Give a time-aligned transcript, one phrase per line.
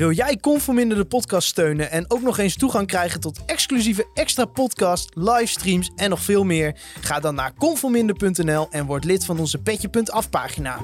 [0.00, 4.44] Wil jij Conforminder de podcast steunen en ook nog eens toegang krijgen tot exclusieve extra
[4.44, 6.76] podcast, livestreams en nog veel meer?
[7.00, 10.76] Ga dan naar conforminder.nl en word lid van onze Petje.af pagina.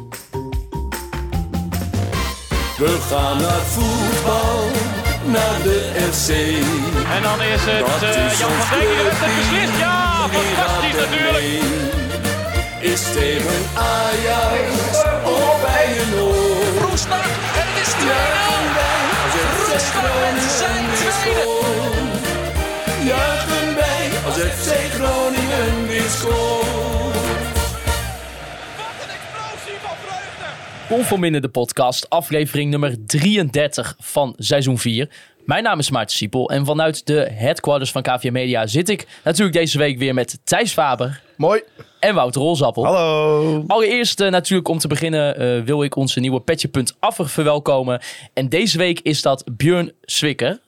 [2.79, 4.71] We gaan naar voetbal,
[5.33, 6.28] naar de FC.
[7.10, 9.51] En dan is het Dat eh, is Jan van Dijk die de wedstrijd clubteam.
[9.51, 9.78] beslist.
[9.78, 11.62] Ja, fantastisch natuurlijk.
[12.80, 14.69] Is tegen Ajax
[15.24, 16.88] of bij een oor.
[16.88, 17.24] Roestak
[17.60, 17.93] en het is
[18.83, 18.86] 2-0.
[19.77, 21.45] Roestak met zijn tweede.
[23.05, 27.16] Juichen wij als FC Groningen weer scoort.
[30.89, 35.09] Conforminder de podcast, aflevering nummer 33 van seizoen 4.
[35.47, 39.57] Mijn naam is Maarten Siepel en vanuit de headquarters van KVM Media zit ik natuurlijk
[39.57, 41.63] deze week weer met Thijs Faber Mooi.
[42.01, 42.85] en Wouter Rolzappel.
[42.85, 43.65] Hallo.
[43.67, 48.01] Allereerst eh, natuurlijk om te beginnen eh, wil ik onze nieuwe Petje.affer verwelkomen.
[48.35, 50.61] En deze week is dat Björn Swikker.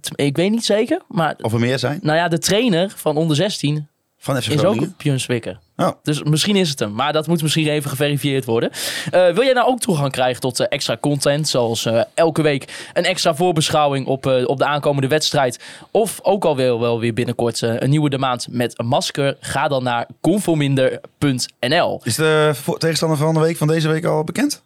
[0.00, 1.98] T- Ik weet niet zeker, maar Of er meer zijn?
[2.02, 3.88] nou ja, de trainer van onder 16
[4.18, 5.58] Van FC is ook Björn Swikker.
[5.76, 5.90] Oh.
[6.02, 8.70] Dus misschien is het hem, maar dat moet misschien even geverifieerd worden.
[9.10, 12.90] Eh, wil jij nou ook toegang krijgen tot eh, extra content, zoals eh, elke week
[12.92, 17.60] een extra voorbeschouwing op, op de aankomende wedstrijd, of ook al wel, wel weer binnenkort
[17.60, 22.00] een nieuwe de maand met een masker, ga dan naar conforminder.nl.
[22.02, 24.63] Is de tegenstander van de week van deze week al bekend?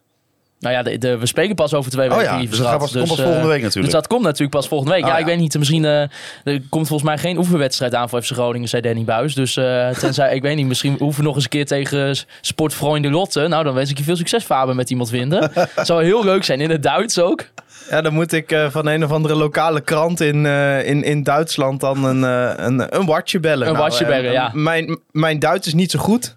[0.61, 2.25] Nou ja, de, de- we spreken pas over twee weken.
[2.25, 3.85] Oh ja, dus dat gaat pas- komt pas eh, volgende week natuurlijk.
[3.85, 5.03] Dus dat komt natuurlijk pas volgende week.
[5.03, 5.21] Oh ja, ja.
[5.21, 5.59] ik weet niet.
[5.59, 6.01] Misschien eh,
[6.45, 9.35] er komt volgens mij geen oefenwedstrijd aan voor FC Groningen, zei Danny Buis.
[9.35, 13.11] Dus eh, tenzij, ik weet niet, misschien hoeven we nog eens een keer tegen Sportfreunde
[13.11, 13.49] Lotte.
[13.49, 15.51] Nou, dan wens ik je veel succes, Faber, met iemand vinden.
[15.83, 17.45] Zou heel leuk zijn, in het Duits ook.
[17.91, 21.23] Ja, dan moet ik eh, van een of andere lokale krant in, eh, in, in
[21.23, 23.67] Duitsland dan een, eh, een, een watje bellen.
[23.67, 24.51] Een Nou, watje eh, bellen, ja.
[24.55, 26.37] Mijn, mijn Duits is niet zo goed.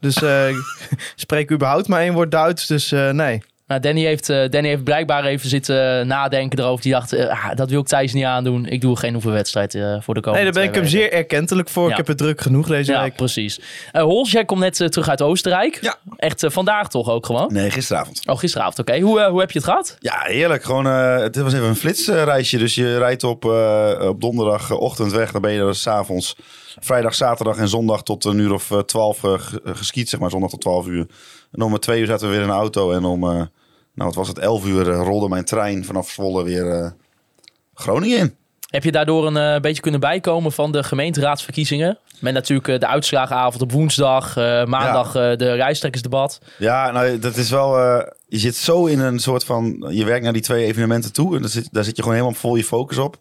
[0.00, 0.56] Dus eh, ik
[1.16, 2.66] spreek überhaupt maar één woord Duits.
[2.66, 3.42] Dus eh, nee.
[3.70, 6.82] Nou, Danny heeft, eh, Danny heeft blijkbaar even zitten nadenken erover.
[6.82, 8.66] Die dacht, eh, ah, dat wil ik Thijs niet aandoen.
[8.66, 10.98] Ik doe geen oefenwedstrijd eh, voor de komende Nee, daar ben ik hem weken.
[10.98, 11.84] zeer erkentelijk voor.
[11.84, 11.90] Ja.
[11.90, 13.16] Ik heb het druk genoeg deze Ja, week.
[13.16, 13.60] precies.
[13.92, 15.78] Eh Hols, jij komt net eh, terug uit Oostenrijk.
[15.80, 15.96] Ja.
[16.16, 17.52] Echt eh, vandaag toch ook gewoon?
[17.52, 18.22] Nee, gisteravond.
[18.28, 19.00] Oh, gisteravond, oké.
[19.00, 19.96] Hoe, eh, hoe heb je het gehad?
[19.98, 20.62] Ja, heerlijk.
[20.64, 22.58] Gewoon, eh, het was even een flitsreisje.
[22.58, 25.32] Dus je rijdt op, eh, op donderdagochtend weg.
[25.32, 26.36] Dan ben je er s'avonds
[26.80, 30.08] vrijdag, zaterdag en zondag tot een uur of eh, twaalf eh, ge- geskiet.
[30.08, 31.06] Zeg maar zondag tot twaalf uur.
[31.52, 32.92] En om twee uur zaten we weer in een auto.
[32.92, 33.42] En om, eh,
[33.94, 36.90] nou wat was het, elf uur eh, rolde mijn trein vanaf Zwolle weer eh,
[37.74, 38.34] Groningen in.
[38.70, 41.98] Heb je daardoor een eh, beetje kunnen bijkomen van de gemeenteraadsverkiezingen?
[42.20, 44.36] Met natuurlijk de uitslagenavond op woensdag,
[44.66, 46.40] maandag de rijstrekkersdebat.
[46.58, 47.78] Ja, nou, dat is wel.
[48.28, 49.86] je zit zo in een soort van.
[49.90, 51.34] Je werkt naar die twee evenementen toe.
[51.34, 53.16] En daar zit, daar zit je gewoon helemaal vol je focus op.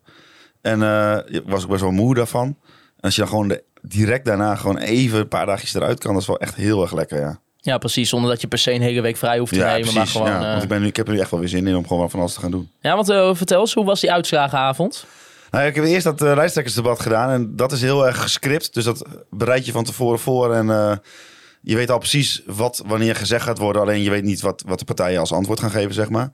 [0.62, 0.82] En
[1.28, 2.46] ik was ook best wel moe daarvan.
[2.48, 2.56] En
[3.02, 6.22] als je dan gewoon de- direct daarna gewoon even een paar dagjes eruit kan, dat
[6.22, 7.20] is wel echt heel erg lekker.
[7.20, 8.10] Ja, Ja, precies.
[8.10, 9.94] Zonder dat je per se een hele week vrij hoeft te ja nemen.
[9.94, 11.50] Maar gewoon, ja, eh, want ik, ben nu, ik heb er nu echt wel weer
[11.50, 12.72] zin in om gewoon van alles te gaan doen.
[12.82, 15.06] ja, want eh, vertel eens, hoe was die uitslagenavond?
[15.52, 17.30] Nou, ja, ik heb eerst dat uh, lijsttrekkersdebat gedaan.
[17.30, 18.74] En dat is heel erg gescript.
[18.74, 20.54] Dus dat bereid je van tevoren voor.
[20.54, 20.98] En eh,
[21.62, 23.82] je weet al precies wat wanneer gezegd gaat worden.
[23.82, 26.32] Alleen je weet niet wat, wat de partijen als antwoord gaan geven, zeg maar.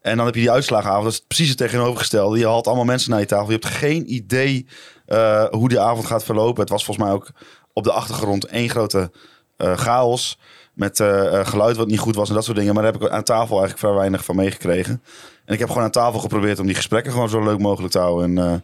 [0.00, 1.04] En dan heb je die uitslagenavond.
[1.04, 2.38] Dat is precies het tegenovergestelde.
[2.38, 3.46] Je haalt allemaal mensen naar je tafel.
[3.46, 4.66] Je hebt geen idee
[5.06, 6.60] eh, hoe die avond gaat verlopen.
[6.60, 7.30] Het was volgens mij ook
[7.72, 9.10] op de achtergrond één grote
[9.56, 10.38] eh, chaos.
[10.74, 12.74] Met eh, eh, geluid wat niet goed was en dat soort dingen.
[12.74, 15.02] Maar daar heb ik aan tafel eigenlijk vrij weinig van meegekregen.
[15.44, 17.98] En ik heb gewoon aan tafel geprobeerd om die gesprekken gewoon zo leuk mogelijk te
[17.98, 18.36] houden.
[18.38, 18.58] En eh,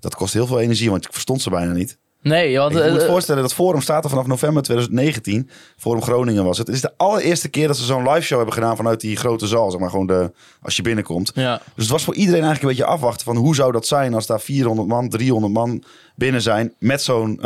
[0.00, 1.98] dat kost heel veel energie, want ik verstond ze bijna niet.
[2.22, 2.74] Nee, want...
[2.74, 5.50] je moet je voorstellen, dat Forum staat er vanaf november 2019.
[5.76, 6.66] Forum Groningen was het.
[6.66, 9.46] Het is de allereerste keer dat ze zo'n live show hebben gedaan vanuit die grote
[9.46, 9.70] zaal.
[9.70, 10.32] Zeg maar gewoon de,
[10.62, 11.32] als je binnenkomt.
[11.34, 11.60] ja.
[11.74, 14.26] Dus het was voor iedereen eigenlijk een beetje afwachten van hoe zou dat zijn als
[14.26, 15.84] daar 400 man, 300 man
[16.16, 17.38] binnen zijn met zo'n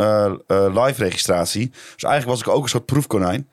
[0.47, 1.69] live registratie.
[1.69, 3.47] Dus eigenlijk was ik ook een soort proefkonijn.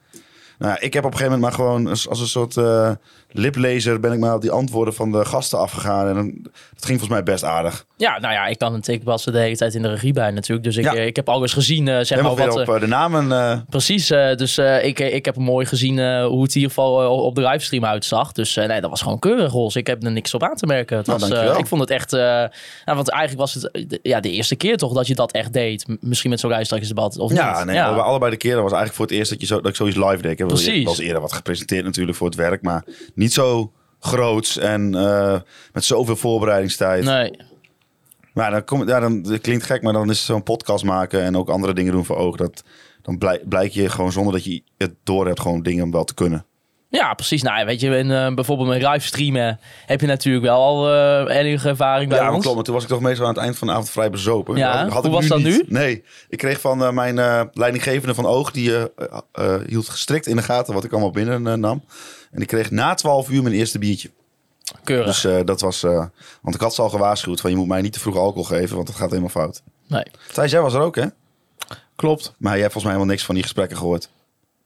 [0.57, 2.91] Nou, ik heb op een gegeven moment maar gewoon als, als een soort eh,
[3.31, 6.07] liplezer ben ik maar op die antwoorden van de gasten afgegaan.
[6.17, 7.85] En dat ging volgens mij best aardig.
[7.97, 10.65] ja, nou ja, ik kan natuurlijk was de hele tijd in de regie bij natuurlijk.
[10.67, 10.93] Dus ik, Ja.
[10.95, 12.55] eh, ik heb alles gezien, eh, zeg maar wat...
[12.67, 13.65] op eh, de namen.
[13.69, 17.85] Precies, dus ik, ik heb mooi gezien hoe het in ieder geval op de livestream
[17.85, 18.31] uitzag.
[18.31, 19.75] Dus nee, dat was gewoon keurig, Rols.
[19.75, 20.97] Ik heb er niks op aan te merken.
[20.97, 22.11] Het Nou, was, ik vond het echt...
[22.11, 22.49] nou,
[22.85, 25.85] want eigenlijk was het de, ja, de eerste keer toch dat je dat echt deed.
[25.99, 27.65] Misschien met zo'n lijsttrekkersdebat, of ja, niet?
[27.65, 29.75] nee, bij allebei de keren was eigenlijk voor het eerst dat, je zo, dat ik
[29.75, 30.31] zoiets live deed.
[30.31, 30.83] Ik heb wel- Precies.
[30.83, 32.83] wel eens eerder wat gepresenteerd natuurlijk voor het werk, maar
[33.15, 35.39] niet zo groots en eh,
[35.73, 37.03] met zoveel voorbereidingstijd.
[37.03, 37.31] Nee,
[38.33, 41.37] Maar dan, kom, ja, dan dat klinkt gek, maar dan is zo'n podcast maken en
[41.37, 42.37] ook andere dingen doen voor ogen.
[42.37, 42.63] Dat,
[43.01, 46.13] dan blijk, blijk je gewoon zonder dat je het door hebt, gewoon dingen wel te
[46.13, 46.45] kunnen.
[46.89, 47.41] Ja, precies.
[47.41, 51.69] Nou, weet je, in, eh, bijvoorbeeld met livestreamen heb je natuurlijk wel al eh enige
[51.69, 52.39] ervaring bij ja, ons.
[52.41, 52.55] klopt.
[52.55, 54.55] Maar toen was ik toch meestal aan het eind van de avond vrij bezopen.
[54.55, 55.47] Ja, had hoe ik was dat niet.
[55.47, 55.63] nu?
[55.67, 58.71] Nee, ik kreeg van eh, mijn eh, leidinggevende van Oog, die
[59.67, 61.83] hield gestrikt in de gaten wat ik allemaal binnen nam.
[62.31, 64.09] En ik kreeg na 12 uur mijn eerste biertje.
[64.83, 65.05] keurig.
[65.05, 65.83] Dus eh, dat was...
[65.83, 66.05] eh,
[66.41, 68.75] want ik had ze al gewaarschuwd van je moet mij niet te vroeg alcohol geven,
[68.75, 69.61] want dat gaat helemaal fout.
[69.87, 70.03] Nee.
[70.33, 71.05] Thijs, jij was er ook, hè?
[71.95, 72.33] Klopt.
[72.37, 74.09] Maar jij hebt volgens mij helemaal niks van die gesprekken gehoord.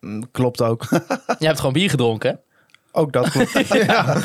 [0.02, 0.84] Mm, Klopt ook.
[1.40, 2.40] Je hebt gewoon bier gedronken.
[2.92, 3.68] ook dat klopt.
[3.88, 4.18] ja.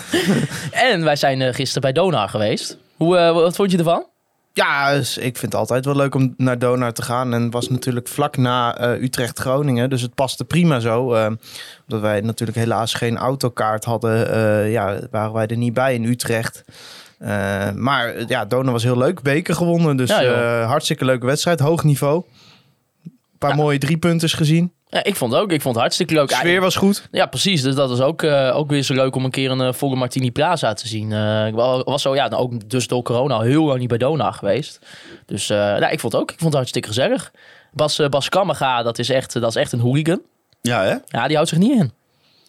[0.71, 2.77] En wij zijn eh, gisteren bij Donar geweest.
[2.97, 4.07] Hoe, eh, wat vond je ervan?
[4.53, 7.35] Ja, dus ik vind het altijd wel leuk om naar Donar te gaan.
[7.35, 9.91] En het was natuurlijk vlak na eh, Utrecht-Groningen.
[9.91, 11.13] Dus het paste prima zo.
[11.15, 11.27] eh,
[11.89, 14.31] omdat wij natuurlijk helaas geen autokaart hadden.
[14.33, 16.65] eh, ja, waren wij er niet bij in Utrecht.
[17.75, 19.23] Maar ja, Donar was heel leuk.
[19.23, 19.97] Beker gewonnen.
[19.97, 21.61] Dus Ja, hartstikke leuke wedstrijd.
[21.61, 22.25] Hoog niveau.
[23.37, 23.63] Een paar Ja.
[23.63, 24.73] mooie driepunters gezien.
[24.89, 25.53] Ja, ik vond het ook.
[25.53, 26.29] Ik vond het hartstikke leuk.
[26.29, 27.09] De sfeer was goed.
[27.11, 27.63] Ja, precies.
[27.63, 29.97] Dus dat was ook, eh, ook weer zo leuk om een keer een eh, volle
[29.97, 31.13] Martini Plaza te zien.
[31.13, 33.99] Eh, ik wa- was zo, ja, nou, ook dus door corona heel lang niet bij
[33.99, 34.79] Dona geweest.
[35.27, 36.31] Dus eh, nou, ik vond het ook.
[36.31, 37.33] Ik vond het hartstikke gezellig.
[37.73, 40.21] Bas, Bas Kammerga, dat is, echt, dat is echt een hooligan.
[40.63, 40.95] Ja, hè?
[41.07, 41.93] Ja, die houdt zich niet in.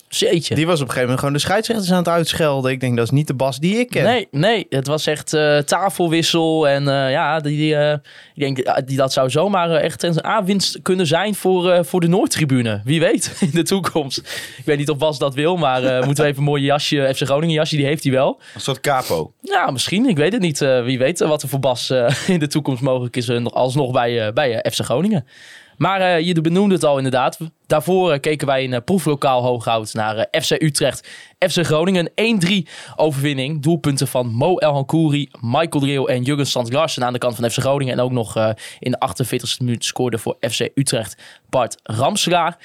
[0.10, 0.56] Zeetje.
[0.56, 2.72] Die was op een gegeven moment gewoon de scheidsrechters aan het uitschelden.
[2.72, 4.04] Ik denk, dat is niet de Bas die ik ken.
[4.04, 6.68] Nee, nee, het was echt eh, tafelwissel.
[6.68, 7.94] En eh, ja, die, die, eh,
[8.34, 12.00] ik denk, eh, die, dat zou zomaar echt een aanwinst kunnen zijn voor, eh, voor
[12.02, 12.82] de Noordtribune.
[12.84, 14.18] Wie weet, in de toekomst.
[14.58, 17.12] Ik weet niet of Bas dat wil, maar eh, moeten we even een mooi jasje,
[17.16, 18.40] FC Groningen jasje, die heeft hij wel.
[18.56, 19.32] Een soort capo.
[19.42, 20.06] Ja, misschien.
[20.10, 20.62] Ik weet het niet.
[20.62, 23.28] Eh, wie weet wat er voor Bas eh, in de toekomst mogelijk is.
[23.28, 25.26] nog alsnog bij, eh, bij FC Groningen.
[25.78, 27.38] Maar eh, je benoemde het al inderdaad.
[27.66, 31.08] Daarvoor eh, keken wij in eh, proeflokaal Hooghout naar FC Utrecht.
[31.40, 32.12] FC Groningen.
[32.16, 33.62] Een 1-3 overwinning.
[33.62, 37.50] Doelpunten van Mo El Hankouri, Michael Driel en Jurgen Sands Larsen aan de kant van
[37.50, 37.94] FC Groningen.
[37.94, 38.36] En ook nog
[38.80, 42.58] in de 48e minuut scoorde voor FC Utrecht Bart Ramselaar.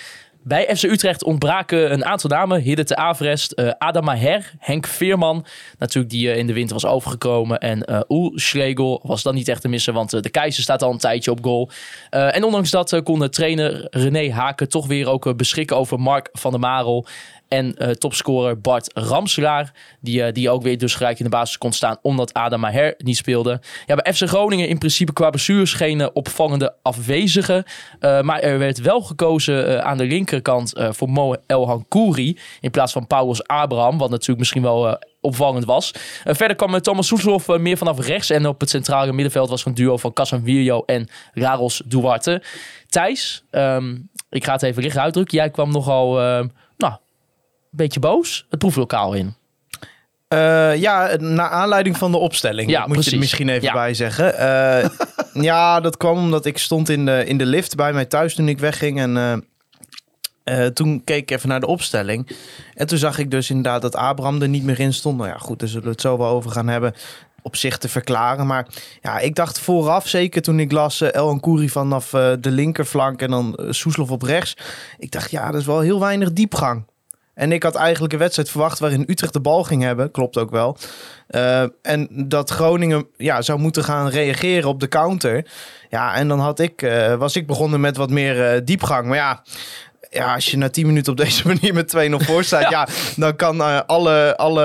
[0.45, 2.61] Bij FC Utrecht ontbraken een aantal namen.
[2.61, 5.47] Hidde te Averest, eh Adam Maher, Henk Veerman.
[5.79, 7.59] Natuurlijk die eh, in de winter was overgekomen.
[7.59, 9.95] En eh Oel Schlegel was dan niet echt te missen.
[9.95, 11.71] Want de keizer staat al een tijdje op goal.
[12.11, 16.61] En ondanks dat kon trainer René Haken toch weer ook beschikken over Mark van der
[16.61, 17.07] Marel.
[17.53, 19.73] En eh, topscorer Bart Ramselaar.
[20.01, 21.97] Die, eh, die ook weer dus gelijk in de basis kon staan.
[22.03, 23.61] Omdat Adam Maher niet speelde.
[23.87, 27.65] Ja, bij FC Groningen in principe qua blessures geen eh, opvallende afwezige.
[28.01, 32.39] Maar er werd wel gekozen aan de linkerkant voor Mo El Hankouri.
[32.61, 33.99] In plaats van Paulus Abraham.
[33.99, 35.95] Wat natuurlijk misschien wel opvallend was.
[36.25, 38.31] Verder kwam Thomas Soeslof meer vanaf rechts.
[38.31, 42.43] En op het centrale middenveld was een duo van Casemiro en Raros Duarte.
[42.89, 43.97] Thijs, ehm,
[44.31, 45.39] ik ga het even licht uitdrukken.
[45.39, 46.53] Jij kwam nogal, eh, nou, een
[47.77, 49.35] beetje boos het proeflokaal in.
[50.29, 52.71] Eh, ja, naar aanleiding van de opstelling.
[52.71, 53.73] Ja, moet je er misschien even Ja.
[53.73, 54.39] bij zeggen.
[54.39, 54.89] Eh,
[55.45, 58.49] ja, dat kwam omdat ik stond in de, in de lift bij mij thuis toen
[58.49, 59.01] ik wegging.
[59.01, 59.45] En
[60.45, 62.37] eh, toen keek ik even naar de opstelling.
[62.75, 65.17] En toen zag ik dus inderdaad dat Abraham er niet meer in stond.
[65.17, 66.95] Nou ja, goed, daar zullen we het zo wel over gaan hebben.
[67.43, 68.47] Op zich te verklaren.
[68.47, 68.67] Maar
[69.01, 72.11] ja, ik dacht vooraf, zeker toen ik las El Ancoury vanaf
[72.41, 74.57] de linkerflank en dan Soeslof op rechts.
[74.99, 76.85] Ik dacht, ja, dat is wel heel weinig diepgang.
[77.35, 80.11] En ik had eigenlijk een wedstrijd verwacht waarin Utrecht de bal ging hebben.
[80.11, 80.77] Klopt ook wel.
[81.31, 85.47] Uh, en dat Groningen ja, zou moeten gaan reageren op de counter.
[85.89, 89.07] Ja, en dan had ik, uh, was ik begonnen met wat meer uh, diepgang.
[89.07, 89.43] Maar ja,
[90.13, 92.71] ja, als je na 10 minuten op deze manier met 2-0 voor staat, ja.
[92.71, 92.89] ja.
[93.17, 94.65] dan kan uh, alle, alle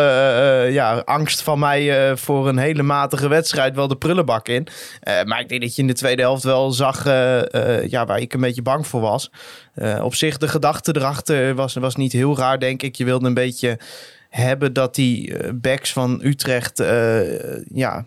[0.65, 4.67] uh, ja, angst van mij uh, voor een hele matige wedstrijd wel de prullenbak in.
[5.25, 7.03] Maar ik denk dat je in de tweede helft wel zag
[7.87, 9.31] ja, waar ik een beetje bang voor was.
[10.01, 12.95] Op zich, de gedachte erachter was, was niet heel raar, denk ik.
[12.95, 13.79] Je wilde een beetje
[14.29, 16.83] hebben dat die backs van Utrecht
[17.73, 18.05] ja,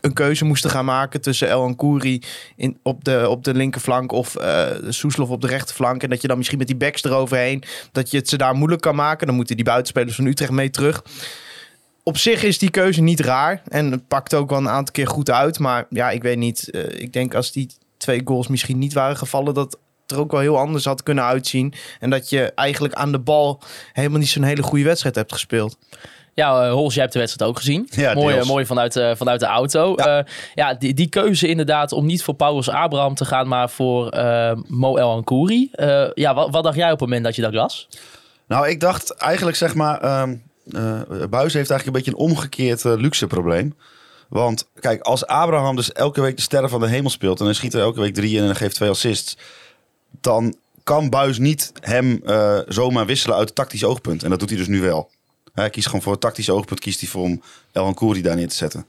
[0.00, 2.22] een keuze moesten gaan maken tussen El Ancoury
[2.56, 6.02] in op de, op de linkerflank of uh, Soeslof op de rechterflank.
[6.02, 7.62] En dat je dan misschien met die backs eroverheen,
[7.92, 9.26] dat je het ze daar moeilijk kan maken.
[9.26, 11.04] Dan moeten die buitenspelers van Utrecht mee terug.
[12.02, 15.08] Op zich is die keuze niet raar en het pakt ook wel een aantal keer
[15.08, 15.58] goed uit.
[15.58, 16.68] Maar ja, ik weet niet.
[16.72, 20.40] Uh, ik denk als die twee goals misschien niet waren gevallen, dat er ook wel
[20.40, 21.74] heel anders had kunnen uitzien.
[22.00, 23.62] En dat je eigenlijk aan de bal
[23.92, 25.78] helemaal niet zo'n hele goede wedstrijd hebt gespeeld.
[26.38, 27.88] Ja, uh, Hols, jij hebt de wedstrijd ook gezien.
[27.90, 29.92] Ja, mooi, mooi vanuit, uh, vanuit de auto.
[29.96, 33.70] Ja, uh, ja die, die keuze inderdaad om niet voor Paulus Abraham te gaan, maar
[33.70, 34.16] voor
[34.66, 35.70] Mo El Ankouri.
[36.14, 37.88] ja, wat, wat, dacht jij op het moment dat je dat las?
[38.46, 40.20] Nou, ik dacht eigenlijk zeg maar...
[40.22, 40.42] Um,
[41.30, 43.74] Buis heeft eigenlijk een beetje een omgekeerd luxe probleem.
[44.28, 47.38] Want kijk, als Abraham dus elke week de sterren van de hemel speelt...
[47.38, 49.36] en hij schiet er elke week drie in en hij geeft twee assists...
[50.20, 54.22] dan kan Buis niet hem uh, zomaar wisselen uit het tactisch oogpunt.
[54.22, 55.10] En dat doet hij dus nu wel.
[55.58, 58.48] Hij kiest gewoon voor het tactisch oogpunt, kiest hij voor om El Ankouri daar neer
[58.48, 58.86] te zetten.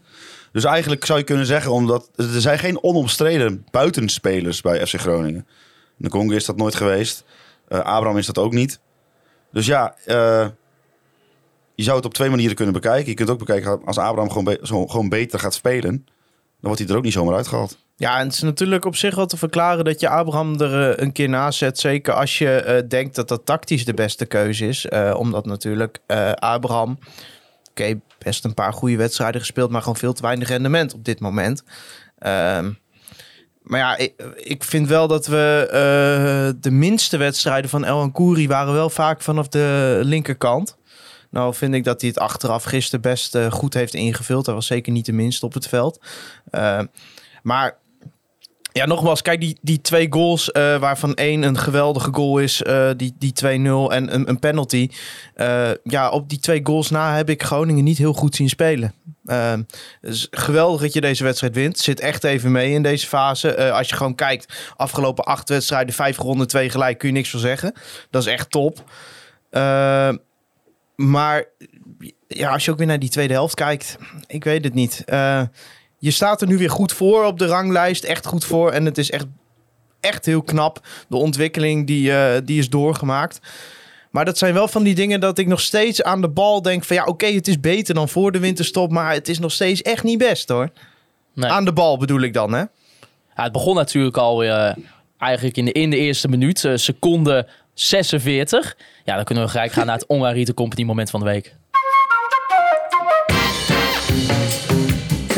[0.51, 5.47] Dus eigenlijk zou je kunnen zeggen, omdat er zijn geen onomstreden buitenspelers bij FC Groningen.
[5.97, 7.23] De Congo is dat nooit geweest.
[7.69, 8.79] Uh, Abraham is dat ook niet.
[9.51, 10.47] Dus ja, uh,
[11.75, 13.09] je zou het op twee manieren kunnen bekijken.
[13.09, 15.91] Je kunt ook bekijken als Abraham gewoon, gewoon beter gaat spelen.
[15.91, 16.05] Dan
[16.59, 17.77] wordt hij er ook niet zomaar uitgehaald.
[17.99, 20.97] Ja, en het is natuurlijk op zich wel te verklaren dat je Abraham er uh,
[20.97, 21.79] een keer naast zet.
[21.79, 24.85] Zeker als je uh, denkt dat dat tactisch de beste keuze is.
[24.85, 25.99] Uh, omdat natuurlijk
[26.35, 26.99] Abraham...
[27.69, 31.19] oké, best een paar goede wedstrijden gespeeld, maar gewoon veel te weinig rendement op dit
[31.19, 31.63] moment.
[32.19, 32.71] Ehm,
[33.69, 38.47] maar ja, ik, ik vind wel dat we eh, de minste wedstrijden van El Kouri
[38.47, 40.77] waren wel vaak vanaf de linkerkant.
[41.29, 44.45] Nou vind ik dat hij het achteraf gisteren best eh, goed heeft ingevuld.
[44.45, 45.99] Hij was zeker niet de minste op het veld.
[46.49, 46.85] Ehm,
[47.43, 47.77] maar
[48.79, 52.89] ja, nogmaals, kijk, die, die twee goals, eh, waarvan één een geweldige goal is, eh,
[52.97, 53.45] die, die 2-0
[53.91, 54.89] en een, een penalty.
[55.33, 58.93] Eh, ja, op die twee goals na heb ik Groningen niet heel goed zien spelen.
[60.01, 61.79] dus geweldig dat je deze wedstrijd wint.
[61.79, 63.71] Zit echt even mee in deze fase.
[63.71, 67.39] als je gewoon kijkt, afgelopen acht wedstrijden, vijf gewonnen, twee gelijk, kun je niks van
[67.39, 67.73] zeggen.
[68.09, 68.83] Dat is echt top.
[70.95, 71.45] maar
[72.27, 75.03] ja, als je ook weer naar die tweede helft kijkt, ik weet het niet
[75.99, 78.03] je staat er nu weer goed voor op de ranglijst.
[78.03, 78.71] Echt goed voor.
[78.71, 79.25] En het is echt,
[79.99, 80.87] echt heel knap.
[81.09, 83.39] De ontwikkeling die, uh, die is doorgemaakt.
[84.11, 86.83] Maar dat zijn wel van die dingen dat ik nog steeds aan de bal denk
[86.83, 86.95] van...
[86.95, 88.91] ja, oké, het is beter dan voor de winterstop...
[88.91, 90.69] maar het is nog steeds echt niet best, hoor.
[91.33, 91.49] Nee.
[91.49, 92.59] Aan de bal bedoel ik dan, hè?
[93.35, 94.71] Ja, het begon natuurlijk al uh,
[95.17, 96.63] eigenlijk in de, in de eerste minuut.
[96.63, 98.77] Uh, seconde 46.
[99.05, 101.55] Ja, dan kunnen we gelijk gaan naar het Online Company moment van de week.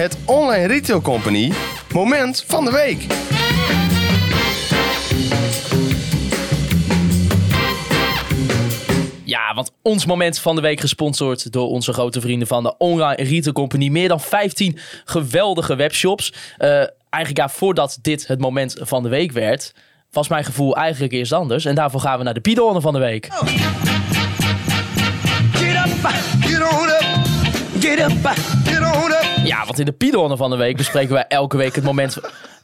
[0.01, 1.51] Het Online Retail Company
[1.93, 3.05] moment van de week.
[9.24, 13.24] Ja, want ons moment van de week gesponsord door onze grote vrienden van de Online
[13.24, 13.89] Retail Company.
[13.89, 16.34] Meer dan 15 geweldige webshops.
[16.60, 16.67] Uh,
[17.10, 19.74] eigenlijk ja, voordat dit het moment van de week werd,
[20.12, 21.65] was mijn gevoel eigenlijk eerst anders.
[21.65, 23.27] En daarvoor gaan we naar de Pidonne van de week.
[23.31, 23.48] Oh.
[25.53, 27.05] Get up, get on up,
[27.79, 28.61] get up.
[29.44, 32.18] Ja, want in de Pidonne van de week bespreken wij elke week het moment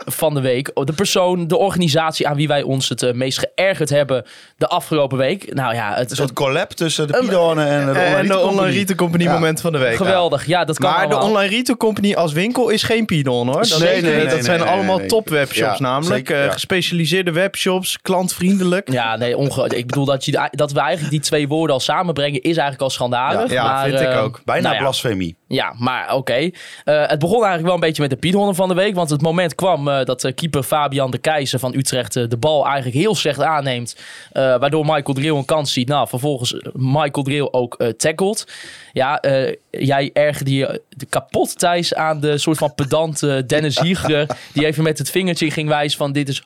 [0.05, 0.71] van de week.
[0.73, 4.25] De persoon, de organisatie aan wie wij ons het uh, meest geërgerd hebben
[4.57, 5.53] de afgelopen week.
[5.53, 8.71] Nou ja, het, een soort collab tussen de Pidonne en de Online, en de online
[8.71, 9.95] Retail Company moment van de week.
[9.95, 13.67] Geweldig, ja, dat kan Maar de Online Retail Company als winkel is geen Pidon hoor.
[13.67, 16.27] Dat, nee, nee, dat zijn allemaal top webshops namelijk.
[16.27, 18.91] Zeker, uh, gespecialiseerde webshops, klantvriendelijk.
[18.91, 22.41] Ja, nee, onge ik bedoel dat, je, dat we eigenlijk die twee woorden al samenbrengen
[22.41, 23.51] is eigenlijk al schandalig.
[23.51, 24.41] Ja, maar, vind ik eh, ook.
[24.45, 25.35] Bijna nou blasfemie.
[25.47, 26.49] Ja, maar oké.
[26.83, 28.95] het begon eigenlijk wel een beetje met de Piedhonnen van de week.
[28.95, 33.15] Want het moment kwam dat keeper Fabian de Keizer van Utrecht de bal eigenlijk heel
[33.15, 33.95] slecht aanneemt.
[34.31, 35.87] waardoor Michael Driel een kans ziet.
[35.87, 38.47] Nou, vervolgens Michael Driel ook tackled.
[38.93, 39.21] Ja,
[39.69, 44.27] jij ergerde je kapot, Thijs, aan de soort van pedante Dennis Hieger.
[44.53, 46.45] die even met het vingertje ging wijzen van dit is 100%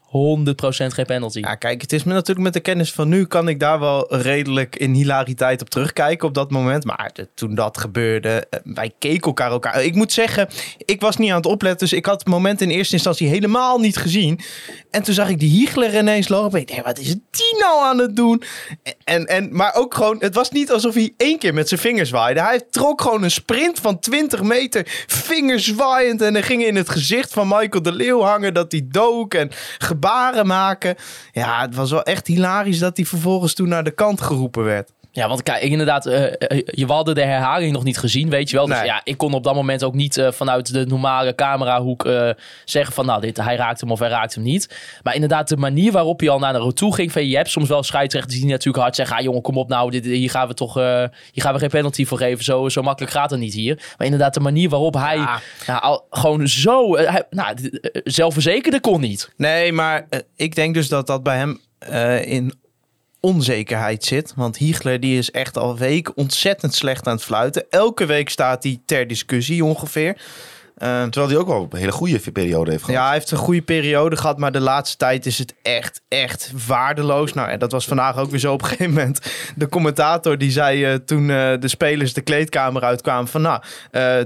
[0.87, 1.39] geen penalty.
[1.39, 4.15] Ja, kijk, het is me natuurlijk met de kennis van nu kan ik daar wel
[4.15, 6.85] redelijk in hilariteit op terugkijken op dat moment.
[6.85, 9.83] Maar toen dat gebeurde, eh, wij keken elkaar elkaar.
[9.83, 10.47] Ik moet zeggen,
[10.85, 13.79] ik was niet aan het opletten, dus ik had het moment in eerste instantie helemaal
[13.79, 14.39] niet gezien.
[14.91, 16.59] En toen zag ik die Hiegler ineens lopen.
[16.59, 18.43] Ik dacht, wat is die nou aan het doen?
[19.03, 22.09] En, en, maar ook gewoon, het was niet alsof hij één keer met zijn vingers
[22.09, 22.41] zwaaide.
[22.41, 26.21] Hij trok gewoon een sprint van 20 meter, vingers zwaaiend.
[26.21, 29.49] En dan ging in het gezicht van Michael de Leeuw hangen dat hij dook en
[29.77, 30.95] gebaren maken.
[31.31, 34.91] Ja, het was wel echt hilarisch dat hij vervolgens toen naar de kant geroepen werd.
[35.13, 36.13] Ja, want kijk, inderdaad, uh,
[36.65, 38.65] je hadden de herhaling nog niet gezien, weet je wel.
[38.65, 42.29] Dus ja, ik kon op dat moment ook niet uh, vanuit de normale camerahoek uh,
[42.65, 44.75] zeggen van, nou, dit, hij raakt hem of hij raakt hem niet.
[45.03, 47.69] Maar inderdaad, de manier waarop hij al naar de toe ging, van, je hebt soms
[47.69, 50.53] wel scheidsrechters die natuurlijk hard zeggen, ah jongen, kom op nou, dit, hier gaan we
[50.53, 52.43] toch, hier gaan we geen penalty voor geven.
[52.43, 53.75] Zo, zo makkelijk gaat het niet hier.
[53.97, 55.17] Maar inderdaad, de manier waarop hij
[55.65, 55.75] ja.
[55.75, 57.55] al, gewoon zo, hij, nou,
[58.03, 59.33] zelfverzekerde kon niet.
[59.37, 61.59] Nee, maar ik denk dus dat dat bij hem
[62.23, 62.53] in
[63.21, 64.33] onzekerheid zit.
[64.35, 67.65] Want Hiegler die is echt al week ontzettend slecht aan het fluiten.
[67.69, 70.17] Elke week staat hij ter discussie ongeveer.
[70.83, 72.99] Uh, Terwijl hij ook wel een hele goede periode heeft gehad.
[72.99, 76.51] Ja, hij heeft een goede periode gehad, maar de laatste tijd is het echt, echt
[76.67, 77.33] waardeloos.
[77.33, 79.19] Nou, en dat was vandaag ook weer zo op een gegeven moment.
[79.55, 83.41] De commentator die zei uh, toen uh, de spelers de kleedkamer uitkwamen van...
[83.41, 83.61] nou,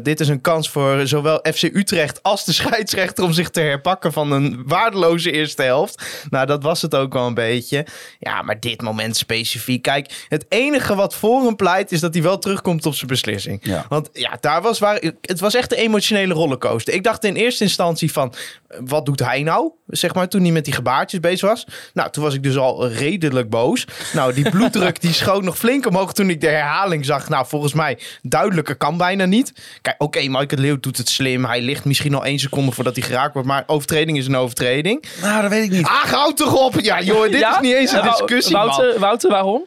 [0.02, 4.14] dit is een kans voor zowel FC Utrecht als de scheidsrechter om zich te herpakken
[4.14, 6.26] van een waardeloze eerste helft.
[6.30, 7.86] Nou, dat was het ook wel een beetje.
[8.20, 9.82] Ja, maar dit moment specifiek.
[9.82, 13.60] Kijk, het enige wat voor hem pleit is dat hij wel terugkomt op zijn beslissing.
[13.62, 13.86] Ja.
[13.90, 15.02] Want ja, daar was waar...
[15.22, 16.94] Het was echt de emotionele rol rollercoaster.
[16.94, 18.34] Ik dacht in eerste instantie van,
[18.80, 19.72] wat doet hij nou?
[19.88, 21.68] Zeg maar, toen hij met die gebaartjes bezig was.
[21.94, 23.88] Nou, toen was ik dus al redelijk boos.
[24.14, 27.30] Nou, die bloeddruk die schoot nog flink omhoog toen ik de herhaling zag.
[27.30, 29.54] Nou, volgens mij duidelijker kan bijna niet.
[29.82, 31.46] Kijk, oké, okay, Michael Leeuw doet het slim.
[31.46, 33.48] Hij ligt misschien al één seconde voordat hij geraakt wordt.
[33.48, 35.06] Maar overtreding is een overtreding.
[35.22, 35.86] Nou, dat weet ik niet.
[35.86, 36.80] Ah, houd toch op!
[36.80, 39.66] Ja, joh, dit is niet eens een discussie, Wouter, Wouter, waarom?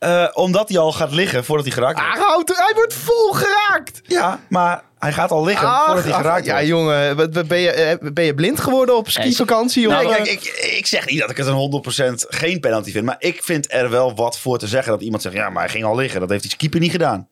[0.00, 2.50] Uh, omdat hij al gaat liggen voordat hij geraakt wordt.
[2.50, 4.00] Ah, hij wordt vol geraakt!
[4.06, 7.16] Ja, maar hij gaat al liggen voordat hij geraakt Ja, jongen,
[7.46, 9.88] ben je, eh, ben je blind geworden op skivakantie?
[9.88, 10.44] Nee, kijk, ik,
[10.78, 13.04] ik zeg niet dat ik het een 100% geen penalty vind.
[13.04, 15.34] Maar ik vind er wel wat voor te zeggen dat iemand zegt...
[15.34, 16.20] ja, maar hij ging al liggen.
[16.20, 17.28] Dat heeft die keeper niet gedaan.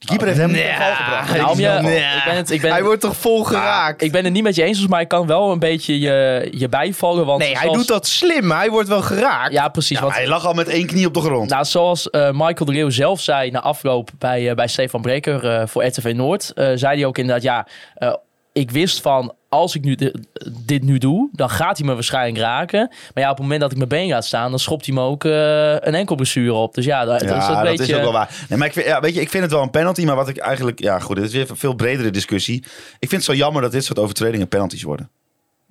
[0.00, 1.36] Die keeper heeft hem niet in val gebracht.
[1.36, 1.96] Nou, om je- Nee.
[1.98, 4.02] ik ben het, ik ben, Hij wordt toch vol geraakt?
[4.02, 6.68] ik ben het niet met je eens, maar ik kan wel een beetje je, je
[6.68, 7.26] bijvallen.
[7.26, 8.50] Want nee, hij zoals- doet dat slim.
[8.50, 9.52] Hij wordt wel geraakt.
[9.52, 9.96] Ja, precies.
[9.98, 11.50] Ja, want, hij lag al met één knie op de grond.
[11.50, 15.46] nou, zoals eh, Michael de Leeuw zelf zei na afloop bij, eh, bij Stefan Breker
[15.50, 18.14] eh, voor RTV Noord, eh, zei hij ook inderdaad, ja, eh,
[18.52, 20.12] ik wist van, als ik nu di-
[20.66, 22.88] dit nu doe, dan gaat hij me waarschijnlijk raken.
[23.14, 25.00] Maar ja, op het moment dat ik mijn been laat staan, dan schopt hij me
[25.00, 26.74] ook eh, een enkel blessure op.
[26.74, 27.84] Dus ja, dat, Ja, is dat beetje...
[27.84, 28.44] is ook wel waar.
[28.48, 30.28] Nee, maar ik vind, ja, weet je, ik vind het wel een penalty, maar wat
[30.28, 30.80] ik eigenlijk...
[30.80, 32.56] Ja, goed, dit is weer een veel bredere discussie.
[32.98, 35.10] Ik vind het zo jammer dat dit soort overtredingen penalties worden.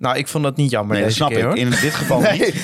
[0.00, 1.44] Nou, ik vond dat niet jammer Nee, dat deze snap keer, ik.
[1.44, 1.56] hoor.
[1.56, 2.54] In dit geval niet.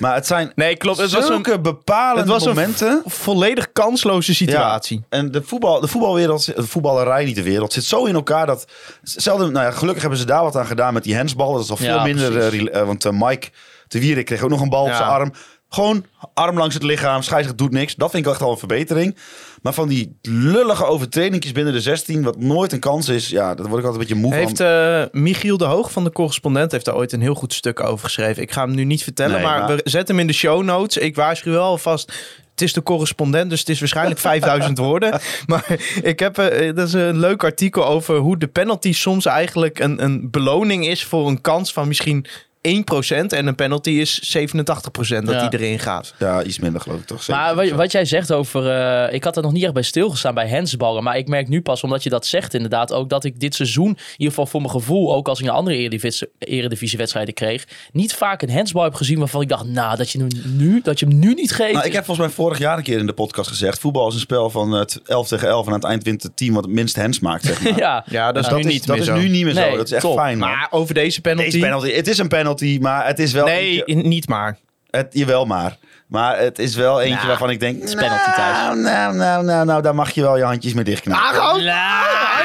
[0.00, 0.98] Maar het zijn Nee, klopt.
[0.98, 3.02] Het was een bepalende het was een momenten.
[3.06, 4.96] volledig kansloze situatie.
[4.96, 8.46] Ja, en de, voetbal, de voetbalwereld, de voetballerij niet de wereld, zit zo in elkaar
[8.46, 8.66] dat...
[9.02, 11.54] Zelden, nou ja, gelukkig hebben ze daar wat aan gedaan met die handsballen.
[11.54, 12.38] Dat is al veel Ja, minder...
[12.38, 13.48] eh, eh, want eh, Mike
[13.88, 15.32] de Wierik kreeg ook nog een bal op zijn arm.
[15.68, 17.94] Gewoon arm langs het lichaam, scheidsrechter doet niks.
[17.94, 19.16] Dat vind ik echt al een verbetering.
[19.62, 23.28] Maar van die lullige overtredingjes binnen de 16, wat nooit een kans is...
[23.28, 24.66] Ja, daar word ik altijd een beetje moe Heeft van.
[24.66, 28.04] eh, Michiel de Hoog van de correspondent heeft daar ooit een heel goed stuk over
[28.04, 28.42] geschreven.
[28.42, 30.62] Ik ga hem nu niet vertellen, Nee, maar, maar- we zetten hem in de show
[30.62, 30.96] notes.
[30.96, 32.12] Ik waarschuw wel alvast.
[32.50, 35.20] Het is de correspondent, dus het is waarschijnlijk 5000 woorden.
[35.46, 39.78] Maar ik heb eh, dat is een leuk artikel over hoe de penalty soms eigenlijk
[39.78, 42.26] een, een beloning is voor een kans van misschien
[42.68, 45.48] 1% en een penalty is 87% dat Ja.
[45.48, 46.14] die erin gaat.
[46.18, 47.28] Ja, iets minder geloof ik toch.
[47.28, 48.70] Maar wat, wat jij zegt over...
[48.70, 51.02] eh, ik had er nog niet echt bij stilgestaan bij handsballen.
[51.02, 52.92] Maar ik merk nu pas, omdat je dat zegt inderdaad...
[52.92, 55.14] ook dat ik dit seizoen, in ieder geval voor mijn gevoel...
[55.14, 57.64] ook als ik een andere eredivisie- eredivisiewedstrijden kreeg...
[57.92, 59.64] niet vaak een handsbal heb gezien waarvan ik dacht...
[59.66, 61.72] nou, dat je, hem nu, dat je hem nu niet geeft.
[61.72, 63.78] Nou, ik heb volgens mij vorig jaar een keer in de podcast gezegd...
[63.78, 66.36] voetbal is een spel van eh, 11 tegen 11 en aan het eind wint het
[66.36, 67.44] team wat het minst hands maakt.
[67.44, 67.78] Zeg maar.
[67.78, 69.16] ja, Ja, dat is dat nu is, niet dat meer is zo.
[69.20, 69.76] nu niet meer Nee, zo.
[69.76, 70.16] Dat is echt top.
[70.16, 70.38] fijn.
[70.38, 70.48] man.
[70.48, 71.50] Maar over deze penalty...
[71.50, 73.44] Deze penalty, het is een penalty, maar het is wel...
[73.44, 74.56] Nee, eentje- niet maar.
[74.90, 75.76] het, jawel maar.
[76.06, 77.82] Maar het is wel eentje Nou, waarvan ik denk...
[77.82, 81.40] is penalty, nou, nou, nou, nou, nou, daar mag je wel je handjes mee dichtknijpen.
[81.40, 81.54] Ah,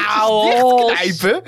[0.02, 1.42] gewoon Nou, knijpen.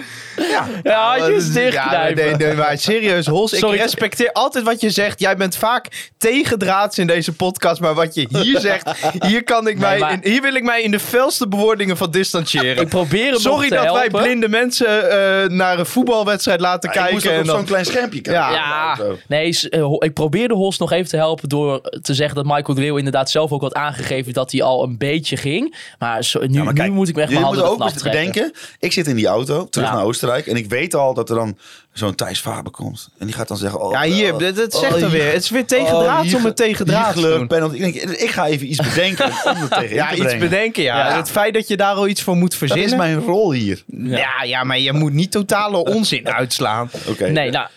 [0.82, 2.24] Ja, handjes Ja, dichtknijpen.
[2.24, 3.58] nee, nee, maar serieus, Hols.
[3.58, 3.74] Sorry.
[3.74, 5.20] Ik respecteer altijd wat je zegt.
[5.20, 7.80] Jij bent vaak tegendraads in deze podcast.
[7.80, 8.90] Maar wat je hier zegt,
[9.26, 12.10] hier, kan ik mij maar- in, hier wil ik mij in de felste bewoordingen van
[12.10, 12.82] distancieren.
[12.82, 17.12] Ik probeer hem Sorry dat wij blinde mensen eh, naar een voetbalwedstrijd laten Ja, ik
[17.12, 17.32] moest kijken.
[17.32, 18.42] En op dan, zo'n klein schermpje kijken.
[18.42, 18.50] Ja.
[18.52, 18.98] Ja,
[19.28, 22.80] nee, eh, ik probeerde Hols nog even te helpen door te zeggen dat Michael de
[22.80, 25.76] Leeuw inderdaad zelf ook had aangegeven dat hij al een beetje ging.
[25.98, 28.39] Maar, zo, nu, Ja, maar kijk, nu moet ik me echt mijn handen ervan aftrekken.
[28.78, 29.94] Ik zit in die auto, terug Ja.
[29.94, 30.46] naar Oostenrijk.
[30.46, 31.58] En ik weet al dat er dan
[31.92, 33.08] zo'n Thijs Faber komt.
[33.18, 33.80] En die gaat dan zeggen...
[33.80, 35.32] Oh, ja, hier, oh, dat, dat oh, zegt er weer.
[35.32, 37.46] Het is weer tegendraads hier- om het tegendraads te doen.
[37.46, 37.76] penalty.
[37.76, 41.08] Ik, denk, ik ga even iets bedenken om tegen Ja, iets bedenken, ja.
[41.08, 41.16] Ja.
[41.16, 42.86] Het feit dat je daar al iets voor moet Dat verzinnen.
[42.86, 43.82] is mijn rol hier.
[43.86, 44.42] ja.
[44.42, 46.90] ja, maar je moet niet totale onzin uitslaan.
[47.06, 47.28] Oké.
[47.28, 47.68] Nee, nou,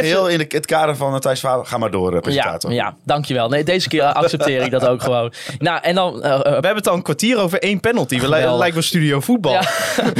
[0.00, 1.66] Heel in het kader van eh, Thijs Faber.
[1.66, 2.72] Ga maar door, eh, ja, presentator.
[2.72, 3.48] ja, dankjewel.
[3.48, 5.32] Nee, deze keer accepteer ik dat ook gewoon.
[5.58, 8.14] Nou, en dan eh, eh, We hebben het al een kwartier over één penalty.
[8.14, 8.58] We li- Geweldig.
[8.58, 9.52] lijkt wel studio voetbal.
[9.52, 9.62] Ja.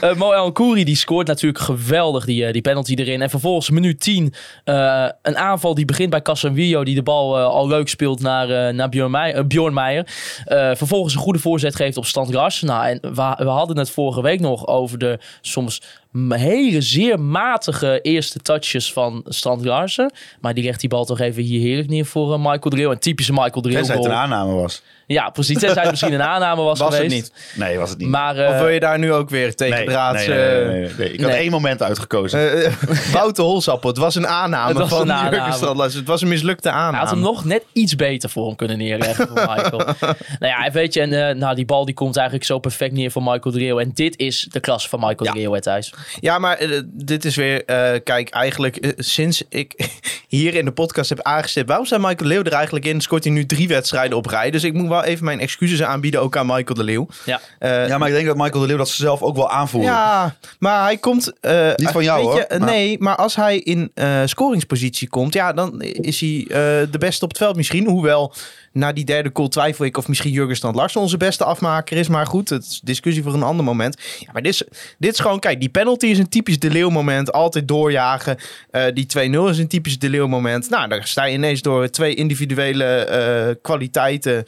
[0.00, 3.22] Eh Mo El Kouri die scoort natuurlijk geweldig die, eh, die penalty erin.
[3.22, 7.44] En vervolgens minuut 10 eh, een aanval die begint bij Casemiro die de bal eh,
[7.44, 10.06] al leuk speelt naar, eh, naar Bjorn, Meijer, eh, Bjorn Meijer.
[10.44, 12.62] Eh, vervolgens een goede voorzet geeft op Stand Gras.
[12.62, 15.82] Nou, en we, we hadden het vorige week nog over de soms
[16.28, 20.12] hele zeer matige eerste touches van Strand Larsen.
[20.40, 22.90] Maar die legt die bal toch even hier heerlijk neer voor eh, Michael Dreel.
[22.90, 24.82] Een typische Michael Dreel Tenzij het een aanname was.
[25.12, 25.58] Ja, precies.
[25.58, 27.32] Tenzij het misschien een aanname was, Was het niet.
[27.54, 28.08] Nee, was het niet.
[28.08, 30.26] Maar eh, Of wil je daar nu ook weer tegen nee, draads...
[30.26, 31.12] nee, nee, eh, nee, nee, nee.
[31.12, 32.38] Ik had één moment uitgekozen.
[32.52, 32.72] eh, eh,
[33.12, 35.82] Wouter Holsappel, het was een aanname Het was van een aanname.
[35.82, 36.96] Het was een mislukte Hij aanname.
[36.96, 39.78] had hem nog net iets beter voor hem kunnen neerleggen voor Michael.
[39.78, 42.92] nou ja, en weet je, en, eh, nou, die bal die komt eigenlijk zo perfect
[42.92, 43.80] neer voor Michael Dreel.
[43.80, 45.32] En dit is de klas van Michael Ja.
[45.32, 45.94] Dreel, hè, Thijs.
[46.20, 47.64] Ja, maar eh, dit is weer...
[47.64, 49.88] eh, kijk, eigenlijk eh, sinds ik
[50.28, 51.68] hier in de podcast heb aangestipt...
[51.68, 53.00] waarom staat Michael de Leeuw er eigenlijk in?
[53.00, 54.50] Scoort hij nu drie wedstrijden op rij.
[54.50, 57.06] Dus ik moet wel even mijn excuses aanbieden, ook aan Michael de Leeuw.
[57.24, 57.40] Ja.
[57.58, 59.86] Eh, ja, maar ik denk dat Michael de Leeuw dat zelf ook wel aanvoelde.
[59.86, 61.32] Ja, maar hij komt...
[61.40, 65.34] eh, Niet van jou, je, hoor, maar- Nee, maar als hij in eh, scoringspositie komt...
[65.34, 66.56] ja, dan is hij eh,
[66.90, 67.86] de beste op het veld misschien.
[67.86, 68.34] Hoewel,
[68.72, 69.96] na die derde goal twijfel ik...
[69.96, 72.08] of misschien Jurgen Strand Larsen onze beste afmaker is.
[72.08, 73.96] Maar goed, het is discussie voor een ander moment.
[74.18, 74.62] Ja, maar dit is,
[74.98, 75.38] dit is gewoon...
[75.40, 77.32] Kijk, die penalty is een typisch De Leeuw moment.
[77.32, 78.36] Altijd doorjagen.
[78.70, 80.70] Eh, die 2-0 is een typisch De Leeuw moment.
[80.70, 84.44] Nou, dan sta je ineens door twee individuele eh, kwaliteiten...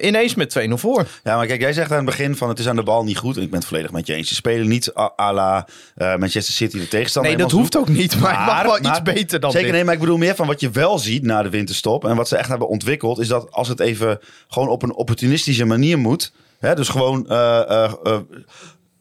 [0.00, 1.06] eh, ineens met 2-0 voor.
[1.24, 3.16] Ja, maar kijk, jij zegt aan het begin van het is aan de bal niet
[3.18, 3.36] goed.
[3.36, 4.28] En ik ben het volledig met je eens.
[4.28, 7.32] Ze spelen niet à, la eh, Manchester City de tegenstander.
[7.32, 8.20] Nee, dat hoeft ook niet.
[8.20, 9.76] Maar, het mag wel iets maar- beter dan Zeker, dit.
[9.76, 12.04] nee, maar ik bedoel meer van wat je wel ziet na de winterstop.
[12.04, 13.18] En wat ze echt hebben ontwikkeld.
[13.20, 16.32] Is dat als het even gewoon op een opportunistische manier moet.
[16.58, 17.92] Hè, dus gewoon eh,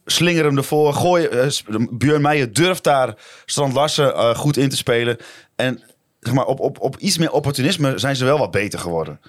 [0.05, 0.93] slinger hem ervoor.
[0.93, 1.27] Gooi,
[1.91, 5.17] Björn Meijer durft daar Strand Larsen goed in te spelen.
[5.55, 5.81] En
[6.19, 9.19] zeg maar, op, op, op iets meer opportunisme zijn ze wel wat beter geworden.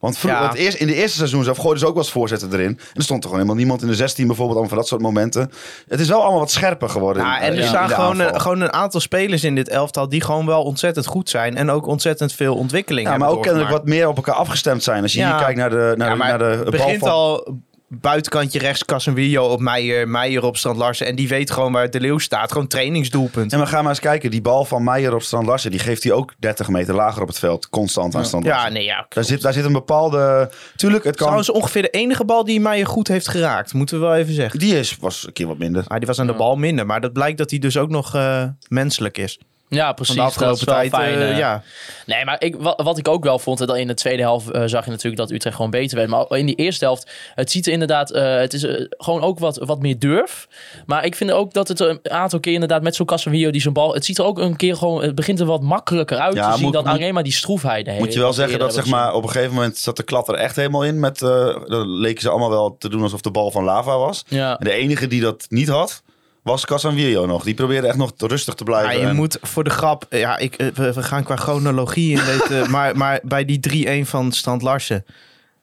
[0.00, 0.54] Want Ja.
[0.54, 2.66] eerst, in de eerste seizoen zelf gooiden ze ook wel eens voorzetten erin.
[2.66, 4.58] En er stond toch gewoon helemaal niemand in de 16 bijvoorbeeld.
[4.58, 5.50] Allemaal van dat soort momenten.
[5.88, 7.22] Het is wel allemaal wat scherper geworden.
[7.22, 10.20] Ja, in- en er staan gewoon, een- gewoon een aantal spelers in dit elftal die
[10.20, 11.56] gewoon wel ontzettend goed zijn.
[11.56, 14.82] En ook ontzettend veel ontwikkeling Ja, maar hebben ook kennelijk wat meer op elkaar afgestemd
[14.82, 15.02] zijn.
[15.02, 17.10] Als je hier kijkt naar de, naar, maar de het bal begint van...
[17.10, 21.06] al buitenkantje rechts, Casemiro op Meijer, Meijer op Strand Larsen.
[21.06, 22.52] En die weet gewoon waar de Leeuw staat.
[22.52, 23.52] Gewoon trainingsdoelpunt.
[23.52, 24.30] En we gaan maar eens kijken.
[24.30, 27.28] Die bal van Meijer op Strand Larsen, die geeft hij ook 30 meter lager op
[27.28, 27.68] het veld.
[27.68, 28.72] Constant aan Strand Ja, Larsen.
[28.72, 29.06] nee, ja.
[29.08, 30.50] Daar zit, daar zit een bepaalde...
[30.76, 31.22] Tuurlijk, het kan...
[31.26, 33.72] Trouwens ongeveer de enige bal die Meijer goed heeft geraakt.
[33.74, 34.58] Moeten we wel even zeggen.
[34.58, 35.84] Die is, was een keer wat minder.
[35.86, 36.86] Ah, die was aan de bal minder.
[36.86, 39.38] Maar dat blijkt dat hij dus ook nog eh, menselijk is.
[39.68, 40.14] Ja, precies.
[40.14, 41.02] Van de afgelopen dat is wel tijd.
[41.14, 41.38] fijn, eh, eh.
[41.38, 41.62] ja.
[42.06, 44.62] Nee, maar ik, wat, wat ik ook wel vond, dat in de tweede helft eh,
[44.66, 46.08] zag je natuurlijk dat Utrecht gewoon beter werd.
[46.08, 49.38] Maar in die eerste helft, het ziet er inderdaad, eh, het is eh, gewoon ook
[49.38, 50.48] wat, wat meer durf.
[50.86, 53.72] Maar ik vind ook dat het een aantal keer inderdaad met zo'n Casemiro die zo'n
[53.72, 56.46] bal, het ziet er ook een keer gewoon, het begint er wat makkelijker uit Ja,
[56.50, 57.98] te zien moet- dan moet- alleen maar die stroefheid.
[57.98, 60.34] Moet je wel zeggen dat zeg maar, op een gegeven moment zat de klad er
[60.34, 61.00] echt helemaal in.
[61.00, 61.28] Met, eh
[61.66, 64.24] dan leken ze allemaal wel te doen alsof de bal van lava was.
[64.28, 64.58] Ja.
[64.58, 66.02] En de enige die dat niet had,
[66.48, 67.44] was Casanvillo nog.
[67.44, 68.92] Die probeerde echt nog rustig te blijven.
[68.92, 70.06] Ja, je En- moet voor de grap...
[70.10, 72.70] Ja, ik, eh, we, we gaan qua chronologie in weten.
[72.74, 75.04] maar, maar bij die 3-1 van Strand Larsen...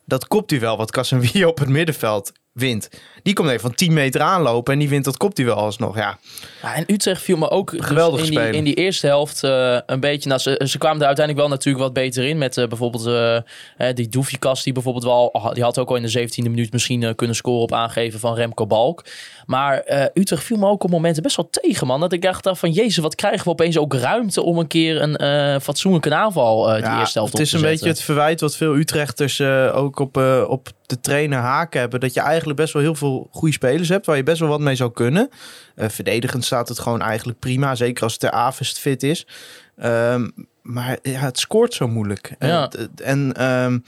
[0.08, 2.90] Dat kopt hij wel wat Casemiro op het middenveld wint.
[3.24, 5.96] Die komt even van 10 meter aanlopen en die wint dat kopt hij wel alsnog.
[5.98, 6.18] Ja,
[6.62, 8.54] Ja, en Utrecht viel me ook dus Geweldig in, die, spelen.
[8.54, 10.30] in die eerste helft eh, een beetje.
[10.30, 12.38] Nou, ze, ze kwamen er uiteindelijk wel natuurlijk wat beter in.
[12.38, 13.06] Met eh, bijvoorbeeld
[13.78, 15.34] eh, die Doefikas, die bijvoorbeeld wel.
[15.34, 18.34] ah, Die had ook al in de 17e minuut misschien kunnen scoren op aangeven van
[18.36, 19.06] Remco Balk.
[19.46, 22.00] Maar Utrecht viel me ook op momenten best wel tegen, man.
[22.00, 25.62] Dat ik dacht van, jezus, wat krijgen we opeens ook ruimte om een keer een
[25.62, 27.88] fatsoenlijke aanval die Ja, eerste helft het is op een te beetje zetten.
[27.90, 29.42] het verwijt wat veel Utrechters
[29.72, 32.00] ook op, op de trainer haken hebben.
[32.00, 34.60] Dat je eigenlijk best wel heel veel goede spelers hebt waar je best wel wat
[34.60, 35.30] mee zou kunnen.
[35.76, 37.76] Eh, verdedigend staat het gewoon eigenlijk prima.
[37.76, 39.28] Zeker als Ter Avest fit is.
[39.78, 40.30] Ehm,
[40.62, 42.36] maar ja, het scoort zo moeilijk.
[42.40, 42.70] Ja.
[42.70, 43.80] En, en ehm,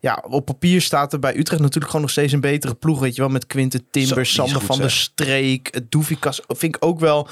[0.00, 3.00] ja, op papier staat er bij Utrecht natuurlijk gewoon nog steeds een betere ploeg.
[3.00, 4.90] Weet je wel, met Quinten Timbers, Sander van der.
[4.90, 6.40] Streek, Doefikas.
[6.46, 7.28] Vind ik ook wel...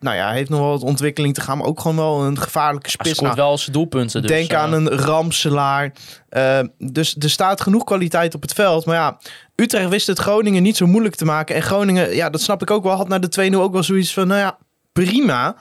[0.00, 1.58] Nou ja, hij heeft nog wel wat ontwikkeling te gaan.
[1.58, 3.10] Maar ook gewoon wel een gevaarlijke Hij spits.
[3.16, 4.22] scoort Nou, wel zijn doelpunten.
[4.22, 5.92] Dus, Denk aan een Ramselaar.
[6.28, 8.84] Eh, dus er staat genoeg kwaliteit op het veld.
[8.86, 9.18] Maar ja,
[9.54, 11.54] Utrecht wist het Groningen niet zo moeilijk te maken.
[11.54, 14.12] En Groningen, ja, dat snap ik ook wel, had naar de 2-0 ook wel zoiets
[14.12, 14.58] van, nou ja,
[14.92, 15.56] prima.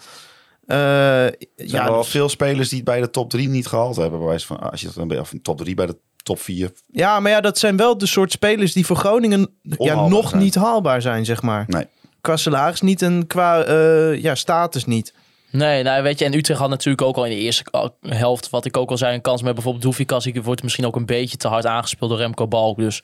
[0.67, 3.67] Eh, Er zijn ja, wel dus- veel spelers die het bij de top 3 niet
[3.67, 4.19] gehaald hebben.
[4.19, 6.39] Bij wijze van, als je het een beetje of een top 3 bij de top
[6.41, 6.71] 4.
[6.91, 10.41] ja, maar ja, dat zijn wel de soort spelers die voor Groningen ja, nog zijn.
[10.41, 11.63] niet haalbaar zijn, zeg maar.
[11.67, 11.85] Nee.
[12.29, 15.13] Qua salaris niet en qua eh, ja, status niet.
[15.51, 17.63] Nee, nou weet je, en Utrecht had natuurlijk ook al in de eerste
[18.07, 20.23] helft, wat ik ook al zei, een kans met bijvoorbeeld Doefikas.
[20.23, 22.77] Die wordt misschien ook een beetje te hard aangespeeld door Remco Balk.
[22.77, 23.03] Dus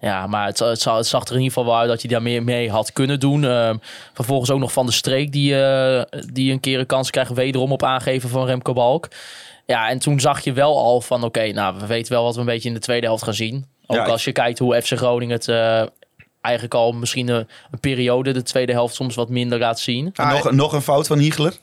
[0.00, 2.10] ja, maar het, het, zag- het zag er in ieder geval wel uit dat hij
[2.10, 3.44] daar meer mee had kunnen doen.
[3.44, 3.76] Ehm,
[4.12, 6.02] vervolgens ook nog Van de Streek, die, eh,
[6.32, 9.08] die een keer een kans krijgt wederom op aangeven van Remco Balk.
[9.66, 12.40] Ja, en toen zag je wel al van, oké, nou, we weten wel wat we
[12.40, 13.64] een beetje in de tweede helft gaan zien.
[13.86, 15.48] Ook Ja, ik- als je kijkt hoe FC Groningen het...
[15.48, 15.82] eh,
[16.40, 20.10] Eigenlijk al misschien een, een periode, de tweede helft soms wat minder laat zien.
[20.14, 21.56] En nog, nog een fout van Hiegler.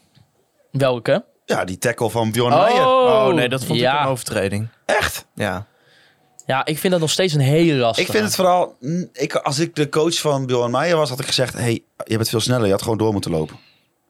[0.72, 1.26] Welke?
[1.46, 2.88] Ja, die tackle van Bjorn Meijer.
[2.88, 3.94] Oh, nee, dat vond ja.
[3.96, 4.68] ik een overtreding.
[4.86, 5.26] Echt?
[5.36, 5.66] Ja.
[6.46, 8.08] Ja, ik vind dat nog steeds een hele lastige.
[8.08, 8.76] Ik vind het vooral...
[9.14, 11.54] Ik, als ik de coach van Bjorn Meijer was, had ik gezegd...
[11.54, 12.66] hey, je bent veel sneller.
[12.66, 13.60] Je had gewoon door moeten lopen.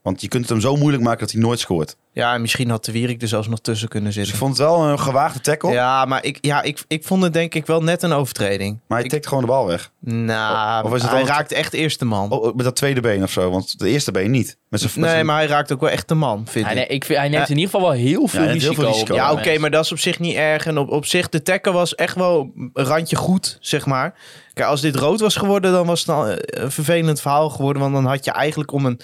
[0.08, 1.96] Want je kunt het hem zo moeilijk maken dat hij nooit scoort.
[2.12, 4.46] ja, en misschien had de Wierik er zelfs nog tussen kunnen Dus ik zitten.
[4.46, 5.72] vond het wel een gewaagde tackle.
[5.72, 8.80] Ja, maar ik, ja, ik, ik vond het denk ik wel net een overtreding.
[8.88, 9.92] Maar hij Ik- tikt gewoon de bal weg.
[10.00, 12.32] Nou, Of is het hij dan- raakt echt eerst de man.
[12.32, 13.50] Oh, met dat tweede been of zo.
[13.52, 14.58] Want de eerste been niet.
[14.70, 16.80] Met zijn, met nee, maar hij raakt ook wel echt de man, vind Hij, ik.
[16.80, 17.54] nee, ik vind, hij neemt Ja.
[17.54, 18.74] in ieder geval wel heel veel Ja, heel risico.
[18.74, 19.12] veel risico.
[19.14, 20.66] op Ja, oké, maar dat is op zich niet erg.
[20.66, 24.14] En op, op zich, de tackle was echt wel een randje goed, zeg maar.
[24.54, 27.82] Kijk, als dit rood was geworden, dan was het al eh, een vervelend verhaal geworden.
[27.82, 29.00] Want dan had je eigenlijk om een...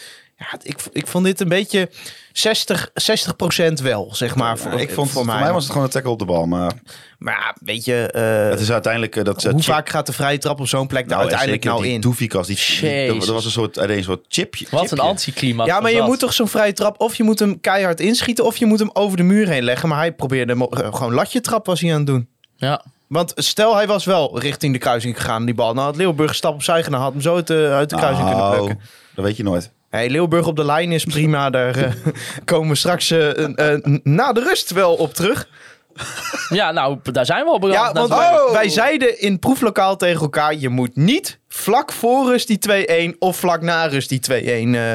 [0.51, 1.89] Ja, ik, ik vond dit een beetje
[2.31, 4.49] 60, 60% wel, zeg maar.
[4.49, 5.39] Ja, voor, ik vond, voor voor, mij.
[5.43, 5.51] mij.
[5.51, 6.45] was het gewoon een tackle op de bal.
[6.45, 6.71] Maar
[7.17, 8.07] Maar weet je...
[8.11, 9.15] eh, het is uiteindelijk...
[9.15, 11.63] eh, dat, hoe chip- vaak gaat de vrije trap op zo'n plek er Nou, uiteindelijk
[11.63, 12.01] nou die in?
[12.01, 14.65] Doefikas, die, die, dat was een soort, een soort chipje.
[14.71, 15.03] Wat een chipje.
[15.03, 15.69] anticlimax.
[15.69, 16.07] Ja, maar je dat.
[16.07, 17.01] moet toch zo'n vrije trap...
[17.01, 18.45] of je moet hem keihard inschieten...
[18.45, 19.89] of je moet hem over de muur heen leggen.
[19.89, 22.27] Maar hij probeerde hem eh, gewoon latje trap was hij aan het doen.
[22.55, 22.83] Ja.
[23.07, 25.73] Want stel hij was wel richting de kruising gegaan, die bal.
[25.73, 28.27] Nou had Leeuwburg een stap opzij gedaan, had hem zo uit de, uit de kruising
[28.27, 28.79] kunnen Nou, plukken.
[29.15, 29.71] Dat weet je nooit.
[29.93, 31.49] Hey, Leeuwburg op de lijn is prima.
[31.49, 31.91] Daar eh,
[32.45, 35.47] komen we straks eh, na de rust wel op terug.
[36.49, 37.97] ja, nou, daar zijn we al beland.
[37.97, 40.55] Ja, want wij, zeiden in proeflokaal tegen elkaar...
[40.55, 44.93] je moet niet vlak voor rust die 2-1 of vlak na rust die 2-1 eh,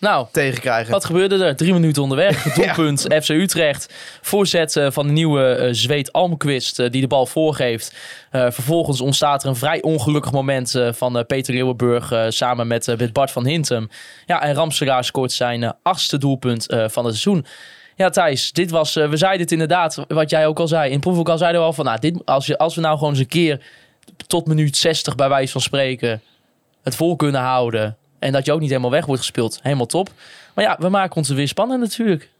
[0.00, 0.92] Nou, tegenkrijgen.
[0.92, 1.56] wat gebeurde er?
[1.56, 2.42] Drie minuten onderweg.
[2.54, 3.94] Doelpunt FC Utrecht.
[4.20, 7.94] Voorzet eh, van de nieuwe eh, Zweet Almquist eh, die de bal voorgeeft.
[8.30, 13.46] Vervolgens ontstaat er een vrij ongelukkig moment van Peter Leeuwenburg samen met, met Bart van
[13.46, 13.88] Hintem.
[14.26, 17.46] Ja, en Ramselaar scoort zijn achtste doelpunt van het seizoen.
[17.94, 20.90] Ja, Thijs, dit was, we zeiden het inderdaad, wat jij ook al zei.
[20.90, 22.98] In proef ook al zeiden we al van, nou, dit, als, je, als we nou
[22.98, 23.60] gewoon eens een keer
[24.26, 26.22] tot minuut 60 bij wijze van spreken
[26.82, 27.96] het vol kunnen houden.
[28.18, 29.58] En dat je ook niet helemaal weg wordt gespeeld.
[29.62, 30.10] Helemaal top.
[30.54, 32.30] Maar ja, we maken ons er weer spannend natuurlijk.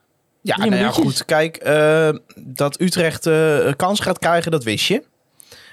[0.40, 1.24] Ja, nou ja, goed.
[1.24, 5.02] Kijk, eh, dat Utrecht eh, een kans gaat krijgen, dat wist je.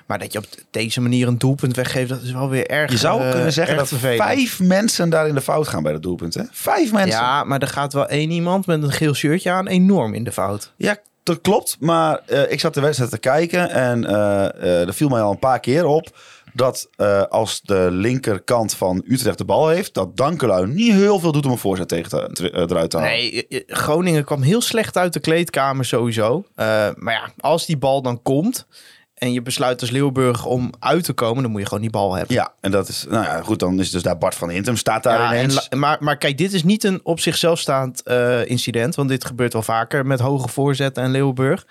[0.05, 2.97] Maar dat je op deze manier een doelpunt weggeeft, dat is wel weer erg Je
[2.97, 4.21] zou eh, kunnen zeggen dat vervelend.
[4.21, 6.33] vijf mensen daar in de fout gaan bij dat doelpunt.
[6.33, 6.43] Hè?
[6.51, 7.21] Vijf mensen.
[7.21, 10.31] Ja, maar er gaat wel één iemand met een geel shirtje aan enorm in de
[10.31, 10.71] fout.
[10.75, 11.77] Ja, dat klopt.
[11.79, 15.31] Maar eh, ik zat de wedstrijd te kijken en eh eh, er viel mij al
[15.31, 16.17] een paar keer op
[16.55, 21.31] dat eh, als de linkerkant van Utrecht de bal heeft, dat Dankelui niet heel veel
[21.31, 23.11] doet om een voorzet tegen te, te- eh, eruit te halen.
[23.13, 26.45] Nee, Groningen kwam heel slecht uit de kleedkamer sowieso.
[26.55, 26.65] Eh,
[26.95, 28.67] maar ja, als die bal dan komt
[29.15, 32.13] en je besluit als Leeuwburg om uit te komen, dan moet je gewoon die bal
[32.13, 32.35] hebben.
[32.35, 35.03] Ja, en dat is, nou ja, goed, dan is dus daar Bart van Hintem staat
[35.03, 35.69] daar Ja, en ineens.
[35.69, 38.03] maar, maar kijk, dit is niet een op zichzelf staand
[38.45, 38.95] incident.
[38.95, 41.65] Want dit gebeurt wel vaker met hoge voorzetten en Leeuwburg.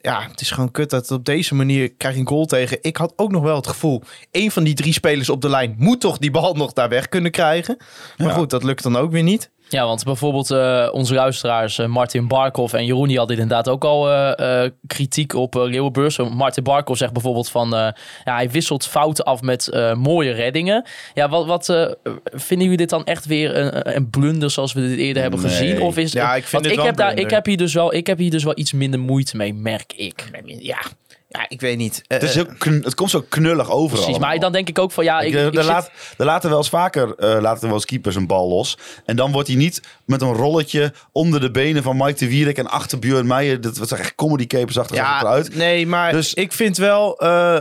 [0.00, 2.78] Ja, het is gewoon kut dat op deze manier krijg je een goal tegen.
[2.80, 5.74] Ik had ook nog wel het gevoel, één van die drie spelers op de lijn
[5.78, 7.76] moet toch die bal nog daar weg kunnen krijgen.
[8.16, 8.32] Maar Ja.
[8.32, 9.50] goed, dat lukt dan ook weer niet.
[9.68, 13.84] Ja, want bijvoorbeeld eh, onze luisteraars eh, Martin Barkov en Jeroen die hadden inderdaad ook
[13.84, 17.88] al eh, eh, kritiek op uh, Martin Barkov zegt bijvoorbeeld van eh,
[18.24, 20.84] ja, hij wisselt fouten af met eh, mooie reddingen.
[21.14, 21.86] Ja, wat, wat eh,
[22.24, 25.50] vinden jullie dit dan echt weer een, een blunder zoals we dit eerder hebben Nee.
[25.50, 25.80] gezien?
[25.80, 27.36] Of is, Ja, ik vind want ik wel heb, een daar, ik, blunder.
[27.36, 30.30] heb hier dus wel, ik heb hier dus wel iets minder moeite mee, merk ik.
[30.44, 30.78] Ja,
[31.28, 32.02] ja ik weet niet.
[32.06, 33.96] Eh, Het, is heel kn- het komt zo knullig over.
[33.98, 36.24] Precies, maar dan denk ik ook van ja, ik, Ik, ik, er, zit- laat, er
[36.24, 38.78] laten wel eens vaker eh, laten wel eens keepers een bal los.
[39.04, 42.58] En dan wordt hij niet met een rolletje onder de benen van Mike de Wierik
[42.58, 43.60] en achter Björn Meijer.
[43.60, 45.54] Dat was echt comedy capers achter ja, eruit.
[45.54, 47.18] nee, maar Dus- ik vind wel...
[47.20, 47.60] eh,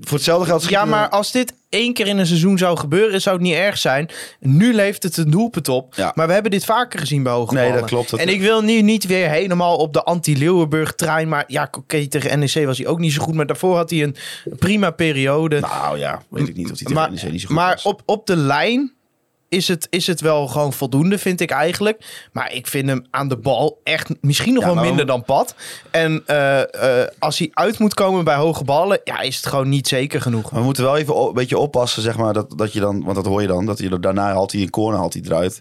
[0.00, 3.36] Voor hetzelfde geld Ja, maar als dit één keer in een seizoen zou gebeuren, zou
[3.36, 4.08] het niet erg zijn.
[4.40, 5.94] Nu leeft het een doelpunt op.
[5.94, 6.12] Ja.
[6.14, 7.80] Maar we hebben dit vaker gezien bij hoge Nee, ballen.
[7.80, 8.10] dat klopt.
[8.10, 11.28] Dat- En ik wil nu niet weer helemaal op de anti-Leeuwenburg-trein.
[11.28, 13.34] Maar ja, oké, tegen NEC was hij ook niet zo goed.
[13.34, 14.16] Maar daarvoor had hij een
[14.58, 15.60] prima periode.
[15.60, 17.82] Nou ja, weet ik niet of die maar tegen NEC niet zo goed maar was.
[17.84, 18.92] op, op de lijn
[19.50, 22.28] is het, is het wel gewoon voldoende, vind ik eigenlijk.
[22.32, 25.54] Maar ik vind hem aan de bal echt misschien nog Ja, wel minder dan pad.
[25.90, 29.68] En eh, eh, als hij uit moet komen bij hoge ballen, ja, is het gewoon
[29.68, 30.50] niet zeker genoeg.
[30.50, 33.16] Maar we moeten wel even een beetje oppassen, zeg maar, dat, dat je dan, want
[33.16, 35.60] dat hoor je dan, dat je er daarna haalt hij een corner, haalt hij eruit.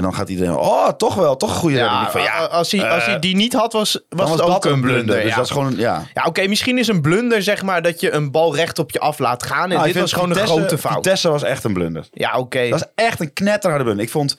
[0.00, 1.76] En dan gaat iedereen, oh, toch wel, toch een goede.
[1.76, 4.30] Ja, Ik van, ja, als, hij, als hij eh, die niet had, was, was, was
[4.30, 5.20] het ook dat een blunder.
[5.20, 5.36] Dus ja.
[5.36, 6.06] dat is gewoon, ja.
[6.14, 9.00] Ja, oké, misschien is een blunder zeg maar dat je een bal recht op je
[9.00, 9.70] af laat gaan.
[9.70, 10.94] En Nou, dit was gewoon een grote fout.
[10.94, 12.08] Vitesse was echt een blunder.
[12.12, 12.68] Ja, oké.
[12.68, 14.04] Dat is echt een knetterharde blunder.
[14.04, 14.36] Ik vond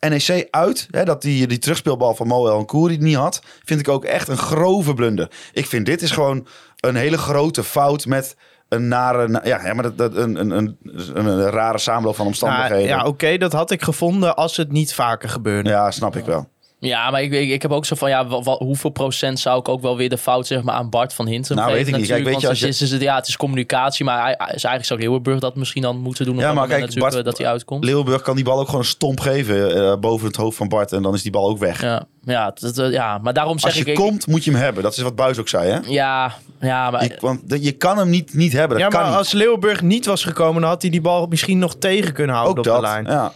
[0.00, 3.88] NEC uit, hè, dat die, die terugspeelbal van Moel en Koeri niet had, vind ik
[3.88, 5.30] ook echt een grove blunder.
[5.52, 6.46] Ik vind dit is gewoon
[6.80, 8.36] een hele grote fout met
[8.68, 10.76] een nare, na- ja, ja, maar dat, dat, een, een, een,
[11.14, 12.86] een, rare samenloop van omstandigheden.
[12.88, 15.70] ja, oké, dat had ik gevonden als het niet vaker gebeurde.
[15.70, 16.48] Ja, snap ik wel.
[16.80, 18.26] Ja, maar ik, ik, ik heb ook zo van, ja,
[18.58, 21.56] hoeveel procent zou ik ook wel weer de fout zeg maar, aan Bart van Hintem
[21.56, 21.84] Nou, geven?
[21.84, 22.10] weet ik niet.
[22.10, 24.34] Kijk, weet je, want als het, is, het is- ja, het is communicatie, maar hij,
[24.38, 26.34] hij- eigenlijk zou Leeuwenburg dat misschien dan moeten doen.
[26.34, 27.84] op Ja, dat maar kijk, natuurlijk, Bart- eh, dat hij uitkomt.
[27.84, 31.02] Leeuwenburg kan die bal ook gewoon stomp geven eh, boven het hoofd van Bart en
[31.02, 31.82] dan is die bal ook weg.
[31.82, 33.86] Ja, ja, dat, eh, ja, maar daarom zeg Als je ik...
[33.86, 34.82] ik- komt, moet je hem hebben.
[34.82, 35.78] Dat is wat Buis ook zei, hè?
[35.86, 37.02] Ja, ja, maar...
[37.02, 38.78] Je, want dat- je kan hem niet, niet hebben.
[38.78, 39.18] Dat Ja, kan maar niet.
[39.18, 42.58] als Leeuwenburg niet was gekomen, dan had hij die bal misschien nog tegen kunnen houden
[42.58, 42.82] ook op dat.
[42.82, 43.04] de lijn.
[43.04, 43.32] Ja.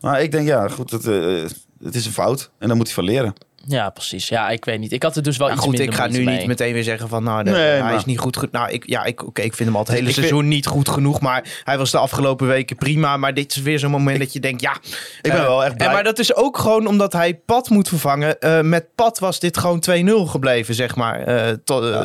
[0.00, 1.44] Maar ik denk, ja, goed, eh,
[1.84, 2.50] het is een fout.
[2.58, 3.34] En dan moet hij van leren.
[3.66, 4.28] Ja, precies.
[4.28, 4.92] Ja, ik weet niet.
[4.92, 6.82] Ik had er dus wel Ja, iets goed, minder ik ga nu niet meteen weer
[6.82, 8.50] zeggen van, nou, de- Nee, hij maar- is niet goed.
[8.52, 10.66] Nou, ik, ja, ik, oké, ik vind hem al het hele Ik vind- seizoen niet
[10.66, 13.16] goed genoeg, maar hij was de afgelopen weken prima.
[13.16, 14.72] Maar dit is weer zo'n moment dat je denkt, ja.
[14.72, 15.86] Ik ben eh, wel echt blij.
[15.88, 18.40] En, maar dat is ook gewoon omdat hij Pat moet vervangen.
[18.40, 21.20] Eh, met Pat was dit gewoon 2-0 gebleven, zeg maar.
[21.20, 21.58] Eh, eh,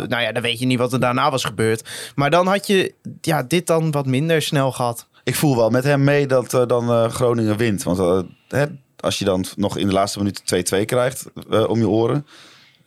[0.08, 1.90] Nou ja, dan weet je niet wat er daarna was gebeurd.
[2.16, 5.08] Maar dan had je ja, dit dan wat minder snel gehad.
[5.24, 7.84] Ik voel wel met hem mee dat dan Groningen wint.
[7.84, 8.66] Want hè,
[9.00, 10.42] als je dan nog in de laatste minuut
[10.76, 12.26] 2-2 krijgt eh, om je oren...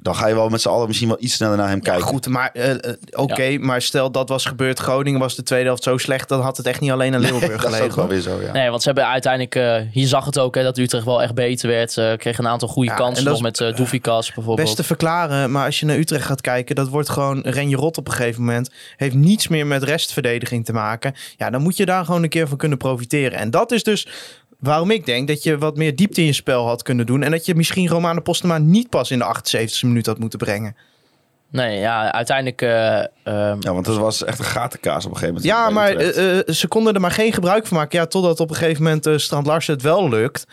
[0.02, 2.06] dan ga je wel met z'n allen misschien wel iets sneller naar hem Ja, kijken.
[2.06, 4.78] goed, maar eh, eh, oké, maar stel dat was gebeurd.
[4.78, 7.62] Groningen was de tweede helft zo slecht, dan had het echt niet alleen aan Leeuwenburg
[7.62, 7.96] dat is ook gelegen.
[7.96, 8.52] wel weer zo, ja.
[8.52, 9.54] Nee, want ze hebben uiteindelijk...
[9.54, 11.92] eh je zag het ook, hè, dat Utrecht wel echt beter werd.
[11.92, 14.66] Ze kreeg een aantal goede Ja, kansen nog met uh, Doefikas bijvoorbeeld.
[14.66, 17.98] Best te verklaren, maar als je naar Utrecht gaat kijken, dat wordt gewoon Renje Rot
[17.98, 18.70] op een gegeven moment.
[18.96, 21.14] Heeft niets meer met restverdediging te maken.
[21.36, 23.38] Ja, dan moet je daar gewoon een keer van kunnen profiteren.
[23.38, 24.08] En dat is dus
[24.60, 27.22] waarom ik denk dat je wat meer diepte in je spel had kunnen doen.
[27.22, 30.76] En dat je misschien Romane Postema niet pas in de 78e minuut had moeten brengen.
[31.50, 32.62] Nee, ja, uiteindelijk...
[32.62, 35.54] eh, ehm, Ja, want dat was echt een gatenkaas op een gegeven moment.
[35.54, 37.98] Ja, maar eh, eh, ze konden er maar geen gebruik van maken.
[37.98, 40.46] Ja, totdat op een gegeven moment eh, Strand Larsen het wel lukt.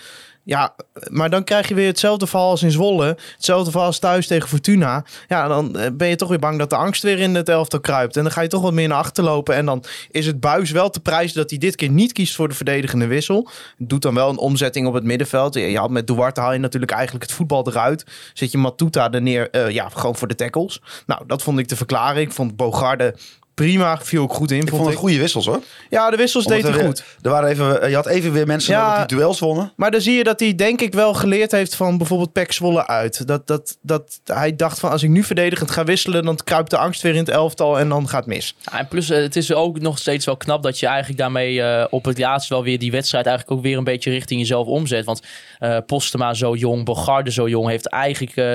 [0.47, 0.75] Ja,
[1.09, 3.17] maar dan krijg je weer hetzelfde verhaal als in Zwolle.
[3.35, 5.05] Hetzelfde verhaal als thuis tegen Fortuna.
[5.27, 7.79] Ja, dan eh, ben je toch weer bang dat de angst weer in het elftal
[7.79, 8.17] kruipt.
[8.17, 9.55] En dan ga je toch wat meer naar achter lopen.
[9.55, 12.47] En dan is het buis wel te prijzen dat hij dit keer niet kiest voor
[12.47, 13.49] de verdedigende wissel.
[13.77, 15.53] Doet dan wel een omzetting op het middenveld.
[15.53, 18.05] Je had met Duarte haal je natuurlijk eigenlijk het voetbal eruit.
[18.33, 20.81] Zet je Matuta er neer, eh, ja, gewoon voor de tackles.
[21.05, 22.21] Nou, dat vond ik te verklaren.
[22.21, 23.15] Ik vond Bogarde
[23.57, 24.61] prima, viel ook goed in.
[24.61, 25.59] Ik vond het goede wissels hoor.
[25.89, 27.03] Ja, de wissels deed Omdat hij er goed.
[27.21, 28.97] Er waren even, je had even weer mensen Ja.
[29.05, 29.71] die duels wonnen.
[29.75, 32.87] Maar dan zie je dat hij denk ik wel geleerd heeft van bijvoorbeeld Pek Zwolle
[32.87, 33.27] uit.
[33.27, 36.77] Dat, dat, dat hij dacht van als ik nu verdedigend ga wisselen, dan kruipt de
[36.77, 38.55] angst weer in het elftal en dan gaat het mis.
[38.71, 41.61] Ja, en plus, eh, het is ook nog steeds wel knap dat je eigenlijk daarmee
[41.61, 44.67] eh, op het laatst wel weer die wedstrijd eigenlijk ook weer een beetje richting jezelf
[44.67, 45.05] omzet.
[45.05, 45.21] Want
[45.59, 48.45] eh Postema zo jong, Bogarde zo jong, heeft eigenlijk eh,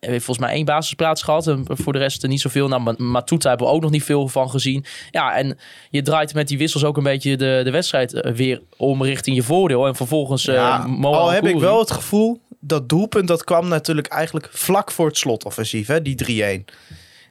[0.00, 1.46] heeft volgens mij één basisplaats gehad.
[1.46, 2.68] En voor de rest eh, niet zoveel.
[2.68, 4.84] Nou, Ma- Matuta hebben we ook nog niet veel van gezien.
[5.10, 5.58] Ja, en
[5.90, 9.36] je draait met die wissels ook een beetje de, de wedstrijd eh, weer om richting
[9.36, 9.86] je voordeel.
[9.86, 13.68] En vervolgens eh Ja, Moa al heb ik wel het gevoel, dat doelpunt dat kwam
[13.68, 16.74] natuurlijk eigenlijk vlak voor het slotoffensief, hè, die 3-1.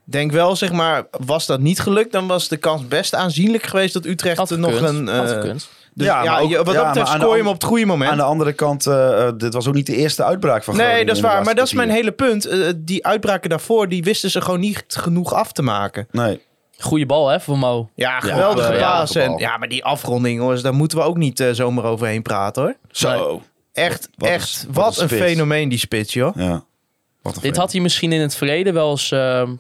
[0.04, 3.94] Denk wel, zeg maar, was dat niet gelukt, dan was de kans best aanzienlijk geweest
[3.94, 5.08] dat Utrecht Had nog een...
[5.10, 5.42] eh,
[5.94, 7.54] dus Ja, ja, maar ook- je- wat ja, dat maar betreft scoor je hem op
[7.54, 8.12] het goede moment.
[8.12, 8.84] Aan de andere kant,
[9.38, 11.44] dit was ook niet de eerste uitbraak van Nee, Groningen dat is waar.
[11.44, 12.50] Maar dat is mijn hele punt.
[12.78, 16.08] Die uitbraken daarvoor, die wisten ze gewoon niet genoeg af te maken.
[16.12, 16.42] Nee.
[16.82, 17.90] Goeie bal hè, voor Mo.
[17.96, 19.12] Ja, geweldige ja, paas.
[19.12, 22.22] ja, en, ja, maar die afronding, jongens, daar moeten we ook niet eh, zomaar overheen
[22.22, 22.76] praten, hoor.
[22.92, 23.42] Zo.
[23.74, 24.66] Echt, Wat een- echt.
[24.72, 26.36] wat Wat, een fenomeen, die spits, joh.
[26.36, 26.64] Ja.
[27.22, 29.52] Wat een Dit had hij misschien in het verleden wel eens ehm,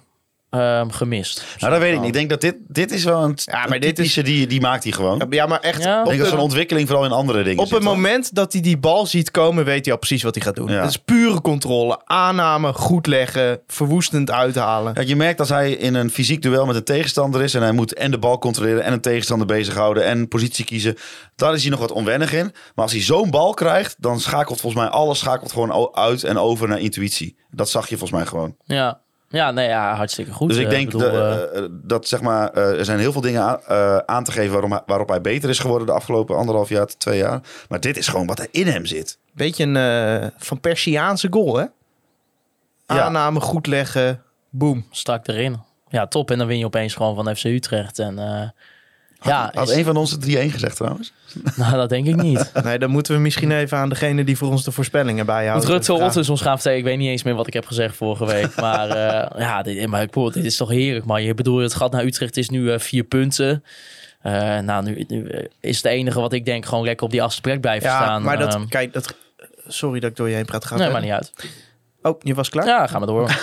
[0.51, 1.45] ehm, gemist.
[1.59, 2.07] Nou, dat weet ik niet.
[2.07, 4.61] Ik denk dat dit, dit is wel een, Ja, maar een dit is- die, die
[4.61, 5.25] maakt hij gewoon.
[5.29, 5.99] Ja, maar echt, Ja.
[5.99, 8.61] Op, denk dat zo'n ontwikkeling vooral in andere dingen op zit, het moment dat hij
[8.61, 10.71] die bal ziet komen, weet hij al precies wat hij gaat doen.
[10.71, 10.81] Ja.
[10.81, 12.01] Het is pure controle.
[12.05, 14.93] Aanname, goed leggen, verwoestend uithalen.
[14.95, 17.53] Ja, je merkt als hij in een fysiek duel met een tegenstander is...
[17.53, 20.05] en hij moet en de bal controleren en een tegenstander bezighouden...
[20.05, 20.95] en positie kiezen,
[21.35, 22.45] daar is hij nog wat onwennig in.
[22.75, 26.37] Maar als hij zo'n bal krijgt, dan schakelt volgens mij alles schakelt gewoon uit en
[26.37, 27.35] over naar intuïtie.
[27.51, 28.55] Dat zag je volgens mij gewoon.
[28.65, 28.99] Ja,
[29.31, 30.49] ja, nee, ja hartstikke goed.
[30.49, 33.11] Dus ik Eh, denk bedoel, de- eh, eh, dat zeg maar, eh, er zijn heel
[33.11, 36.37] veel dingen aan, eh, aan te geven waarom waarop hij beter is geworden de afgelopen
[36.37, 37.39] anderhalf jaar twee jaar.
[37.69, 39.17] Maar dit is gewoon wat er in hem zit.
[39.33, 39.75] Beetje een
[40.21, 41.61] eh, van Persiaanse goal, hè?
[42.87, 43.01] Ja.
[43.01, 44.85] Aanname, goed leggen, boom.
[44.91, 45.59] strak erin.
[45.89, 46.31] Ja, top.
[46.31, 47.99] En dan win je opeens gewoon van FC Utrecht.
[47.99, 48.19] En
[49.21, 51.11] eh, ja, Had is- een van ons het 3-1 gezegd trouwens?
[51.55, 52.51] nou, dat denk ik niet.
[52.63, 55.65] Nee, dan moeten we misschien even aan degene die voor ons de voorspellingen bijhoudt.
[55.65, 56.05] Rutte vragen.
[56.05, 56.77] Ottens ons gaan vertellen.
[56.77, 58.55] Ik weet niet eens meer wat ik heb gezegd vorige week.
[58.55, 58.89] Maar
[59.29, 61.23] eh, ja, dit, maar ik bedoel, dit is toch heerlijk, man.
[61.23, 63.63] Je bedoel, het gat naar Utrecht is nu eh, vier punten.
[64.21, 67.41] Eh, nou, nu, nu is het enige wat ik denk gewoon lekker op die achtste
[67.41, 68.21] plek blijven Ja, staan.
[68.23, 69.15] maar dat, Ehm, kijk, dat,
[69.67, 70.65] sorry dat ik door je heen praat.
[70.65, 71.33] Gaat nee, maar niet uit.
[72.01, 72.65] Oh, je was klaar?
[72.65, 73.29] Ja, gaan we door.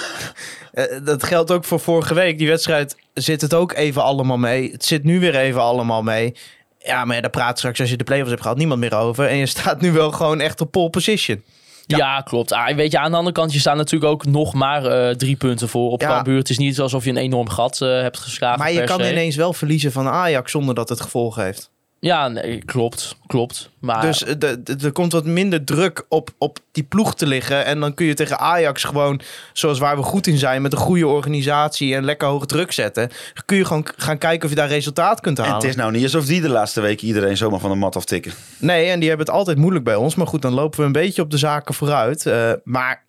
[0.73, 2.39] Eh, dat geldt ook voor vorige week.
[2.39, 4.73] Die wedstrijd zit het ook even allemaal mee.
[4.73, 6.35] Het zit nu weer even allemaal mee.
[6.79, 9.27] Ja, maar daar praat straks als je de play-offs hebt gehad niemand meer over.
[9.29, 11.43] En je staat nu wel gewoon echt op pole position.
[11.87, 12.53] Ja, klopt.
[12.53, 15.37] Ah, weet je, aan de andere kant, je staat natuurlijk ook nog maar eh, drie
[15.37, 16.09] punten voor op Ja.
[16.09, 16.39] Cambuur.
[16.39, 19.01] Het is niet alsof je een enorm gat eh, hebt geslagen Maar je per kan
[19.01, 19.11] se.
[19.11, 21.71] ineens wel verliezen van Ajax zonder dat het gevolgen heeft.
[22.01, 23.17] Ja, nee, klopt.
[23.27, 23.71] Klopt.
[23.81, 24.43] Maar Dus eh,
[24.85, 27.65] er komt wat minder druk op, op die ploeg te liggen.
[27.65, 29.21] En dan kun je tegen Ajax gewoon,
[29.53, 33.11] zoals waar we goed in zijn, met een goede organisatie en lekker hoge druk zetten.
[33.45, 35.61] Kun je gewoon gaan kijken of je daar resultaat kunt En halen.
[35.61, 38.33] het is nou niet alsof die de laatste weken iedereen zomaar van de mat aftikken.
[38.59, 40.15] Nee, en die hebben het altijd moeilijk bij ons.
[40.15, 42.27] Maar goed, dan lopen we een beetje op de zaken vooruit.
[42.27, 43.05] Eh, maar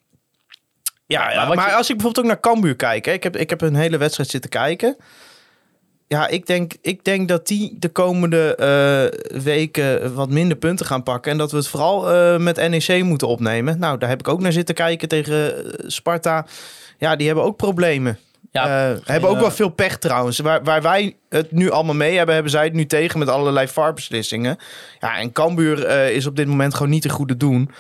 [1.05, 3.05] ja, ja, maar maar, wat je- als ik bijvoorbeeld ook naar Cambuur kijk.
[3.05, 4.97] Hè, ik, heb, ik heb een hele wedstrijd zitten kijken.
[6.09, 11.03] Ja, ik denk, ik denk dat die de komende eh, weken wat minder punten gaan
[11.03, 11.31] pakken.
[11.31, 13.79] En dat we het vooral eh, met NEC moeten opnemen.
[13.79, 16.45] Nou, daar heb ik ook naar zitten kijken tegen eh, Sparta.
[16.97, 18.17] Ja, die hebben ook problemen.
[18.51, 20.39] Ja, hebben ook wel veel pech trouwens.
[20.39, 23.67] Waar, waar wij het nu allemaal mee hebben, hebben zij het nu tegen met allerlei
[23.67, 24.57] VAR-beslissingen.
[24.99, 27.71] Ja, en Cambuur is op dit moment gewoon niet te goede doen.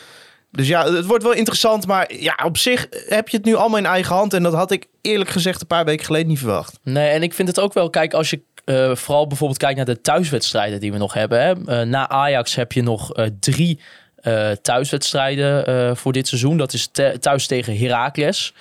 [0.51, 1.87] Dus ja, het wordt wel interessant.
[1.87, 4.33] Maar ja, op zich heb je het nu allemaal in eigen hand.
[4.33, 6.79] En dat had ik eerlijk gezegd een paar weken geleden niet verwacht.
[6.83, 9.85] Nee, en ik vind het ook wel, kijk, als je eh, vooral bijvoorbeeld kijkt naar
[9.85, 11.41] de thuiswedstrijden die we nog hebben.
[11.41, 11.79] Hè.
[11.79, 13.79] Eh, na Ajax heb je nog eh, drie
[14.61, 16.57] thuiswedstrijden voor dit seizoen.
[16.57, 18.53] Dat is thuis tegen Heracles.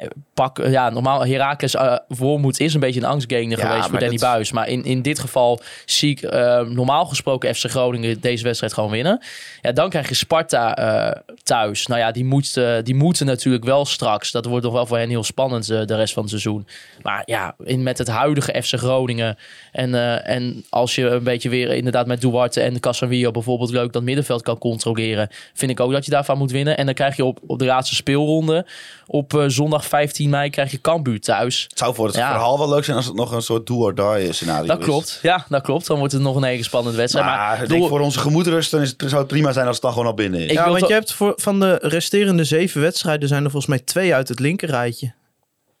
[0.00, 3.88] Ehm, pak, eh, ja, normaal Heracles uh, Wormoed is een beetje een angstgame Ja, geweest
[3.88, 4.52] voor Danny dat- Buis.
[4.52, 8.90] Maar in, in dit geval zie ik eh, normaal gesproken FC Groningen deze wedstrijd gewoon
[8.90, 9.20] winnen.
[9.60, 11.86] Ja, dan krijg je Sparta eh, thuis.
[11.86, 14.30] Nou ja, die, moet, eh, die moeten natuurlijk wel straks.
[14.30, 16.66] Dat wordt nog wel voor hen heel spannend eh, de rest van het seizoen.
[17.02, 19.36] Maar ja, in, met het huidige FC Groningen.
[19.72, 23.92] En, eh, en als je een beetje weer inderdaad met Duarte en Casemiro bijvoorbeeld leuk
[23.92, 25.28] dat middenveld kan controleren.
[25.54, 26.76] Vind ik ook dat je daarvan moet winnen.
[26.76, 28.66] En dan krijg je op, op de laatste speelronde
[29.12, 31.66] op eh, zondag 15 mei krijg je Cambuur thuis.
[31.68, 32.30] Het zou voor het Ja.
[32.30, 34.84] verhaal wel leuk zijn als het nog een soort do-or-die scenario Dat is.
[34.84, 35.18] klopt.
[35.22, 35.86] Ja, dat klopt.
[35.86, 37.26] Dan wordt het nog een hele spannende wedstrijd.
[37.26, 39.84] Maar, Maar, door- voor onze gemoedsrust dan is het, zou het prima zijn als het
[39.84, 40.46] dan gewoon al binnen is.
[40.46, 43.80] Ik ja, want je hebt voor, van de resterende zeven wedstrijden zijn er volgens mij
[43.84, 45.12] twee uit het linkerrijtje.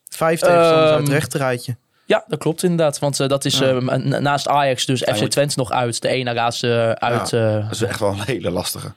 [0.08, 1.76] Vijf tegenstanders uit het Ehm, rechterrijtje.
[2.06, 2.98] Ja, dat klopt inderdaad.
[2.98, 6.02] Want eh, dat is eh, na- naast Ajax dus FC Twente nog uit.
[6.02, 7.30] De ene laatste uit.
[7.30, 8.92] Ja, Dat is echt wel een hele lastige.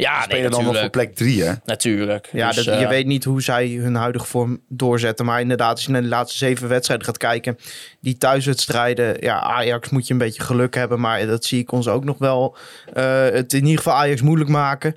[0.00, 1.52] Ja nee, Spelen dan nog voor plek drie, hè?
[1.64, 2.28] Natuurlijk.
[2.32, 5.24] Ja, Dus, dat, je eh, weet niet hoe zij hun huidige vorm doorzetten.
[5.26, 7.58] Maar inderdaad, als je naar de laatste zeven wedstrijden gaat kijken.
[8.00, 9.16] Die thuiswedstrijden.
[9.20, 11.00] Ja, Ajax moet je een beetje geluk hebben.
[11.00, 12.56] Maar dat zie ik ons ook nog wel.
[12.92, 14.94] eh, het in ieder geval Ajax moeilijk maken.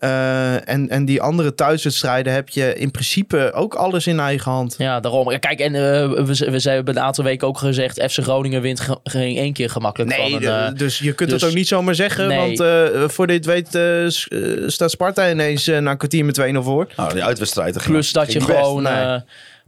[0.00, 4.74] Eh, en, en die andere thuiswedstrijden heb je in principe ook alles in eigen hand.
[4.78, 5.38] Ja, daarom.
[5.38, 5.80] Kijk, en eh,
[6.10, 8.02] we, we, ze hebben een aantal weken ook gezegd...
[8.12, 10.66] FC Groningen wint ge- geen één keer gemakkelijk Nee, van een...
[10.72, 12.28] eh, dus je kunt dus- het ook niet zomaar zeggen.
[12.28, 12.38] Nee.
[12.38, 13.78] Want eh, voor dit weet
[14.72, 16.86] staat Sparta ineens na een kwartier met 2-0 voor.
[16.96, 18.82] Nou, die uitwedstrijden ging- plus dat je gewoon...
[18.82, 19.18] nee.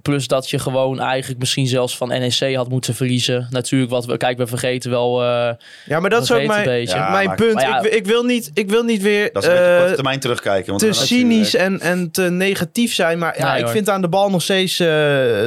[0.03, 3.46] Plus dat je gewoon eigenlijk misschien zelfs van NEC had moeten verliezen.
[3.50, 5.22] Natuurlijk, wat we, kijk, we vergeten wel.
[5.22, 5.50] eh,
[5.86, 6.86] Ja, maar dat is ook mijn.
[6.86, 7.55] Ja, mijn maar- punt.
[7.55, 10.20] maar ja- ik, ik, wil niet, ik wil niet weer Dat is eh, korte termijn
[10.20, 10.66] terugkijken.
[10.70, 13.18] Want te cynisch en, en te negatief zijn.
[13.18, 13.72] Maar ja, Nee, ik hoor.
[13.72, 14.88] vind aan de bal nog steeds eh,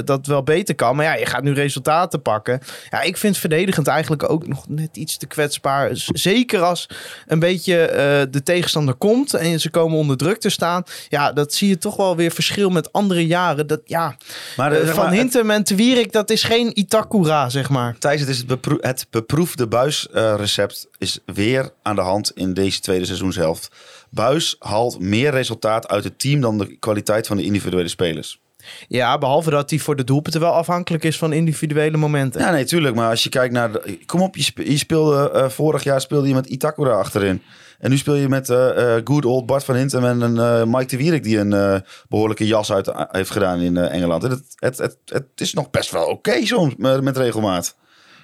[0.05, 0.95] dat het wel beter kan.
[0.95, 2.59] Maar ja, je gaat nu resultaten pakken.
[2.89, 5.89] Ja, ik vind verdedigend eigenlijk ook nog net iets te kwetsbaar.
[5.93, 6.89] Zeker als
[7.27, 10.83] een beetje eh, de tegenstander komt en ze komen onder druk te staan.
[11.09, 13.67] Ja, dat zie je toch wel weer verschil met andere jaren.
[13.67, 14.15] Dat, ja,
[14.57, 17.95] Maar, eh, eh, zeg Van maar, Hintem en Wierik, dat is geen Itakura, zeg maar.
[17.99, 22.79] Thijs, het is het, bepro- het beproefde buisrecept is weer aan de hand in deze
[22.79, 23.69] tweede seizoenshelft.
[24.09, 28.39] Buis haalt meer resultaat uit het team dan de kwaliteit van de individuele spelers.
[28.87, 32.41] Ja, behalve dat hij voor de doelpunten wel afhankelijk is van individuele momenten.
[32.41, 32.95] Ja, nee, tuurlijk.
[32.95, 33.71] Maar als je kijkt naar...
[33.71, 35.31] De, kom op, je speelde...
[35.31, 37.41] eh, vorig jaar speelde je met Itakura achterin.
[37.79, 40.73] En nu speel je met eh, eh, good old Bart van Hintem en een eh,
[40.73, 41.23] Mike de Wierik...
[41.23, 41.75] die een eh,
[42.09, 44.23] behoorlijke jas uit heeft gedaan in Engeland.
[44.23, 47.75] En het, het, het, het is nog best wel oké soms met, met regelmaat.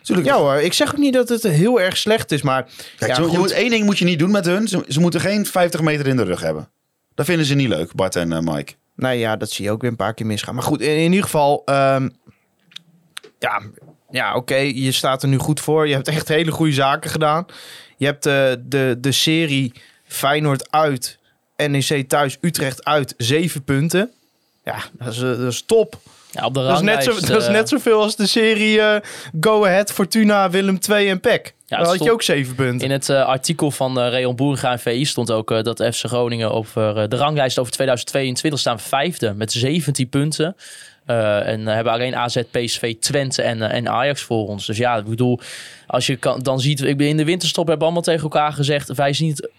[0.02, 2.64] Tuurlijk, Ja hoor, ik zeg ook niet dat het heel erg slecht is, maar...
[2.98, 3.38] Kijk, ja, zo- je goed.
[3.38, 4.68] moet, één ding moet je niet doen met hun.
[4.68, 6.70] Ze, ze moeten geen 50 meter in de rug hebben.
[7.16, 8.74] Dat vinden ze niet leuk, Bart en Mike.
[8.96, 10.54] Nou ja, dat zie je ook weer een paar keer misgaan.
[10.56, 11.62] Maar goed, in, in ieder geval...
[11.66, 12.10] ehm,
[13.40, 13.62] ja,
[14.10, 15.88] ja oké, je staat er nu goed voor.
[15.88, 17.46] Je hebt echt hele goede zaken gedaan.
[18.02, 19.74] Je hebt eh, de, de serie
[20.08, 21.18] Feyenoord uit,
[21.56, 24.12] NEC thuis, Utrecht uit, zeven punten.
[24.64, 26.00] Ja, dat is, eh, dat is top.
[26.32, 28.82] ja, op de Dat is, net zo, dat is eh, net zoveel als de serie
[29.40, 31.54] Go Ahead, Fortuna, Willem 2 en PEC.
[31.66, 32.88] Ja, Dan had je ook zeven punten.
[32.88, 37.10] In het artikel van uh, Reon Boerenga en VI stond ook dat FC Groningen over
[37.10, 40.56] de ranglijst over 2022 staan vijfde met 17 punten.
[41.12, 44.66] Eh, en eh, hebben alleen AZ, PSV, Twente en, eh, en Ajax voor ons.
[44.66, 45.40] Dus ja, ik bedoel,
[45.88, 48.96] als je kan, dan ziet, ik ben in de winterstop hebben allemaal tegen elkaar gezegd,
[48.96, 49.50] wij zien het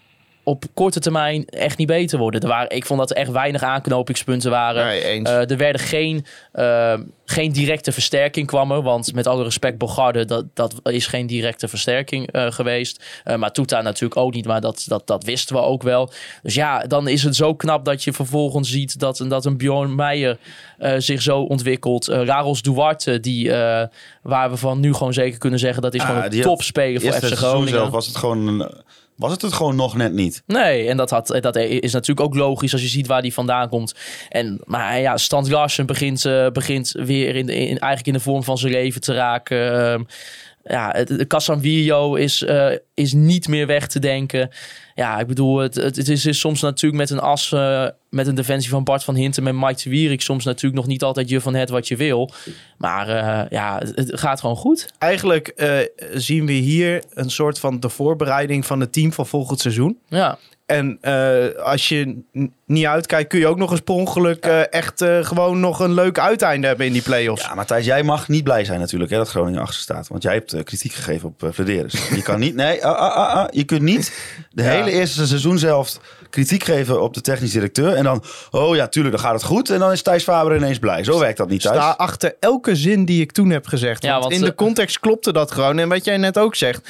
[0.43, 2.41] op korte termijn echt niet beter worden.
[2.41, 4.85] Er waren, ik vond dat er echt weinig aanknopingspunten waren.
[4.85, 5.23] Nee.
[5.23, 6.93] Eh, er werden geen, eh,
[7.25, 8.81] geen directe versterking kwam er.
[8.81, 13.03] Want met alle respect, Bogarde, dat, dat is geen directe versterking eh, geweest.
[13.37, 16.11] Maar Toeta natuurlijk ook niet, maar dat, dat, dat wisten we ook wel.
[16.43, 19.57] Dus ja, dan is het zo knap dat je vervolgens ziet dat, een- dat een
[19.57, 20.37] Bjorn Meijer
[20.97, 22.07] zich zo ontwikkelt.
[22.07, 23.49] Raros Duarte, die,
[24.21, 25.81] waar we van nu gewoon zeker kunnen zeggen...
[25.81, 27.69] dat is Ah, gewoon een topspeler voor FC Groningen.
[27.69, 28.47] zelf was het gewoon...
[28.47, 28.71] een-
[29.23, 30.43] was het het gewoon nog net niet.
[30.45, 33.69] Nee, en dat, had, dat is natuurlijk ook logisch als je ziet waar die vandaan
[33.69, 33.95] komt.
[34.29, 38.43] En, maar ja, Stan Larsen begint, eh, begint weer in, in, eigenlijk in de vorm
[38.43, 39.73] van zijn leven te raken.
[39.73, 40.03] Ehm,
[40.63, 44.49] ja, Casanvillo is, eh, is niet meer weg te denken.
[44.95, 48.27] Ja, ik bedoel, het, het, het is, is soms natuurlijk met een as, eh, met
[48.27, 51.29] een defensie van Bart van Hintem en Mike de Wierik soms natuurlijk nog niet altijd
[51.29, 52.29] je van het wat je wil.
[52.77, 54.87] Maar eh, ja, het, gaat gewoon goed.
[54.97, 55.77] Eigenlijk eh,
[56.13, 59.97] zien we hier een soort van de voorbereiding van het team van volgend seizoen.
[60.07, 62.17] Ja, En eh, als je
[62.65, 66.19] niet uitkijkt, kun je ook nog eens per ongeluk eh, echt gewoon nog een leuk
[66.19, 67.43] uiteinde hebben in die play-offs.
[67.43, 70.07] Ja, Matthijs, jij mag niet blij zijn natuurlijk hè, dat Groningen achter staat.
[70.07, 72.09] Want jij hebt kritiek gegeven op uh, Flederis.
[72.15, 74.13] Je kan niet, nee, ah, ah, ah, je kunt niet
[74.51, 74.69] de Ja.
[74.69, 75.99] hele eerste seizoen zelf
[76.33, 77.93] kritiek geven op de technisch directeur.
[77.93, 79.69] En dan, oh ja, tuurlijk, dan gaat het goed.
[79.69, 81.03] En dan is Thijs Faber ineens blij.
[81.03, 81.75] Zo werkt dat niet thuis.
[81.77, 84.03] Sta achter elke zin die ik toen heb gezegd.
[84.03, 85.79] Ja, want, want, in de context klopte dat gewoon.
[85.79, 86.89] En wat jij net ook zegt.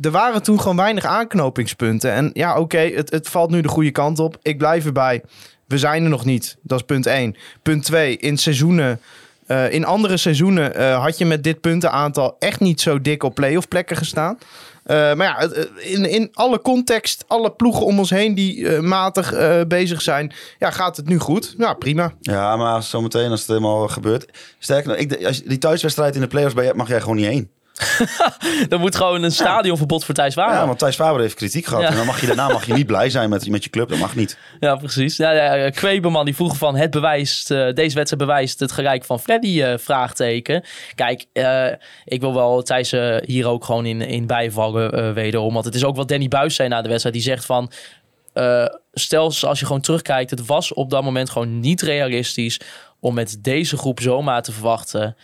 [0.00, 2.12] Er waren toen gewoon weinig aanknopingspunten.
[2.12, 4.38] En ja, oké, het, het valt nu de goede kant op.
[4.42, 5.22] Ik blijf erbij.
[5.66, 6.56] We zijn er nog niet.
[6.62, 7.36] Dat is punt 1.
[7.62, 8.16] Punt 2.
[8.16, 9.00] In seizoenen.
[9.46, 13.34] eh, in andere seizoenen eh, had je met dit puntenaantal echt niet zo dik op
[13.34, 14.38] play-off plekken gestaan.
[14.84, 18.80] Eh, maar ja, het- in, in alle context, alle ploegen om ons heen die eh,
[18.80, 21.54] matig eh, bezig zijn, ja, gaat het nu goed.
[21.58, 22.12] Nou, prima.
[22.20, 24.38] Ja, maar zometeen als het helemaal gebeurt.
[24.58, 27.50] Sterker nog, ik, als die thuiswedstrijd in de playoffs bij mag jij gewoon niet heen.
[28.68, 30.54] Dan moet gewoon een stadionverbod voor Thijs Wamer.
[30.54, 31.82] Ja, want Thijs Faber heeft kritiek gehad.
[31.82, 31.88] Ja.
[31.88, 33.88] En dan mag je daarna mag je niet blij zijn met, met je club.
[33.88, 34.38] Dat mag niet.
[34.60, 35.16] Ja, precies.
[35.16, 39.20] Ja, ja, Kweberman die vroeg van het bewijst, eh, deze wedstrijd bewijst het gelijk van
[39.20, 40.64] Freddy, eh, vraagteken.
[40.94, 41.66] Kijk, eh,
[42.04, 42.90] ik wil wel Thijs
[43.24, 45.52] hier ook gewoon in, in bijvallen wederom.
[45.52, 47.14] Want het is ook wat Danny Buis zei na de wedstrijd.
[47.14, 47.70] Die zegt van,
[48.92, 52.60] stel als je gewoon terugkijkt, het was op dat moment gewoon niet realistisch
[53.00, 55.16] om met deze groep zomaar te verwachten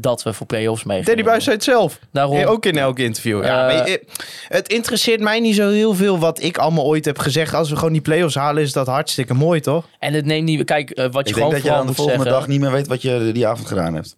[0.00, 1.98] dat we voor play-offs mee Danny Buis zei het zelf.
[2.12, 2.42] Daarom.
[2.44, 3.44] Ook in elk interview.
[3.44, 4.04] Ja, Eh, je-
[4.48, 7.54] het interesseert mij niet zo heel veel wat ik allemaal ooit heb gezegd.
[7.54, 9.88] Als we gewoon die play-offs halen, is dat hartstikke mooi, toch?
[9.98, 10.64] En het neemt niet...
[10.64, 12.40] Kijk, eh, wat je Ik denk gewoon dat je dan de volgende zeggen...
[12.40, 14.14] dag niet meer weet wat je die avond gedaan hebt.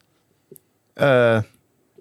[0.95, 1.07] Eh,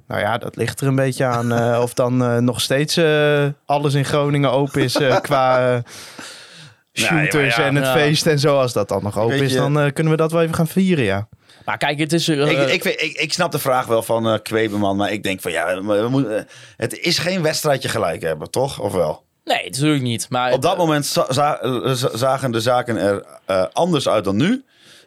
[0.08, 1.52] nou ja, dat ligt er een beetje aan.
[1.54, 5.84] eh, of dan eh, nog steeds eh, alles in Groningen open is qua
[6.94, 7.94] shooters ja, en het ja.
[7.94, 8.60] feest en zo.
[8.60, 10.68] Als dat dan nog open Weet is, je- dan kunnen we dat wel even gaan
[10.68, 11.28] vieren, ja.
[11.70, 12.28] Maar kijk, het is...
[12.28, 14.96] eh, ik, ik, ik, ik snap de vraag wel van eh Kwebeman.
[14.96, 16.44] Maar ik denk van ja, we moeten, eh,
[16.78, 18.80] het is geen wedstrijdje gelijk hebben, toch?
[18.80, 19.24] Of wel?
[19.44, 20.26] Nee, natuurlijk niet.
[20.30, 21.60] Maar Op dat moment za- za-
[21.94, 24.64] za- zagen de zaken er eh, anders uit dan nu.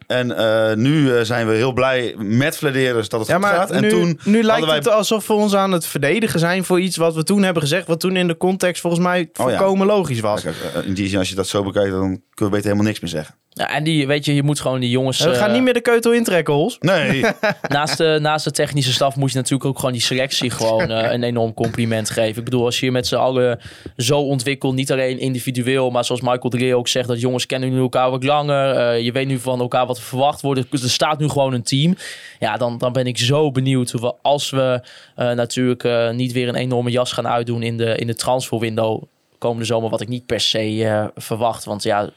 [0.07, 3.71] En eh, nu zijn we heel blij met Flederis dat het Ja, goed maar gaat.
[3.71, 4.77] En nu, toen nu lijkt hadden wij...
[4.79, 7.87] het alsof we ons aan het verdedigen zijn voor iets wat we toen hebben gezegd.
[7.87, 9.57] Wat toen in de context volgens mij Oh ja.
[9.57, 10.43] volkomen logisch was.
[10.43, 13.01] Kijk, in die zin, als je dat zo bekijkt, dan kunnen we beter helemaal niks
[13.01, 13.35] meer zeggen.
[13.55, 15.21] Ja, en die, weet je, je moet gewoon die jongens...
[15.21, 16.77] we gaan eh, niet meer de keutel intrekken, Hols.
[16.81, 17.25] Nee,
[17.69, 21.13] naast, de, naast de technische staf moet je natuurlijk ook gewoon die selectie gewoon eh,
[21.13, 22.39] een enorm compliment geven.
[22.39, 23.61] Ik bedoel, als je je met z'n allen
[23.97, 27.71] zo ontwikkelt, niet alleen individueel, maar zoals Michael de Ree ook zegt, dat jongens kennen
[27.71, 28.77] nu elkaar wat langer.
[28.77, 30.73] eh, je weet nu van elkaar wat er verwacht wordt.
[30.73, 31.97] Er staat nu gewoon een team.
[32.39, 34.83] Ja, dan, dan ben ik zo benieuwd hoe we, als we
[35.17, 39.03] eh, natuurlijk eh, niet weer een enorme jas gaan uitdoen in de, in de transferwindow
[39.39, 41.65] komende zomer, wat ik niet per se eh, verwacht.
[41.65, 42.11] Want ja,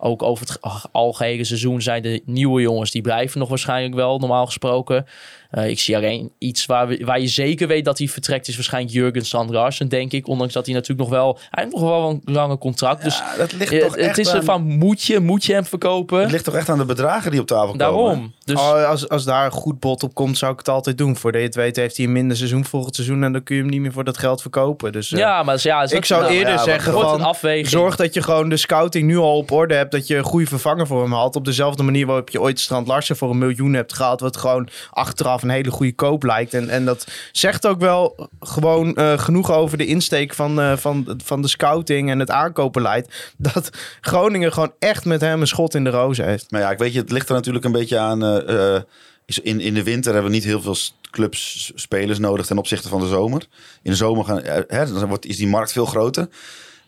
[0.00, 4.18] ook over het ge- algehele seizoen zijn de nieuwe jongens die blijven nog waarschijnlijk wel,
[4.18, 5.06] normaal gesproken.
[5.50, 8.54] Eh, ik zie alleen iets waar, we, waar je zeker weet dat hij vertrekt, is
[8.54, 10.28] waarschijnlijk Jurgen Strand Larsen, denk ik.
[10.28, 13.02] Ondanks dat hij natuurlijk nog wel, hij heeft nog wel een lange contract.
[13.02, 15.44] Dus Ja, dat ligt eh, toch het, echt is er aan, van, moet je, moet
[15.44, 16.20] je hem verkopen?
[16.20, 17.78] het ligt toch echt aan de bedragen die op tafel komen.
[17.78, 18.34] Daarom.
[18.44, 21.16] Dus Oh, als, als daar een goed bod op komt, zou ik het altijd doen.
[21.16, 23.22] Voordat je het weet, heeft hij een minder seizoen volgend seizoen.
[23.22, 24.92] En dan kun je hem niet meer voor dat geld verkopen.
[24.92, 27.34] Dus eh, ja, maar ja, is ik zou nou, eerder ja, zeggen van...
[27.62, 29.92] Zorg dat je gewoon de scouting nu al op orde hebt.
[29.92, 31.36] Dat je een goede vervanger voor hem haalt.
[31.36, 34.20] Op dezelfde manier waarop je ooit Strand Larsen voor een miljoen hebt gehaald.
[34.20, 36.54] Wat gewoon achteraf een hele goede koop lijkt.
[36.54, 41.20] En, en dat zegt ook wel gewoon eh, genoeg over de insteek van, eh, van,
[41.24, 43.08] van de scouting en het aankoopbeleid.
[43.36, 43.70] Dat
[44.00, 46.50] Groningen gewoon echt met hem een schot in de roos heeft.
[46.50, 48.24] Maar ja, ik weet je, het ligt er natuurlijk een beetje aan.
[48.24, 48.80] eh,
[49.42, 50.76] in, in de winter hebben we niet heel veel
[51.10, 53.46] clubs spelers nodig ten opzichte van de zomer.
[53.82, 56.28] In de zomer gaan, hè, dan wordt, is die markt veel groter.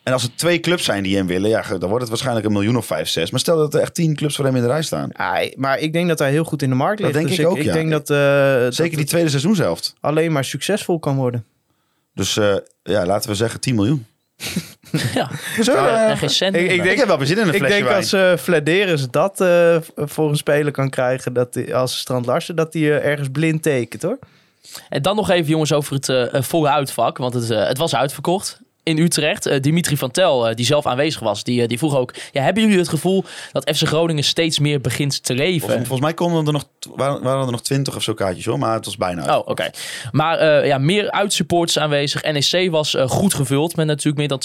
[0.03, 2.51] En als er twee clubs zijn die hem willen, ja, dan wordt het waarschijnlijk een
[2.51, 3.31] miljoen of vijf, zes.
[3.31, 5.09] Maar stel dat er echt tien clubs voor hem in de rij staan.
[5.17, 7.13] Ja, maar ik denk dat hij heel goed in de markt Dat ligt.
[7.19, 7.73] denk Dus ik ook, Ik ja.
[7.73, 8.17] denk dat, eh,
[8.63, 9.93] dat Zeker die tweede seizoenshelft.
[9.99, 11.45] alleen maar succesvol kan worden.
[12.13, 14.05] Dus eh, ja, laten we zeggen 10 miljoen.
[15.13, 15.29] Ja,
[15.61, 16.55] Zo, eh, en geen cent.
[16.55, 16.91] ik- ik minder.
[16.91, 17.97] ik heb wel weer zin in een Ik flesje denk wijn.
[17.97, 22.55] als uh, Flederis dat eh, voor een speler kan krijgen, dat hij, als Strand Larsen,
[22.55, 24.19] dat hij ergens blind tekent hoor.
[24.89, 27.17] En dan nog even jongens over het volle uitvak.
[27.17, 29.45] Want het, het was uitverkocht in Utrecht.
[29.45, 32.13] Eh, Dimitri van Tel, eh, die zelf aanwezig was, die, eh, die vroeg ook...
[32.31, 35.59] Ja, hebben jullie het gevoel dat FC Groningen steeds meer begint te leven?
[35.59, 36.65] Volgens, volgens mij konden er nog,
[36.95, 39.41] waren, waren er nog 20 of zo kaartjes hoor, maar het was bijna uit.
[39.41, 39.69] Oh, oké.
[40.11, 42.21] Maar eh, ja, meer uitsupporters aanwezig.
[42.21, 44.41] NEC was goed gevuld met natuurlijk meer dan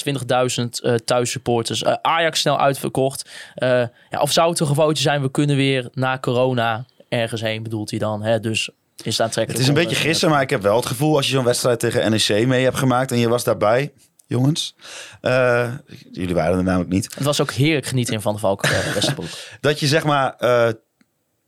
[0.65, 1.85] 20.000 eh thuissupporters.
[1.85, 3.31] Ajax snel uitverkocht.
[3.55, 7.99] Ja, of zou het een zijn, we kunnen weer na corona ergens heen, bedoelt hij
[7.99, 8.23] dan.
[8.23, 8.41] Hè?
[8.41, 8.71] Dus
[9.03, 9.49] is het aantrekkelijk.
[9.49, 11.81] Het is een beetje gissen, maar ik heb wel het gevoel als je zo'n wedstrijd
[11.81, 13.93] tegen NEC mee hebt gemaakt en je was daarbij,
[14.29, 14.75] jongens.
[15.21, 15.73] eh,
[16.13, 17.15] jullie waren er namelijk niet.
[17.15, 19.29] Het was ook heerlijk genieten in Van de Valk uh, Westerbroek.
[19.61, 20.69] Dat je zeg maar eh,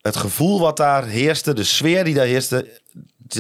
[0.01, 2.78] het gevoel wat daar heerste, de sfeer die daar heerste,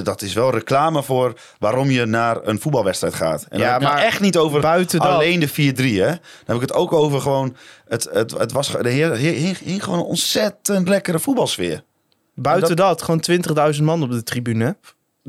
[0.02, 3.46] dat is wel reclame voor waarom je naar een voetbalwedstrijd gaat.
[3.48, 5.52] En Ja, dan heb ik maar echt niet over buiten dat- alleen de 4-3.
[6.00, 6.06] Hè?
[6.06, 7.56] Dan heb ik het ook over gewoon,
[7.88, 11.82] het, het, het was, de heer, heer, hing, gewoon een ontzettend lekkere voetbalsfeer.
[12.34, 13.24] Buiten dat, gewoon
[13.74, 14.76] 20.000 man op de tribune.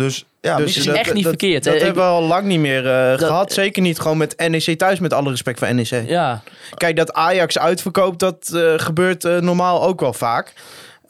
[0.02, 1.74] Dus ja, Dus is echt niet verkeerd, Dat?
[1.76, 3.54] Ik- hebben we al lang niet meer eh, Dat- gehad.
[3.54, 6.04] Zeker niet gewoon met NEC thuis, met alle respect voor NEC.
[6.08, 6.42] Ja,
[6.78, 10.54] Kijk, dat Ajax uitverkoopt, dat eh, gebeurt eh, normaal ook wel vaak.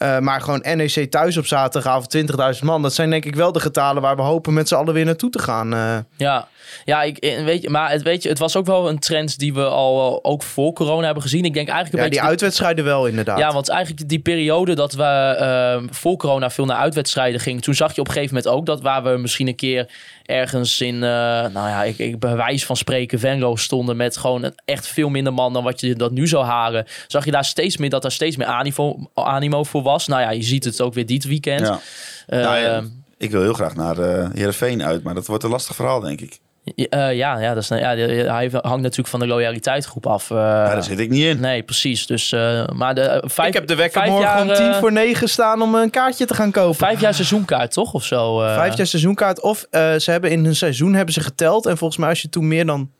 [0.01, 2.09] Eh, maar gewoon NEC thuis op zaterdagavond
[2.57, 2.81] 20.000 man.
[2.81, 5.29] Dat zijn denk ik wel de getalen waar we hopen met z'n allen weer naartoe
[5.29, 5.73] te gaan.
[5.73, 5.97] eh.
[6.15, 6.47] ja.
[6.85, 9.39] Ja, ik, eh, weet je, maar het, weet je, het was ook wel een trend
[9.39, 11.45] die we al ook voor corona hebben gezien.
[11.45, 12.21] Ik denk eigenlijk een ja, beetje...
[12.21, 13.37] die uitwedstrijden wel inderdaad.
[13.37, 17.95] Ja, want eigenlijk die periode dat we voor corona veel naar uitwedstrijden gingen, toen zag
[17.95, 19.89] je op een gegeven moment ook dat waar we misschien een keer
[20.25, 24.53] ergens in, eh, nou ja, ik, ik bij wijze van spreken Venlo stonden met gewoon
[24.65, 27.77] echt veel minder man dan wat je dat nu zou halen, zag je daar steeds
[27.77, 30.07] meer dat er steeds meer animo, animo voor was.
[30.07, 31.59] Nou ja, je ziet het ook weer dit weekend.
[31.67, 31.79] Ja.
[32.27, 32.83] Eh, Nou ja,
[33.17, 36.21] Ik wil heel graag naar eh Heerenveen uit, maar dat wordt een lastig verhaal, denk
[36.21, 36.39] ik.
[36.63, 40.31] Ja, eh, ja, ja, dat is, ja, hij hangt natuurlijk van de loyaliteitsgroep af.
[40.31, 40.37] eh.
[40.37, 41.39] Ja, daar zit ik niet in.
[41.39, 42.05] Nee, precies.
[42.07, 45.29] Dus, eh, maar de, vijf, ik heb de wekker morgen jaar, om tien voor negen
[45.29, 46.75] staan om een kaartje te gaan kopen.
[46.75, 47.93] Vijf jaar seizoenkaart, toch?
[47.93, 48.41] Of zo?
[48.41, 48.53] eh?
[48.55, 49.41] Vijf jaar seizoenkaart.
[49.41, 51.65] Of eh, ze hebben in hun seizoen hebben ze geteld.
[51.65, 52.91] En volgens mij als je toen meer dan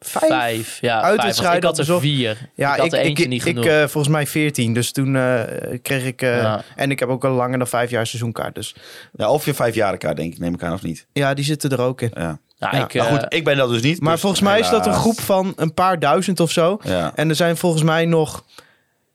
[0.00, 0.26] vijf...
[0.26, 1.00] Vijf, ja.
[1.02, 2.50] Uitwedstrijden ik had er vier.
[2.54, 3.64] Ja, ik had er ik, eentje ik, niet ik, genoeg.
[3.64, 4.74] eh, volgens mij 14.
[4.74, 5.40] Dus toen eh,
[5.82, 6.22] kreeg ik...
[6.22, 6.62] eh, Ja.
[6.76, 8.54] En ik heb ook al langer dan vijf jaar seizoenkaart.
[8.54, 8.74] Dus
[9.12, 11.06] Ja, of je vijfjarenkaart, denk ik, neem ik aan, of niet.
[11.12, 12.10] ja, die zitten er ook in.
[12.14, 12.38] Ja.
[12.58, 12.84] Nou, ja.
[12.84, 14.00] ik, Maar eh, goed, ik ben dat dus niet.
[14.00, 16.78] Maar dus volgens mij is dat een groep van een paar duizend of zo.
[16.82, 17.12] Ja.
[17.14, 18.44] En er zijn volgens mij nog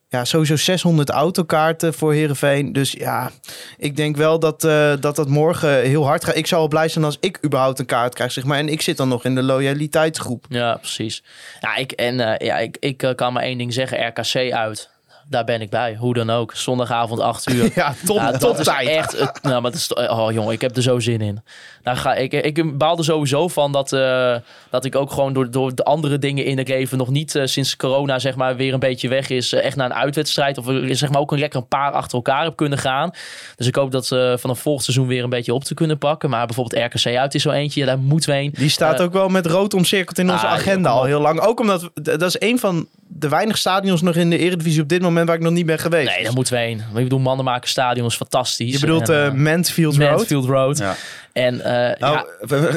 [0.10, 2.74] ja, sowieso 600 autokaarten voor Heerenveen.
[2.74, 3.32] Dus ja,
[3.78, 6.36] ik denk wel dat, eh, dat dat morgen heel hard gaat.
[6.36, 8.58] Ik zou wel blij zijn als ik überhaupt een kaart krijg, zeg maar.
[8.58, 10.46] En ik zit dan nog in de loyaliteitsgroep.
[10.50, 11.24] Ja, precies.
[11.60, 14.08] Ja, ik, en eh, ja, ik, ik kan maar één ding zeggen.
[14.08, 14.90] RKC uit.
[15.30, 15.96] Daar ben ik bij.
[15.96, 16.52] Hoe dan ook.
[16.56, 17.72] Zondagavond 8 uur.
[17.76, 18.88] Ja, top, Ja, top dat is tijd.
[18.88, 19.20] echt.
[19.20, 21.44] Het, nou, maar dat is, oh jongen, ik heb er zo zin in.
[21.84, 24.36] Daar ga, ik, ik baal er sowieso van dat, eh,
[24.70, 27.46] dat ik ook gewoon door, door de andere dingen in het leven nog niet eh,
[27.46, 29.54] sinds corona zeg maar weer een beetje weg is.
[29.54, 32.44] eh, echt naar een uitwedstrijd of zeg maar ook een lekker een paar achter elkaar
[32.44, 33.12] heb kunnen gaan.
[33.56, 36.30] Dus ik hoop dat eh vanaf volgend seizoen weer een beetje op te kunnen pakken.
[36.30, 37.80] Maar bijvoorbeeld RKC uit is zo eentje.
[37.80, 38.54] Ja, daar moeten we heen.
[38.58, 41.40] Die staat ook wel met rood omcirkeld in onze ah, agenda al heel lang.
[41.40, 45.02] Ook omdat, dat is een van de weinig stadions nog in de Eredivisie op dit
[45.02, 46.10] moment waar ik nog niet ben geweest.
[46.16, 46.78] Nee, daar moeten we heen.
[46.80, 48.72] Ik bedoel, Mannenmaker Stadion is fantastisch.
[48.74, 50.10] Je bedoelt En, Mansfield Road?
[50.10, 50.78] Mansfield Road.
[50.78, 50.96] Ja.
[51.34, 52.26] En eh, Nou, ja,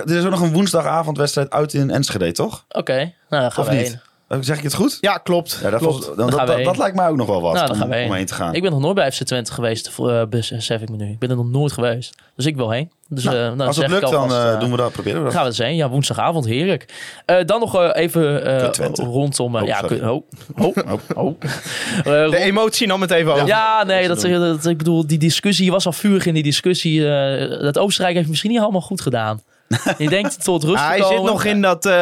[0.06, 2.64] er is ook nog een woensdagavondwedstrijd uit in Enschede, toch?
[2.68, 2.94] oké.
[3.28, 3.86] Nou, dan gaan Of we niet?
[3.86, 4.00] heen.
[4.32, 4.98] Eh, Zeg ik het goed?
[5.00, 5.58] Ja, klopt.
[5.62, 5.94] Ja, dat, klopt.
[5.96, 7.90] was- dan- Dan dat, dat, lijkt mij ook nog wel wat Nou, dan om, gaan
[7.90, 8.06] we heen.
[8.06, 8.54] om heen te gaan.
[8.54, 11.10] Ik ben nog nooit bij FC Twente geweest, eh, besef ik me nu.
[11.10, 12.14] Ik ben er nog nooit geweest.
[12.36, 12.90] Dus ik wil heen.
[13.08, 15.24] Dus, Nou, eh, nou, Als het lukt, dan eh, eh, doen we dat, proberen we
[15.24, 15.32] dat.
[15.32, 15.76] Gaan we eens heen.
[15.76, 16.94] Ja, woensdagavond, heerlijk.
[17.26, 19.56] Eh, dan nog eh, even eh, rondom...
[19.56, 20.22] eh, Oh, ja, oh,
[20.58, 20.76] oh,
[21.24, 21.34] oh.
[21.98, 23.46] Eh, De emotie nam het even over.
[23.46, 27.08] ja, nee, dat, dat, ik bedoel, die discussie, je was al vurig in die discussie.
[27.14, 29.40] eh, dat Oostenrijk heeft misschien niet allemaal goed gedaan.
[29.98, 31.16] Je denkt tot rust te Hij komen.
[31.16, 31.94] zit nog in dat eh,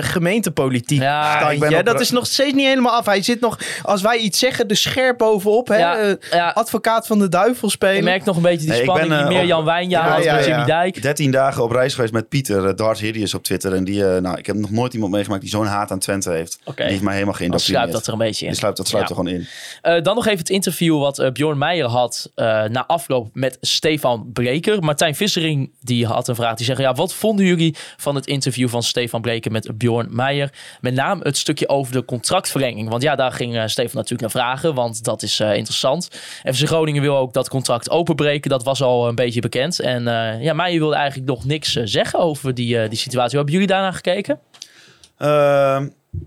[0.00, 3.06] gemeentepolitiek Ja, op- Dat is nog steeds niet helemaal af.
[3.06, 5.68] Hij zit nog, als wij iets zeggen, er scherp bovenop.
[5.68, 5.76] Hè?
[5.78, 6.48] Ja, Eh, ja.
[6.50, 8.04] advocaat van de duivel Je spelen.
[8.04, 10.32] merkt nog een beetje die Nee, ik spanning ben, die eh, Mirjam op- Wijnjaar Ja,
[10.32, 10.46] ja, ja.
[10.46, 11.02] Jimmy Dijk.
[11.02, 13.74] 13 dagen op reis geweest met Pieter, uh, Darts Hideous op Twitter.
[13.74, 16.58] En die, nou, ik heb nog nooit iemand meegemaakt die zo'n haat aan Twente heeft.
[16.64, 16.82] Oké.
[16.82, 17.84] Die heeft mij helemaal Dan geïndoctrineerd.
[17.88, 18.50] sluipt dat er een beetje in.
[18.50, 19.14] Die sluipt, dat sluipt Ja.
[19.16, 19.46] er gewoon in.
[19.82, 24.30] Eh, dan nog even het interview wat Bjorn Meijer had eh, na afloop met Stefan
[24.32, 24.82] Breker.
[24.82, 26.54] Martijn Vissering die had een vraag.
[26.56, 30.52] Die zegt, ja, wat vonden jullie van het interview van Stefan Breker met Bjorn Meijer?
[30.80, 32.88] Met name het stukje over de contractverlenging.
[32.88, 36.08] Want ja, daar ging eh, Stefan natuurlijk naar vragen, want dat is eh, interessant.
[36.44, 38.50] FC Groningen wil ook dat contract openbreken.
[38.50, 39.80] Dat was al een beetje bekend.
[39.80, 43.36] En eh, ja, Meijer wilde eigenlijk nog niks zeggen over die, die situatie.
[43.36, 44.40] Hebben jullie daarna gekeken?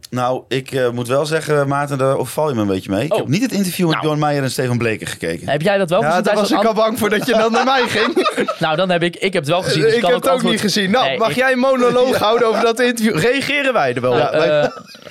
[0.09, 3.03] Nou, ik eh, moet wel zeggen, Maarten, daar overval je me een beetje mee.
[3.05, 3.17] Ik Oh.
[3.19, 4.05] heb niet het interview met Nou.
[4.07, 5.49] Bjorn Meijer en Steven Bleker gekeken.
[5.49, 6.23] Heb jij dat wel ja, gezien?
[6.23, 8.17] daar was ik al bang voor dat je dan naar mij ging.
[8.59, 9.81] Nou, dan heb ik, ik heb het wel gezien.
[9.81, 10.91] dus ik kan heb het ook antwoord- niet gezien.
[10.91, 13.17] Nou, Nee, mag ik- jij een monoloog houden over dat interview?
[13.19, 14.17] Reageren wij er wel op?
[14.19, 14.65] Eh,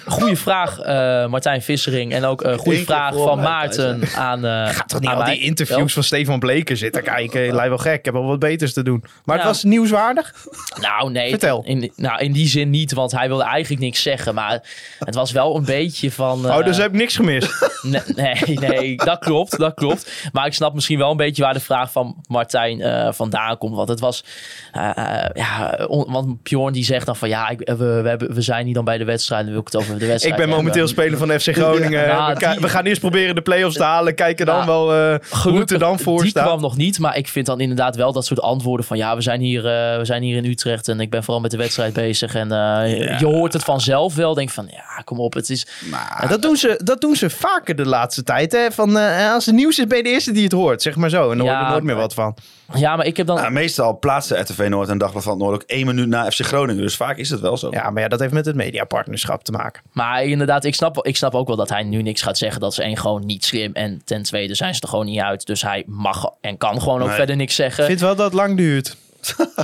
[0.07, 2.13] goeie vraag, eh, Martijn Vissering.
[2.13, 5.33] En ook een goede vraag van Maarten aan, eh Gaat toch niet aan al mij?
[5.35, 7.55] die interviews van Stefan Bleker zitten kijken?
[7.55, 7.99] Lijkt wel gek.
[7.99, 9.05] Ik heb wel wat beters te doen.
[9.25, 10.35] Maar het was nieuwswaardig.
[10.81, 11.31] Nou, nee.
[11.31, 11.63] Vertel.
[11.67, 14.35] In, nou, in die zin niet, want hij wilde eigenlijk niks zeggen.
[14.35, 14.63] Maar
[14.99, 16.49] het was wel een beetje van...
[16.49, 17.71] eh, oh, dus heb ik niks gemist.
[17.83, 20.29] nee, nee, nee, dat klopt, dat klopt.
[20.33, 23.75] Maar ik snap misschien wel een beetje waar de vraag van Martijn eh, vandaan komt.
[23.77, 24.25] Want het was...
[24.73, 27.29] eh, eh, ja, on- want Bjorn die zegt dan van...
[27.29, 29.43] Ja, ik, we, we, hebben, we zijn niet dan bij de wedstrijd.
[29.43, 30.57] Dan wil ik het over de wedstrijd Ik ben hebben.
[30.57, 32.07] momenteel speler van FC Groningen.
[32.07, 34.15] Ja, we, die- gaan eerst proberen de play-offs te halen.
[34.15, 36.45] Kijken dan Ja, wel eh, hoe het er dan voor die staat.
[36.47, 36.99] kwam nog niet.
[36.99, 38.97] Maar ik vind dan inderdaad wel dat soort antwoorden van...
[38.97, 41.51] Ja, we zijn hier, eh, we zijn hier in Utrecht en ik ben vooral met
[41.51, 42.35] de wedstrijd bezig.
[42.35, 44.35] En eh, je hoort het vanzelf wel.
[44.35, 45.35] Denk van, ja, kom op.
[45.35, 45.67] Het is...
[45.91, 48.53] Ja, dat, doen ze, dat doen ze vaker de laatste tijd.
[48.53, 48.71] Hè?
[48.71, 50.83] Van, eh, als er nieuws is, ben je de eerste die het hoort.
[50.83, 51.31] Zeg maar zo.
[51.31, 52.37] En dan Ja, hoor je nooit meer wat van.
[52.75, 53.37] Ja, maar ik heb dan...
[53.37, 56.41] Nou, meestal plaatste RTV Noord en Dagblad van het Noord ook één minuut na FC
[56.41, 56.83] Groningen.
[56.83, 57.69] Dus vaak is het wel zo.
[57.71, 59.83] Ja, maar ja, dat heeft met het mediapartnerschap te maken.
[59.93, 62.61] Maar inderdaad, ik snap, ik snap ook wel dat hij nu niks gaat zeggen.
[62.61, 63.73] Dat is één gewoon niet slim.
[63.73, 65.47] En ten tweede zijn ze er gewoon niet uit.
[65.47, 67.17] Dus hij mag en kan gewoon ook Nee.
[67.17, 67.85] verder niks Ik zeggen.
[67.85, 68.97] vind wel dat het lang duurt.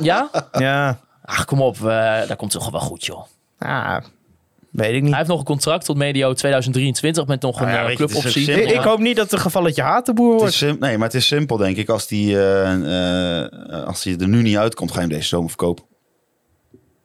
[0.03, 0.31] Ja?
[0.53, 1.87] Ja, Ach, kom op.
[1.89, 3.25] eh dat komt toch wel goed, joh.
[3.59, 3.97] ah,
[4.75, 5.09] weet ik niet.
[5.09, 8.53] Hij heeft nog een contract tot medio 2023 met nog een Nou ja, eh, cluboptie.
[8.53, 10.55] Ik, ik hoop niet dat het een gevalletje hatenboer Het wordt.
[10.55, 11.89] is nee, maar het is simpel, denk ik.
[11.89, 15.49] Als die, eh, eh, als die er nu niet uitkomt, ga je hem deze zomer
[15.49, 15.85] verkopen.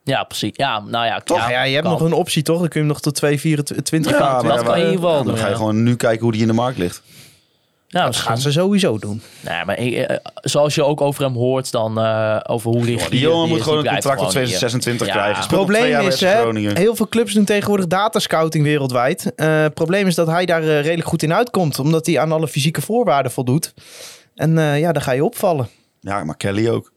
[0.04, 0.52] Ja, precies.
[0.54, 1.20] Ja, nou ja.
[1.20, 1.50] Toch?
[1.50, 1.94] Ja, je hebt kan.
[1.94, 2.60] nog een optie, toch?
[2.60, 4.48] Dan kun je hem nog tot 224 Ja, gaan.
[4.48, 5.56] dat kan je ieder geval dan doen, ga je ja.
[5.58, 7.02] gewoon nu kijken hoe die in de markt ligt.
[7.92, 8.28] Ja, Dat misschien.
[8.28, 9.22] gaan ze sowieso doen.
[9.42, 13.20] Nee, maar eh, zoals je ook over hem hoort, dan eh, over hoe ligt Die
[13.20, 14.58] hij, jongen die moet gewoon die een contract tot gewoon hier.
[14.58, 15.14] 2026 Ja.
[15.14, 15.38] krijgen.
[15.42, 19.32] Het probleem is, hè, heel veel clubs doen tegenwoordig datascouting wereldwijd.
[19.36, 21.80] Eh, Het probleem is dat hij daar eh, redelijk goed in uitkomt.
[21.80, 23.74] Omdat hij aan alle fysieke voorwaarden voldoet.
[24.36, 25.70] En eh, ja, dan ga je opvallen.
[26.00, 26.92] Ja, maar Kelly ook.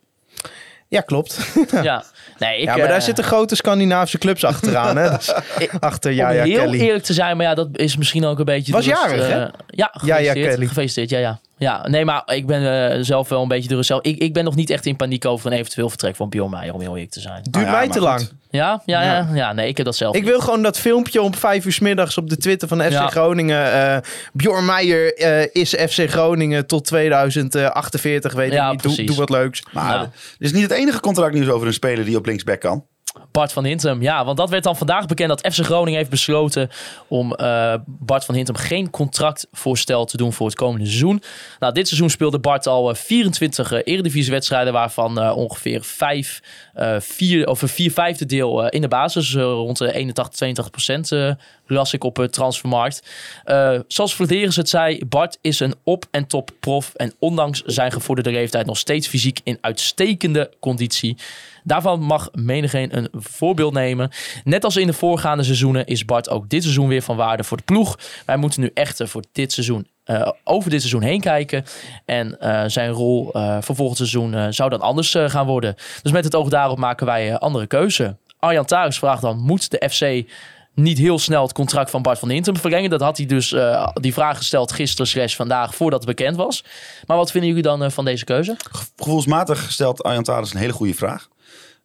[0.88, 1.38] Ja, klopt.
[1.82, 2.04] ja.
[2.38, 4.96] Nee, ik, Ja, maar daar eh, zitten grote Scandinavische clubs achteraan.
[4.96, 5.10] Hè?
[5.16, 5.32] Dus
[5.80, 6.80] achter om Jaja heel Kelly.
[6.80, 8.72] eerlijk te zijn, maar ja, dat is misschien ook een beetje...
[8.72, 9.42] Was rust, jarig, hè?
[9.44, 10.54] eh, ja, gefeliciteerd.
[10.54, 10.66] Kelly.
[10.66, 11.40] Gefeliciteerd, ja, ja.
[11.56, 13.90] Ja, nee, maar ik ben eh, zelf wel een beetje de rust.
[13.90, 16.74] Ik, ik ben nog niet echt in paniek over een eventueel vertrek van Bjorn Meijer,
[16.74, 17.42] om heel eerlijk te zijn.
[17.50, 18.02] Duurt ja, mij te goed.
[18.02, 18.28] lang.
[18.50, 21.34] Ja, ja, ja, ja, nee, ik heb dat zelf Ik wil gewoon dat filmpje om
[21.34, 23.06] vijf uur 's middags op de Twitter van FC Ja.
[23.06, 23.72] Groningen.
[23.72, 23.96] eh
[24.32, 28.96] Bjorn Meijer eh, is FC Groningen tot 2048, weet Ja, ik niet.
[28.96, 29.62] Doe, doe wat leuks.
[29.72, 30.00] Maar Ja.
[30.00, 32.86] dit is niet het enige contractnieuws over een speler die op linksback kan.
[33.32, 36.70] Bart van Hintem, ja, want dat werd dan vandaag bekend dat FC Groningen heeft besloten
[37.08, 41.22] om eh, Bart van Hintem geen contractvoorstel te doen voor het komende seizoen.
[41.58, 46.42] Nou, dit seizoen speelde Bart al eh, 24 eh, eredivisiewedstrijden, waarvan eh, ongeveer 5,
[46.74, 50.34] eh, vier, of een vier vijfde deel eh, in de basis, eh, rond de 81,
[50.34, 51.30] 82 procent eh,
[51.66, 53.02] las ik op het transfermarkt.
[53.44, 57.92] Eh, zoals Vladeris het zei, Bart is een op- en top prof en ondanks zijn
[57.92, 61.16] gevorderde leeftijd nog steeds fysiek in uitstekende conditie.
[61.64, 64.10] Daarvan mag menigeen een voorbeeld nemen.
[64.44, 67.56] Net als in de voorgaande seizoenen is Bart ook dit seizoen weer van waarde voor
[67.56, 67.98] de ploeg.
[68.26, 71.64] Wij moeten nu echter voor dit seizoen, eh, over dit seizoen heen kijken.
[72.04, 75.74] En eh, zijn rol eh, voor volgend seizoen zou dan anders gaan worden.
[76.02, 78.16] Dus met het oog daarop maken wij andere keuze.
[78.38, 80.30] Arjan Taris vraagt dan, moet de FC
[80.74, 82.90] niet heel snel het contract van Bart van Hintem verlengen?
[82.90, 83.54] Dat had hij dus
[83.92, 86.64] die vraag gesteld gisteren slash vandaag voordat het bekend was.
[87.06, 88.56] Maar wat vinden jullie dan van deze keuze?
[88.96, 91.28] Gevoelsmatig stelt Arjan Tades een hele goede vraag.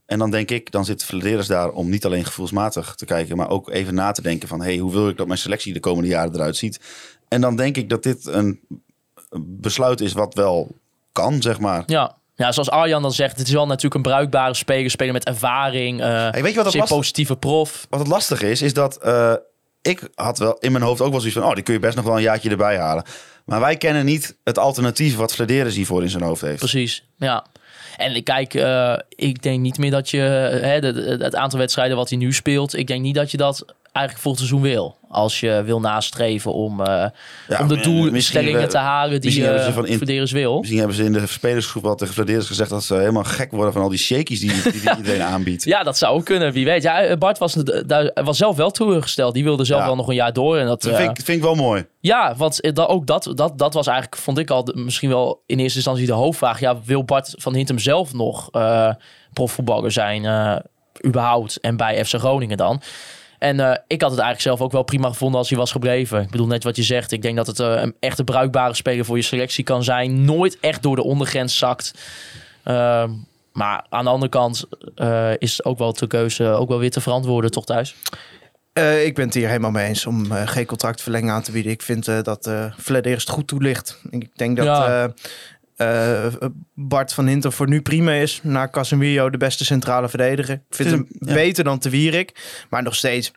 [0.07, 3.49] En dan denk ik, dan zit Vladeris daar om niet alleen gevoelsmatig te kijken, maar
[3.49, 6.09] ook even na te denken van, hey, hoe wil ik dat mijn selectie de komende
[6.09, 6.79] jaren eruit ziet?
[7.27, 8.59] En dan denk ik dat dit een
[9.39, 10.71] besluit is wat wel
[11.11, 11.83] kan, zeg maar.
[11.85, 12.15] Ja.
[12.35, 14.91] ja, zoals Arjan dan zegt, het is wel natuurlijk een bruikbare speler.
[14.91, 15.99] Speler met ervaring.
[15.99, 17.87] Hey, weet je wat dat zeer lastig- positieve prof.
[17.89, 19.33] Wat het lastig is, is dat eh,
[19.81, 21.95] ik had wel in mijn hoofd ook wel zoiets van, oh, die kun je best
[21.95, 23.03] nog wel een jaartje erbij halen.
[23.45, 26.57] Maar wij kennen niet het alternatief wat Vladeris hiervoor in zijn hoofd heeft.
[26.59, 27.45] Precies, ja.
[27.97, 30.17] En kijk, eh, ik denk niet meer dat je
[30.61, 33.37] hè, de- de- het aantal wedstrijden wat hij nu speelt, ik denk niet dat je
[33.37, 33.65] dat
[33.97, 34.95] eigenlijk volgend seizoen wil.
[35.09, 37.05] Als je wil nastreven om, eh,
[37.47, 40.57] Ja, om de eh, doelstellingen te halen die ze uh, van in- Verderes wil.
[40.57, 43.81] Misschien hebben ze in de spelersgroep wel tegen gezegd dat ze helemaal gek worden van
[43.81, 45.63] al die shakies die, die, die iedereen aanbiedt.
[45.63, 46.83] Ja, dat zou ook kunnen, wie weet.
[46.83, 47.55] Ja, Bart was,
[48.13, 49.33] was zelf wel teleurgesteld.
[49.33, 49.85] Die wilde zelf Ja.
[49.87, 50.57] wel nog een jaar door.
[50.57, 51.85] En dat, Dat eh, vind, ik, vind ik wel mooi.
[51.99, 55.43] Ja, want eh, dat, ook dat, dat, dat was eigenlijk, vond ik al misschien wel
[55.45, 56.59] in eerste instantie de hoofdvraag.
[56.59, 58.89] Ja, wil Bart van Hintem zelf nog eh
[59.33, 60.55] profvoetballer zijn, eh,
[61.05, 62.81] überhaupt, en bij FC Groningen dan?
[63.37, 66.21] En eh, ik had het eigenlijk zelf ook wel prima gevonden als hij was gebleven.
[66.21, 67.11] Ik bedoel, net wat je zegt.
[67.11, 70.25] Ik denk dat het eh, een echte bruikbare speler voor je selectie kan zijn.
[70.25, 71.93] Nooit echt door de ondergrens zakt.
[72.63, 73.11] Ehm,
[73.57, 74.65] maar aan de andere kant
[74.95, 77.95] eh, is ook wel de keuze ook wel weer te verantwoorden, toch thuis?
[79.03, 81.71] Ik ben het hier helemaal mee eens om eh, geen contractverlenging aan te bieden.
[81.71, 84.01] Ik vind dat uh, het goed toelicht.
[84.09, 85.13] Ik denk dat Ja.
[85.77, 86.31] Eh, eh,
[86.73, 88.39] Bart van Hinter voor nu prima is.
[88.43, 90.53] Na Casemiro de beste centrale verdediger.
[90.69, 91.33] Ik vind hem ja.
[91.33, 92.33] beter dan Te Wierik.
[92.69, 93.31] Maar nog steeds,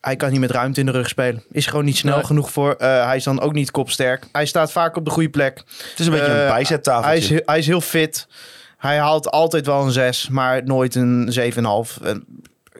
[0.00, 1.42] hij kan niet met ruimte in de rug spelen.
[1.50, 2.24] Is gewoon niet snel Nee.
[2.24, 2.72] genoeg voor.
[2.74, 4.26] Eh, hij is dan ook niet kopsterk.
[4.32, 5.56] Hij staat vaak op de goede plek.
[5.90, 7.08] Het is een beetje Eh, een bijzettafeltje.
[7.10, 8.26] Hij is, heel- hij is heel fit.
[8.76, 11.98] Hij haalt altijd wel een 6, maar nooit een 7,5.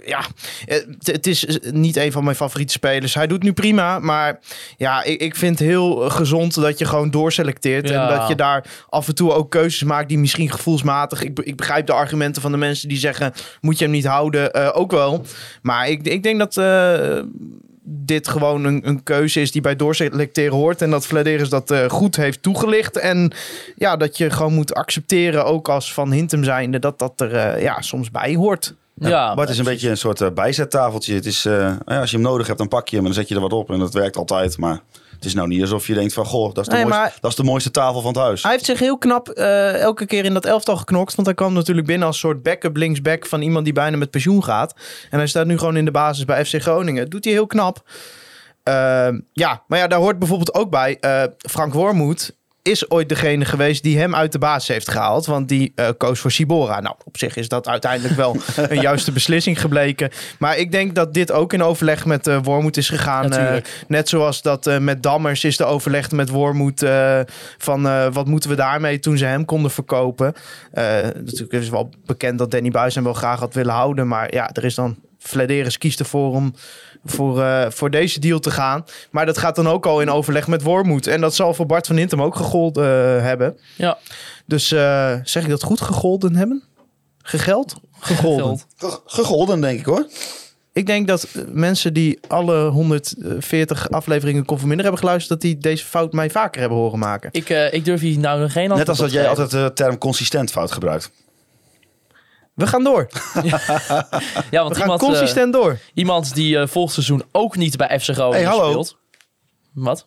[0.05, 0.25] Ja,
[0.65, 3.15] het, het is niet een van mijn favoriete spelers.
[3.15, 4.39] Hij doet nu prima, maar
[4.77, 7.89] ja, ik, ik vind het heel gezond dat je gewoon doorselecteert.
[7.89, 8.09] Ja.
[8.09, 11.23] En dat je daar af en toe ook keuzes maakt die misschien gevoelsmatig...
[11.23, 14.53] Ik, ik begrijp de argumenten van de mensen die zeggen, moet je hem niet houden,
[14.53, 15.25] eh, ook wel.
[15.63, 16.57] Maar ik, ik denk dat...
[16.57, 17.23] eh,
[17.93, 20.83] dit gewoon een, een keuze is die bij doorselecteren hoort.
[20.83, 22.99] En dat Vladeris dat eh, goed heeft toegelicht.
[22.99, 23.33] En
[23.77, 27.81] ja, dat je gewoon moet accepteren, ook als van Hintem zijnde, dat dat er ja,
[27.81, 28.75] soms bij hoort.
[29.09, 31.15] Ja, maar het is een beetje een soort eh, bijzettafeltje.
[31.15, 33.21] Het is, eh, ja, als je hem nodig hebt, dan pak je hem en dan
[33.21, 33.71] zet je er wat op.
[33.71, 34.59] En dat werkt altijd.
[34.59, 34.81] Maar
[35.15, 36.25] het is nou niet alsof je denkt van...
[36.25, 38.43] Goh, dat is de, Nee, mooiste, maar- dat is de mooiste tafel van het huis.
[38.43, 41.15] Hij heeft zich heel knap eh, elke keer in dat elftal geknokt.
[41.15, 44.45] Want hij kwam natuurlijk binnen als soort backup linksback van iemand die bijna met pensioen
[44.45, 44.75] gaat.
[45.11, 47.03] En hij staat nu gewoon in de basis bij FC Groningen.
[47.03, 47.83] Dat doet hij heel knap.
[49.33, 50.99] Ja, maar ja, daar hoort bijvoorbeeld ook bij.
[51.39, 55.27] Frank Wormoed is ooit degene geweest die hem uit de basis heeft gehaald.
[55.27, 56.81] Want die eh, koos voor Sibora.
[56.81, 58.37] Nou, op zich is dat uiteindelijk wel
[58.69, 60.11] een juiste beslissing gebleken.
[60.39, 63.33] Maar ik denk dat dit ook in overleg met eh Wormoed is gegaan.
[63.33, 66.85] Eh, net zoals dat met Dammers is de overleg met Wormoed
[67.59, 70.35] van wat moeten we daarmee toen ze hem konden verkopen.
[70.73, 74.09] Natuurlijk is wel bekend dat Danny Buis hem wel graag had willen houden.
[74.09, 76.55] Maar ja, er is dan Flederis kiest ervoor om
[77.05, 78.85] voor, eh, voor deze deal te gaan.
[79.11, 81.07] Maar dat gaat dan ook al in overleg met Wormoed.
[81.07, 83.59] En dat zal voor Bart van Hintem ook gegolden eh, hebben.
[83.77, 83.99] Ja.
[84.47, 86.63] Dus eh, zeg ik dat goed, gegolden hebben?
[87.23, 87.75] Gegeld?
[88.01, 88.61] Gegolden.
[89.07, 90.07] Gegolden, denk ik hoor.
[90.73, 95.41] Ik denk dat mensen die alle 140 afleveringen Conforminder hebben geluisterd...
[95.41, 97.29] dat die deze fout mij vaker hebben horen maken.
[97.33, 99.71] Ik, eh, ik durf hier nou nog geen antwoord Net als dat jij altijd de
[99.75, 101.11] term consistent fout gebruikt.
[102.61, 103.07] We gaan door.
[103.43, 103.59] Ja,
[104.51, 105.79] We want gaan iemand, eh, consistent door.
[105.95, 108.69] iemand die eh volgend seizoen ook niet bij FC Groningen Hey, hallo.
[108.71, 108.97] speelt.
[109.73, 110.07] Wat?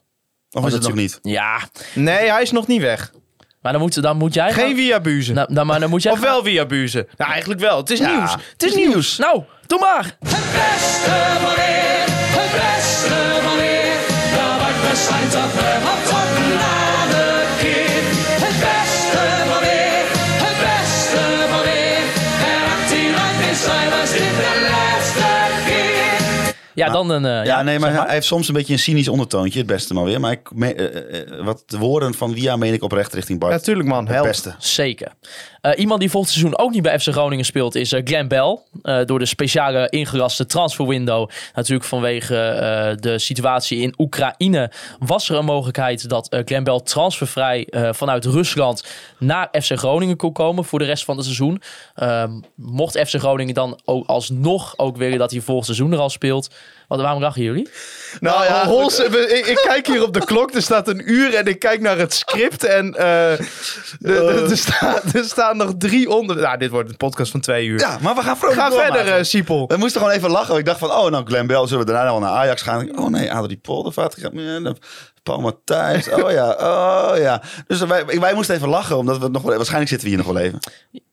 [0.52, 1.20] Of is het nog niet?
[1.22, 1.60] Ja,
[1.96, 3.12] Nee, hij is nog niet weg.
[3.62, 4.54] maar dan moet, dan moet jij...
[4.54, 5.36] Geen gaan- via Buzen.
[5.36, 7.08] Nou, nou, maar dan moet jij of gaan- wel via Buzen.
[7.18, 7.78] Nou, eigenlijk wel.
[7.78, 8.36] Het is Ja, nieuws.
[8.52, 9.18] Het is nieuws.
[9.18, 10.04] Nou, doe maar!
[10.20, 12.06] Het beste van weer,
[12.40, 13.94] het beste van weer.
[14.38, 15.93] Ja, we zijn toch helemaal
[26.76, 26.83] Yeah.
[26.94, 27.26] Dan een...
[27.26, 29.58] eh, Ja, nee, maar, zeg hij heeft soms een beetje een cynisch ondertoontje.
[29.60, 30.20] Het beste maar weer.
[30.20, 33.52] Maar ik, me- eh, eh, wat de woorden van Via meen ik oprecht richting Bart.
[33.54, 34.04] Natuurlijk, man.
[34.06, 34.26] het Help.
[34.28, 34.56] beste.
[34.58, 35.12] Zeker.
[35.62, 38.60] Eh, iemand die volgend seizoen ook niet bij FC Groningen speelt is Glenn Bell.
[38.82, 41.30] Eh, door de speciale ingelaste transferwindow.
[41.54, 47.68] Natuurlijk vanwege eh, de situatie in Oekraïne was er een mogelijkheid dat Glenn Bell transfervrij
[47.70, 48.84] eh, vanuit Rusland
[49.18, 51.62] naar FC Groningen kon komen voor de rest van het seizoen.
[51.96, 56.10] Ehm, mocht FC Groningen dan ook alsnog ook willen dat hij volgend seizoen er al
[56.10, 56.50] speelt.
[56.94, 57.70] Wat, waarom lachen jullie?
[58.20, 60.54] Nou, ja, Hols, we- ik, ik kijk hier op de klok.
[60.54, 62.64] Er staat een uur en ik kijk naar het script.
[62.64, 63.38] En eh, de-
[64.00, 66.36] de- er, staat, er staan nog drie onder.
[66.36, 67.80] Nou, dit wordt een podcast van twee uur.
[67.80, 68.96] Ja, maar we gaan vrolijk Ga doormaken.
[68.96, 69.68] verder, eh, Siepel.
[69.68, 70.58] We moesten gewoon even lachen.
[70.58, 72.98] Ik dacht van, oh, nou, Glenn Bell, zullen we daarna wel naar Ajax gaan?
[73.00, 74.16] Oh nee, Adrie Poldervaart.
[75.24, 76.10] Paul Matthijs.
[76.12, 77.42] Oh ja, oh ja.
[77.68, 79.56] Dus wij, wij moesten even lachen, omdat we nog wel...
[79.56, 80.60] Waarschijnlijk zitten we hier nog wel even.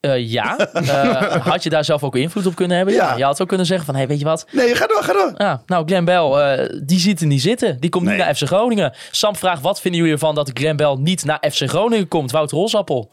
[0.00, 0.58] Eh, ja.
[0.58, 2.94] Eh, had je daar zelf ook invloed op kunnen hebben?
[2.94, 3.10] Ja.
[3.10, 3.16] Ja.
[3.16, 4.46] Je had ook kunnen zeggen van, hey, weet je wat?
[4.52, 5.32] Nee, ga door, ga door.
[5.36, 7.80] Ja, nou, Glenn Bell, eh, die ziet er niet zitten.
[7.80, 8.16] Die komt Nee.
[8.16, 8.94] niet naar FC Groningen.
[9.10, 12.30] Sam vraagt, wat vinden jullie ervan dat Glenn Bell niet naar FC Groningen komt?
[12.30, 13.10] Wouter Holsappel.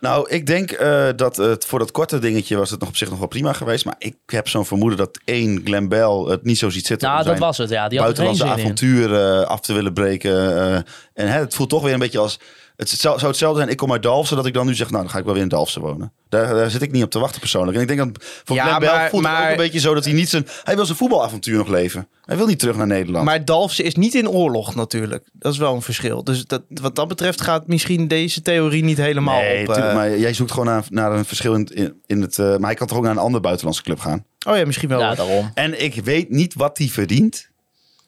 [0.00, 3.10] Nou, ik denk eh, dat het voor dat korte dingetje was het nog op zich
[3.10, 3.84] nog wel prima geweest.
[3.84, 7.08] Maar ik heb zo'n vermoeden dat één Glenn Bell het niet zo ziet zitten.
[7.08, 7.88] Nou, dat was het, ja.
[7.88, 10.56] Die had geen buitenlandse avontuur eh, af te willen breken.
[10.56, 10.74] eh,
[11.14, 12.38] en hè, het voelt toch weer een beetje als...
[12.78, 15.02] Het zou zou hetzelfde zijn, ik kom uit Dalfsen, dat ik dan nu zeg, nou,
[15.02, 16.12] dan ga ik wel weer in Dalfsen wonen.
[16.28, 17.76] Daar, daar zit ik niet op te wachten persoonlijk.
[17.76, 19.94] En ik denk dat voor Ja, Glenn Bell maar- voelt het ook een beetje zo
[19.94, 20.46] dat hij niet zijn...
[20.64, 22.08] Hij wil zijn voetbalavontuur nog leven.
[22.24, 23.24] Hij wil niet terug naar Nederland.
[23.24, 25.28] Maar Dalfsen is niet in oorlog natuurlijk.
[25.32, 26.24] Dat is wel een verschil.
[26.24, 29.66] Dus dat, wat dat betreft gaat misschien deze theorie niet helemaal nee, op.
[29.66, 32.38] tuurlijk, eh, maar jij zoekt gewoon naar, naar een verschil in, in, in het...
[32.38, 34.24] eh, maar hij kan toch ook naar een andere buitenlandse club gaan.
[34.48, 35.00] Oh ja, misschien wel.
[35.00, 35.50] Ja, daarom.
[35.54, 37.48] En ik weet niet wat hij verdient.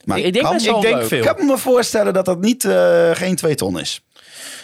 [0.04, 1.22] Maar Ik- ik denk kan, ik denk veel.
[1.24, 4.04] ik kan me voorstellen dat dat niet eh, geen twee ton is.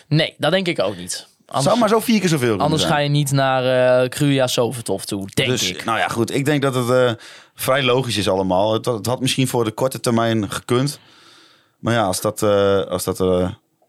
[0.08, 1.26] Nee, dat denk ik ook niet.
[1.46, 2.94] Anders, Zou maar zo vier keer zoveel anders zijn.
[2.94, 3.64] ga je niet naar
[4.02, 5.84] eh Kruja Sovertof toe, denk dus, ik.
[5.84, 6.34] nou ja, goed.
[6.34, 7.12] Ik denk dat het eh,
[7.54, 8.72] vrij logisch is allemaal.
[8.72, 10.98] Het, het had misschien voor de korte termijn gekund.
[11.78, 13.20] Maar ja, als dat, eh, als dat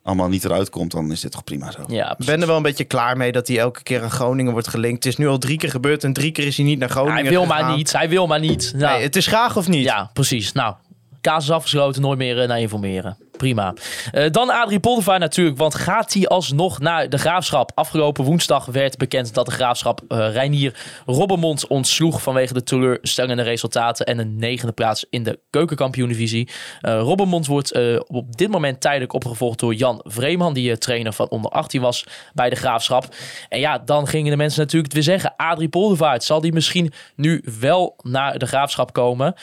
[0.07, 1.83] allemaal niet eruit komt, dan is dit toch prima zo.
[1.87, 4.51] Ja, Ik ben er wel een beetje klaar mee dat hij elke keer aan Groningen
[4.51, 5.03] wordt gelinkt.
[5.03, 7.21] Het is nu al drie keer gebeurd en drie keer is hij niet naar Groningen
[7.21, 7.91] hij wil maar niet.
[7.91, 8.73] Hij wil maar niet.
[8.75, 9.83] Nou, Nee, het is graag of niet?
[9.83, 10.51] Ja, precies.
[10.51, 10.75] Nou,
[11.21, 13.17] kaas is afgesloten, nooit meer eh, naar informeren.
[13.37, 13.73] Prima.
[14.11, 17.71] Eh, dan Adrie Poldervaart natuurlijk, want gaat hij alsnog naar de Graafschap?
[17.75, 24.05] Afgelopen woensdag werd bekend dat de Graafschap eh Reinier Robbermond ontsloeg vanwege de teleurstellende resultaten
[24.05, 26.49] en een negende plaats in de keukenkampioen-divisie.
[26.81, 31.51] Eh Robbermond wordt op dit moment tijdelijk opgevolgd door Jan Vreeman, die trainer van onder
[31.51, 33.05] 18 was bij de Graafschap.
[33.49, 37.43] En ja, dan gingen de mensen natuurlijk weer zeggen, Adrie Poldervaart, zal die misschien nu
[37.59, 39.35] wel naar de Graafschap komen?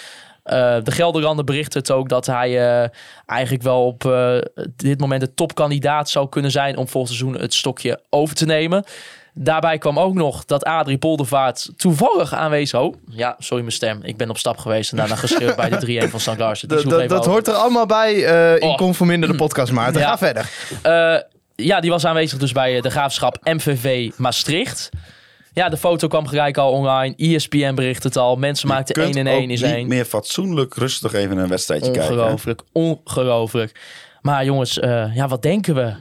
[0.44, 2.88] Eh, de Gelderlander bericht het ook dat hij eh,
[3.26, 4.36] eigenlijk wel op eh,
[4.76, 8.84] dit moment de topkandidaat zou kunnen zijn om volgend seizoen het stokje over te nemen.
[9.34, 12.80] Daarbij kwam ook nog dat Adrie Poldervaart toevallig aanwezig...
[12.80, 14.00] Oh, ja, sorry mijn stem.
[14.02, 16.38] Ik ben op stap geweest en daarna geschreeuwd bij de 3-1 van St.
[16.38, 16.68] Larsen.
[16.68, 17.30] Dat, over.
[17.30, 18.76] hoort er allemaal bij in Oh.
[18.76, 20.00] Conforminder de podcast, Maarten.
[20.00, 20.16] Ja.
[20.16, 20.50] Ga verder.
[21.56, 24.90] Ja, die was aanwezig dus bij de graafschap MVV Maastricht.
[25.54, 27.14] Ja, de foto kwam gelijk al online.
[27.16, 28.36] ESPN bericht het al.
[28.36, 29.88] Mensen Je maakten kunt 1 en ook 1 is niet 1.
[29.88, 32.12] meer fatsoenlijk rustig even een wedstrijdje kijken.
[32.12, 33.80] Ongelooflijk, ongelooflijk.
[34.22, 35.94] Maar jongens, eh, ja, wat denken we?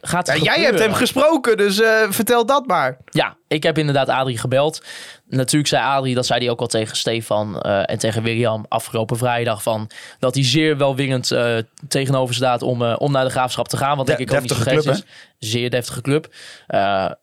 [0.00, 2.98] Gaat Ja, jij hebt hem gesproken, dus eh, vertel dat maar.
[3.10, 4.82] Ja, ik heb inderdaad Adrie gebeld.
[5.28, 9.16] Natuurlijk zei Adrie, dat zei hij ook al tegen Stefan eh, en tegen William afgelopen
[9.16, 11.56] vrijdag, van dat hij zeer welwillend eh,
[11.88, 13.96] tegenover staat om, om naar de graafschap te gaan.
[13.96, 15.04] Wat denk De- ik ook niet zo deftige gek club,
[15.40, 15.48] is.
[15.50, 16.34] Zeer deftige club.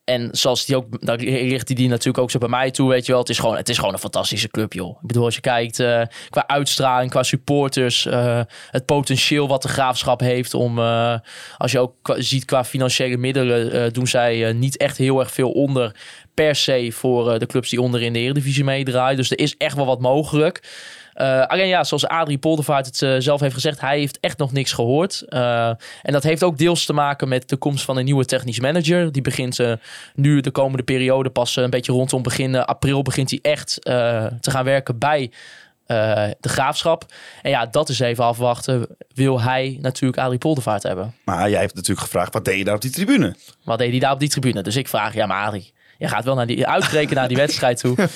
[0.03, 3.05] En zoals die ook, dan richt hij die natuurlijk ook zo bij mij toe, weet
[3.05, 3.22] je wel.
[3.22, 4.97] Het is gewoon, het is gewoon een fantastische club, joh.
[5.01, 5.76] Ik bedoel, als je kijkt
[6.30, 8.07] qua uitstraling, qua supporters,
[8.72, 10.80] het potentieel wat de graafschap heeft om,
[11.57, 15.20] als je ook qua- ziet qua financiële middelen, eh, doen zij eh, niet echt heel
[15.20, 15.95] erg veel onder
[16.34, 19.18] per se voor eh, de clubs die onder in de Eredivisie meedraaien.
[19.18, 20.64] Dus er is echt wel wat mogelijk.
[21.47, 25.24] Alleen ja, zoals Adrie Poldervaart het zelf heeft gezegd, hij heeft echt nog niks gehoord.
[25.28, 25.68] Eh,
[26.01, 29.12] en dat heeft ook deels te maken met de komst van een nieuwe technisch manager.
[29.12, 29.60] Die begint
[30.16, 34.64] nu de komende periode pas een beetje rondom begin april begint hij echt te gaan
[34.64, 35.32] werken bij
[35.86, 37.05] eh, de graafschap.
[37.41, 38.88] En ja, dat is even afwachten.
[39.13, 41.13] Wil hij natuurlijk Adrie Poldervaart hebben?
[41.25, 43.36] Maar jij hebt natuurlijk gevraagd, wat deed je daar op die tribune?
[43.63, 44.61] Wat deed hij daar op die tribune?
[44.61, 47.79] Dus ik vraag, ja, maar Adrie, je gaat wel naar die, uitbreken naar die wedstrijd
[47.79, 47.95] toe.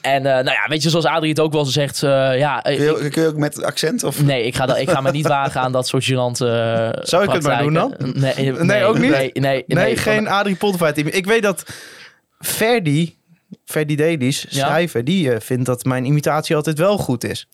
[0.00, 2.60] En eh, nou ja, weet je, zoals Adrie het ook wel eens zegt, eh, ja,
[2.60, 4.04] Kun je, kun je ook met accent?
[4.04, 4.22] Of?
[4.22, 7.24] Nee, ik ga, dat, ik ga me niet wagen aan dat soort gênante uh, Zou
[7.24, 7.94] ik het maar doen dan?
[7.98, 9.10] Nee, nee, Nee, ook niet?
[9.10, 10.96] Nee, nee, Nee, van- geen Adrie Poldervaart.
[10.96, 11.64] Ik weet dat
[12.38, 13.16] Ferdi,
[13.64, 14.66] Ferdi Delis, Ja.
[14.66, 17.48] schrijver, die eh, vindt dat mijn imitatie altijd wel goed is.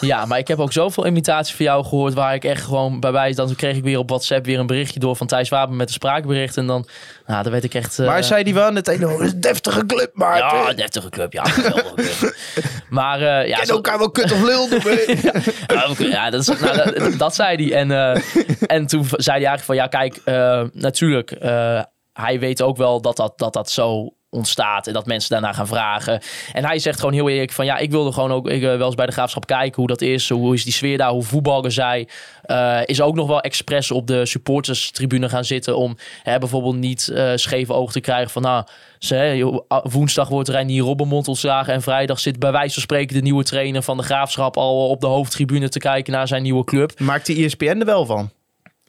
[0.00, 3.12] Ja, maar ik heb ook zoveel imitaties van jou gehoord waar ik echt gewoon bij
[3.12, 3.36] wijze...
[3.36, 5.94] Dan kreeg ik weer op WhatsApp weer een berichtje door van Thijs Wapen met een
[5.94, 6.56] spraakbericht.
[6.56, 6.88] En dan,
[7.26, 7.98] nou, dan werd ik echt...
[7.98, 11.08] eh, maar zei die wel aan het einde, oh, een deftige club, maar Ja, deftige
[11.08, 11.42] club, ja.
[11.94, 12.34] club.
[12.88, 14.68] maar eh, ja, ken zo- elkaar wel kut of lul.
[15.66, 17.78] Ja, oké, ja, dat, is, nou, dat, dat zei hij.
[17.78, 18.22] En, eh,
[18.66, 21.82] en toen zei hij eigenlijk van, ja kijk, eh, natuurlijk, eh,
[22.12, 25.66] hij weet ook wel dat dat, dat dat zo ontstaat en dat mensen daarna gaan
[25.66, 26.20] vragen.
[26.52, 28.86] En hij zegt gewoon heel eerlijk van, ja, ik wilde gewoon ook ik, eh, wel
[28.86, 31.72] eens bij de Graafschap kijken hoe dat is, hoe is die sfeer daar, hoe voetballen
[31.72, 32.08] zij.
[32.42, 37.08] Eh, is ook nog wel expres op de supporterstribune gaan zitten om hè, bijvoorbeeld niet
[37.08, 38.64] eh scheef oog te krijgen van, nou,
[38.98, 43.44] ze, woensdag wordt Reinier Robbenmond ontslagen en vrijdag zit bij wijze van spreken de nieuwe
[43.44, 47.00] trainer van de Graafschap al op de hoofdtribune te kijken naar zijn nieuwe club.
[47.00, 48.30] Maakt die E ESPN er wel van?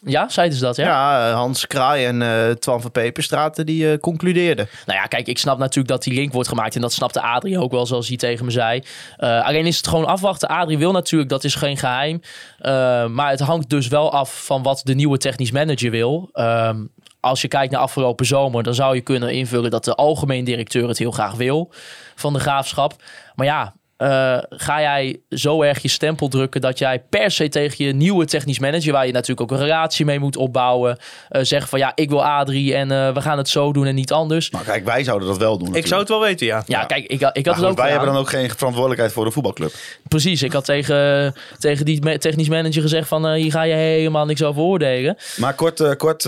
[0.06, 0.86] Ja, zeiden ze dat, ja?
[0.86, 4.70] Ja, eh, Hans Kraai en eh Twan van Peperstraten die eh, concludeerden.
[4.86, 6.76] Nou ja, kijk, ik snap natuurlijk dat die link wordt gemaakt.
[6.76, 8.84] En dat snapte Adrie ook wel, zoals hij tegen me zei.
[9.18, 10.48] Alleen is het gewoon afwachten.
[10.48, 12.22] Adrie wil natuurlijk, dat is geen geheim.
[12.60, 16.30] Eh, maar het hangt dus wel af van wat de nieuwe technisch manager wil.
[16.34, 16.86] Ehm,
[17.20, 20.88] als je kijkt naar afgelopen zomer, dan zou je kunnen invullen dat de algemeen directeur
[20.88, 21.72] het heel graag wil
[22.16, 23.04] van de graafschap.
[23.36, 23.74] Maar ja.
[24.00, 28.26] Eh, ga jij zo erg je stempel drukken dat jij per se tegen je nieuwe
[28.26, 30.98] technisch manager, waar je natuurlijk ook een relatie mee moet opbouwen,
[31.30, 33.96] eh zeggen van ja, ik wil Adrie en eh, we gaan het zo doen en
[33.96, 34.50] niet anders.
[34.50, 36.64] Nou kijk, wij zouden dat wel doen Ik zou het wel weten, ja.
[36.66, 38.50] Ja, kijk, ik, had- ik Maar had het goed, ook wij hebben dan ook geen
[38.50, 39.72] verantwoordelijkheid voor de voetbalclub.
[40.08, 44.26] Precies, ik had tegen, tegen die technisch manager gezegd van eh, hier ga je helemaal
[44.26, 45.18] niks over oordelen.
[45.38, 46.24] Maar kort, kort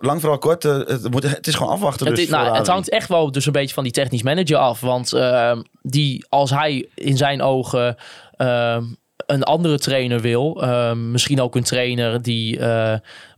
[0.00, 2.06] lang vooral kort, het, moet, het is gewoon afwachten.
[2.06, 4.56] Het, Dus is- nou, het hangt echt wel dus een beetje van die technisch manager
[4.56, 4.80] af.
[4.80, 7.96] Want eh, die, als hij in zijn ogen
[8.36, 8.78] eh,
[9.26, 12.94] een andere trainer wil, eh, misschien ook een trainer die eh,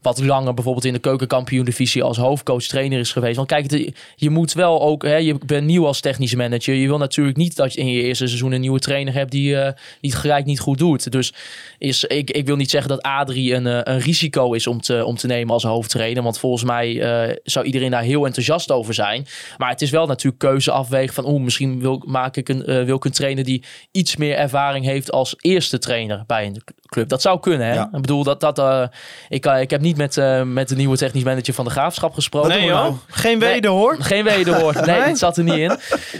[0.06, 3.36] wat langer bijvoorbeeld in de keukenkampioen-divisie als hoofdcoach trainer is geweest.
[3.36, 6.74] Want kijk, je moet wel ook, hè, je bent nieuw als technisch manager.
[6.74, 9.54] Je wil natuurlijk niet dat je in je eerste seizoen een nieuwe trainer hebt die,
[9.54, 11.12] het gelijk niet goed doet.
[11.12, 11.34] Dus
[11.78, 15.04] is, ik, ik wil niet zeggen dat Adrie een, eh, een risico is om te,
[15.04, 16.22] om te nemen als hoofdtrainer.
[16.22, 19.26] Want volgens mij eh, zou iedereen daar heel enthousiast over zijn.
[19.56, 22.96] Maar het is wel natuurlijk keuze afwegen van, oeh, misschien wil, maak ik een, wil
[22.96, 26.62] ik een trainer die iets meer ervaring heeft als eerste trainer bij een
[26.96, 27.08] club.
[27.08, 27.74] Dat zou kunnen, hè?
[27.74, 27.88] Ja.
[27.92, 28.82] Ik bedoel, dat, dat, eh,
[29.28, 32.14] ik, eh, ik heb niet met, eh, met de nieuwe technisch manager van de Graafschap
[32.14, 32.48] gesproken.
[32.48, 33.52] Nee joh, geen Nee.
[33.52, 33.96] wederhoor.
[33.98, 34.74] Geen wederhoor.
[34.86, 35.08] Nee, Nee?
[35.08, 35.76] het zat er niet in.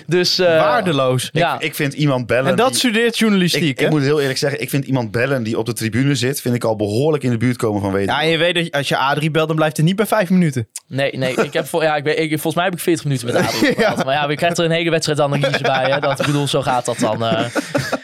[0.07, 1.29] Dus, eh, Waardeloos.
[1.33, 2.51] Ja, Ik vind iemand bellen.
[2.51, 3.85] En dat die- studeert journalistiek, ik, hè?
[3.85, 6.55] ik moet heel eerlijk zeggen, ik vind iemand bellen die op de tribune zit, vind
[6.55, 8.14] ik al behoorlijk in de buurt komen van weten.
[8.14, 10.68] Ja, je weet dat als je Adrie belt, dan blijft het niet bij vijf minuten.
[10.89, 11.35] Nee, nee.
[11.35, 13.51] Ik heb, voor, ja, ik ben, ik, volgens mij heb ik 40 minuten met Adel
[13.68, 14.05] gepraat.
[14.05, 15.91] Maar ja, we krijgen er een hele wedstrijdanalyse bij.
[15.91, 16.01] Hè?
[16.01, 17.24] Dat, ik bedoel, zo gaat dat dan.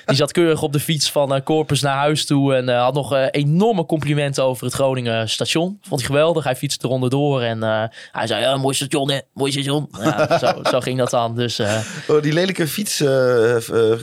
[0.04, 2.54] die zat keurig op de fiets van eh, Corpus naar huis toe.
[2.54, 5.78] En eh, had nog eh, enorme complimenten over het Groningen station.
[5.82, 6.44] Vond hij geweldig.
[6.44, 7.42] Hij fietste eronder door.
[7.42, 7.62] En
[8.12, 9.18] hij zei, ja, mooi station hè.
[9.34, 9.88] Mooi station.
[10.00, 11.36] Ja, zo, zo ging dat dan.
[11.36, 11.60] Dus
[12.08, 12.96] Oh, die lelijke fiets,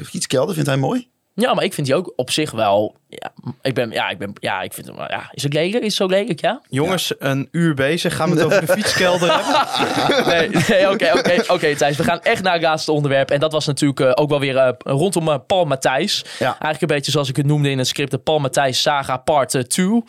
[0.05, 1.07] fietskelder vindt hij mooi.
[1.33, 2.95] ja, maar ik vind die ook op zich wel...
[3.09, 3.31] Ja,
[3.61, 5.75] ik ben, ja, ik ben, ja, ik vind hem, wel- ja, is het lelijk?
[5.83, 6.61] Is het zo lelijk, ja?
[6.69, 8.15] Jongens, een uur bezig.
[8.15, 9.57] Gaan we het over de fietskelder hebben?
[10.33, 11.97] Nee, nee, oké, oké, oké, Thijs.
[11.97, 13.31] We gaan echt naar het laatste onderwerp.
[13.31, 16.25] En dat was natuurlijk eh, ook wel weer eh, rondom eh, Paul Matthijs.
[16.39, 16.45] Ja.
[16.45, 19.69] Eigenlijk een beetje zoals ik het noemde in het script, de Paul Matthijs Saga Part
[19.69, 20.03] 2.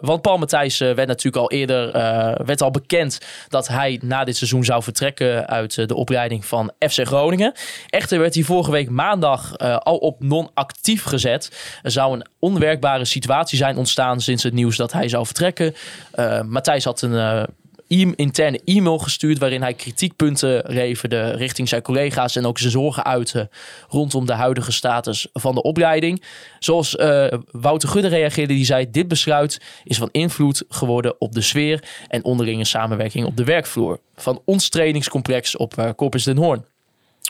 [0.00, 4.36] want Paul Matthijs werd natuurlijk al eerder eh, werd al bekend dat hij na dit
[4.36, 7.52] seizoen zou vertrekken uit de opleiding van FC Groningen.
[7.88, 11.50] Echter werd hij vorige week maandag eh, al op non-actief gezet.
[11.90, 15.74] Er zou een onwerkbare situatie zijn ontstaan sinds het nieuws dat hij zou vertrekken.
[16.12, 17.42] Eh, Matthijs had een eh,
[17.86, 23.04] e- interne e-mail gestuurd waarin hij kritiekpunten leverde richting zijn collega's en ook zijn zorgen
[23.04, 23.48] uitte
[23.88, 26.22] rondom de huidige status van de opleiding.
[26.58, 31.42] Zoals eh, Wouter Gudde reageerde, die zei: Dit besluit is van invloed geworden op de
[31.42, 36.64] sfeer en onderlinge samenwerking op de werkvloer van ons trainingscomplex op Corpus den Hoorn.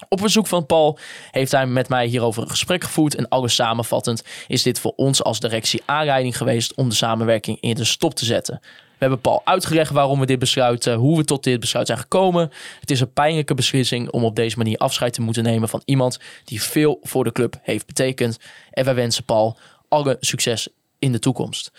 [0.09, 0.99] Op verzoek van Paul
[1.31, 3.15] heeft hij met mij hierover een gesprek gevoerd.
[3.15, 7.75] En alles samenvattend is dit voor ons als directie aanleiding geweest om de samenwerking in
[7.75, 8.61] de stop te zetten.
[8.63, 11.99] We hebben Paul uitgelegd waarom we dit besluit, eh, hoe we tot dit besluit zijn
[11.99, 12.51] gekomen.
[12.81, 16.19] Het is een pijnlijke beslissing om op deze manier afscheid te moeten nemen van iemand
[16.45, 18.39] die veel voor de club heeft betekend.
[18.71, 21.71] En wij wensen Paul alle succes in de toekomst.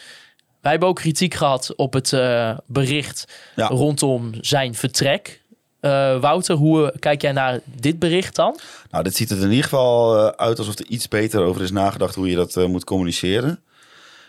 [0.61, 3.67] Wij hebben ook kritiek gehad op het eh, bericht Ja.
[3.67, 5.40] rondom zijn vertrek.
[5.81, 8.59] Eh, Wouter, hoe kijk jij naar dit bericht dan?
[8.91, 11.71] Nou, dit ziet er in ieder geval eh, uit alsof er iets beter over is
[11.71, 13.63] nagedacht hoe je dat eh, moet communiceren.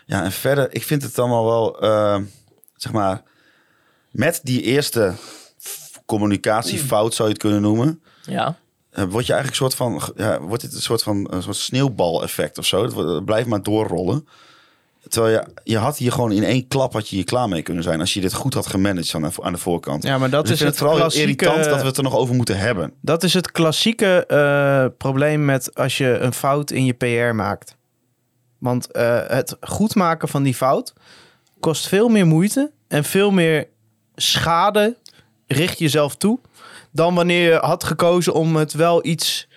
[0.05, 2.19] Ja, en verder, ik vind het allemaal wel, eh,
[2.75, 3.23] zeg maar,
[4.11, 5.13] met die eerste
[6.05, 8.01] communicatiefout zou je het kunnen noemen.
[8.25, 8.57] Ja.
[8.91, 12.57] word je eigenlijk een soort van, ja, wordt dit een soort van een soort sneeuwbal-effect
[12.57, 12.83] of zo?
[12.83, 14.27] Het blijft maar doorrollen.
[15.07, 17.83] Terwijl je, je had hier gewoon in één klap had je hier klaar mee kunnen
[17.83, 20.03] zijn als je dit goed had gemanaged aan de, aan de voorkant.
[20.03, 21.29] Ja, maar dat Dus is het vooral klassieke...
[21.29, 22.93] irritant dat we het er nog over moeten hebben.
[23.01, 27.75] Dat is het klassieke eh, probleem met als je een fout in je PR maakt.
[28.57, 30.93] Want eh, het goed maken van die fout
[31.59, 33.67] kost veel meer moeite en veel meer
[34.15, 34.97] schade
[35.47, 36.39] richt jezelf toe
[36.91, 39.47] dan wanneer je had gekozen om het wel iets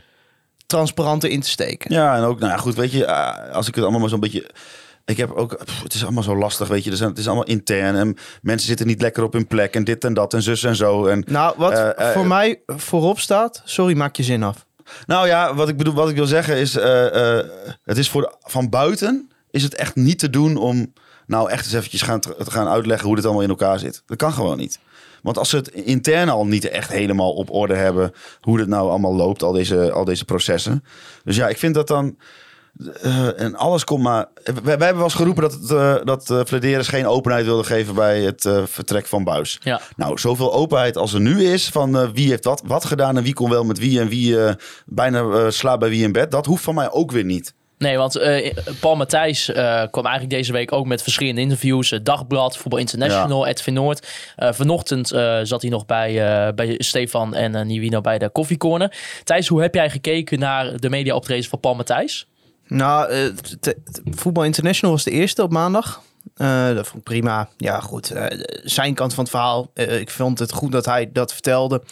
[0.66, 1.92] transparanter in te steken.
[1.94, 4.20] Ja, en ook, nou ja, goed, weet je, eh, als ik het allemaal maar zo'n
[4.20, 4.50] beetje...
[5.06, 6.90] Ik heb ook, pff, het is allemaal zo lastig, weet je.
[6.90, 9.84] Er zijn, het is allemaal intern en mensen zitten niet lekker op hun plek en
[9.84, 11.06] dit en dat en zus en zo.
[11.06, 14.66] En, Nou, wat Eh, eh, voor mij voorop staat, sorry, maak je zin af.
[15.06, 17.38] nou ja, wat ik bedoel, wat ik wil zeggen is, eh,
[17.84, 20.92] het is voor de- van buiten is het echt niet te doen om
[21.26, 24.02] nou echt eens eventjes gaan, te te gaan uitleggen hoe dit allemaal in elkaar zit.
[24.06, 24.78] Dat kan gewoon niet.
[25.22, 28.88] Want als ze het intern al niet echt helemaal op orde hebben, hoe dit nou
[28.90, 30.84] allemaal loopt, al deze, al deze processen.
[31.24, 32.16] Dus ja, ik vind dat dan.
[33.02, 34.26] Eh, en alles komt maar.
[34.44, 37.64] Wij, wij hebben wel eens geroepen dat, het, eh, dat uh, Flederis geen openheid wilde
[37.64, 39.58] geven bij het vertrek van Buis.
[39.62, 39.80] Ja.
[39.96, 43.34] Nou, zoveel openheid als er nu is van wie heeft wat, wat gedaan en wie
[43.34, 44.36] kon wel met wie en wie
[44.86, 47.54] bijna slaapt bij wie in bed, dat hoeft van mij ook weer niet.
[47.78, 49.44] Nee, want eh, Paul Matthijs
[49.90, 51.98] kwam eigenlijk deze week ook met verschillende interviews.
[52.02, 54.06] Dagblad, Voetbal International, Edwin Noord.
[54.36, 55.08] Vanochtend
[55.42, 56.14] zat hij nog bij,
[56.54, 58.96] bij Stefan en uh, Nivino bij de koffiecorner.
[59.24, 62.26] Thijs, hoe heb jij gekeken naar de mediaoptredens van Paul Matthijs?
[62.68, 63.26] Nou, eh,
[64.04, 66.02] Voetbal International was de eerste op maandag.
[66.34, 67.48] Eh, dat vond ik prima.
[67.56, 68.10] Ja, goed.
[68.10, 68.26] eh,
[68.64, 69.70] zijn kant van het verhaal.
[69.74, 71.82] ik vond het goed dat hij dat vertelde.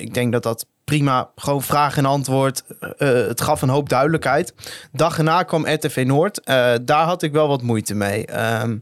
[0.00, 2.62] Ik denk dat dat prima, gewoon vraag en antwoord.
[2.98, 4.54] het gaf een hoop duidelijkheid.
[4.92, 6.40] Dag erna kwam RTV Noord.
[6.84, 8.26] Daar had ik wel wat moeite mee.
[8.26, 8.78] Ehm,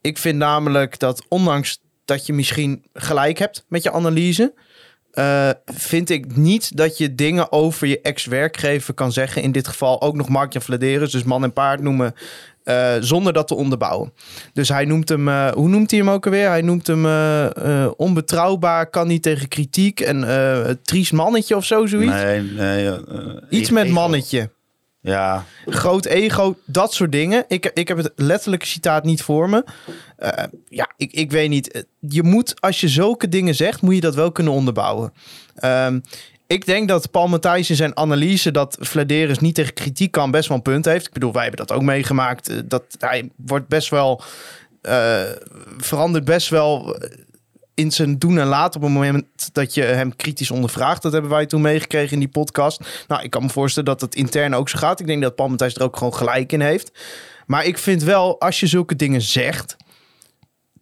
[0.00, 4.54] ik vind namelijk dat ondanks dat je misschien gelijk hebt met je analyse...
[5.14, 9.42] Uh, vind ik niet dat je dingen over je ex-werkgever kan zeggen.
[9.42, 12.14] In dit geval ook nog Mark-Jan Vladeris, dus man en paard noemen.
[12.64, 14.12] Uh, zonder dat te onderbouwen.
[14.52, 16.48] Dus hij noemt hem, uh, hoe noemt hij hem ook alweer?
[16.48, 22.12] Hij noemt hem uh, onbetrouwbaar, kan niet tegen kritiek en triest mannetje of zo, zoiets.
[22.12, 22.98] Nee, nee.
[23.48, 24.50] Iets met mannetje.
[25.02, 25.44] Ja.
[25.66, 27.44] Groot ego, dat soort dingen.
[27.48, 29.64] Ik, ik heb het letterlijke citaat niet voor me.
[30.18, 30.28] Uh,
[30.68, 31.84] ja, ik, ik weet niet.
[31.98, 35.12] Je moet, als je zulke dingen zegt, moet je dat wel kunnen onderbouwen.
[35.64, 36.02] Um,
[36.46, 40.48] ik denk dat Paul Matthijs in zijn analyse dat Vladeris niet tegen kritiek kan best
[40.48, 41.06] wel een punt heeft.
[41.06, 42.70] Ik bedoel, wij hebben dat ook meegemaakt.
[42.70, 44.22] Dat hij wordt best wel
[44.82, 45.20] uh,
[45.78, 46.96] verandert best wel
[47.74, 51.02] in zijn doen en laten op het moment dat je hem kritisch ondervraagt.
[51.02, 53.04] Dat hebben wij toen meegekregen in die podcast.
[53.08, 55.00] Nou, ik kan me voorstellen dat het intern ook zo gaat.
[55.00, 56.92] Ik denk dat Paul Matthijs er ook gewoon gelijk in heeft.
[57.46, 59.76] Maar ik vind wel, als je zulke dingen zegt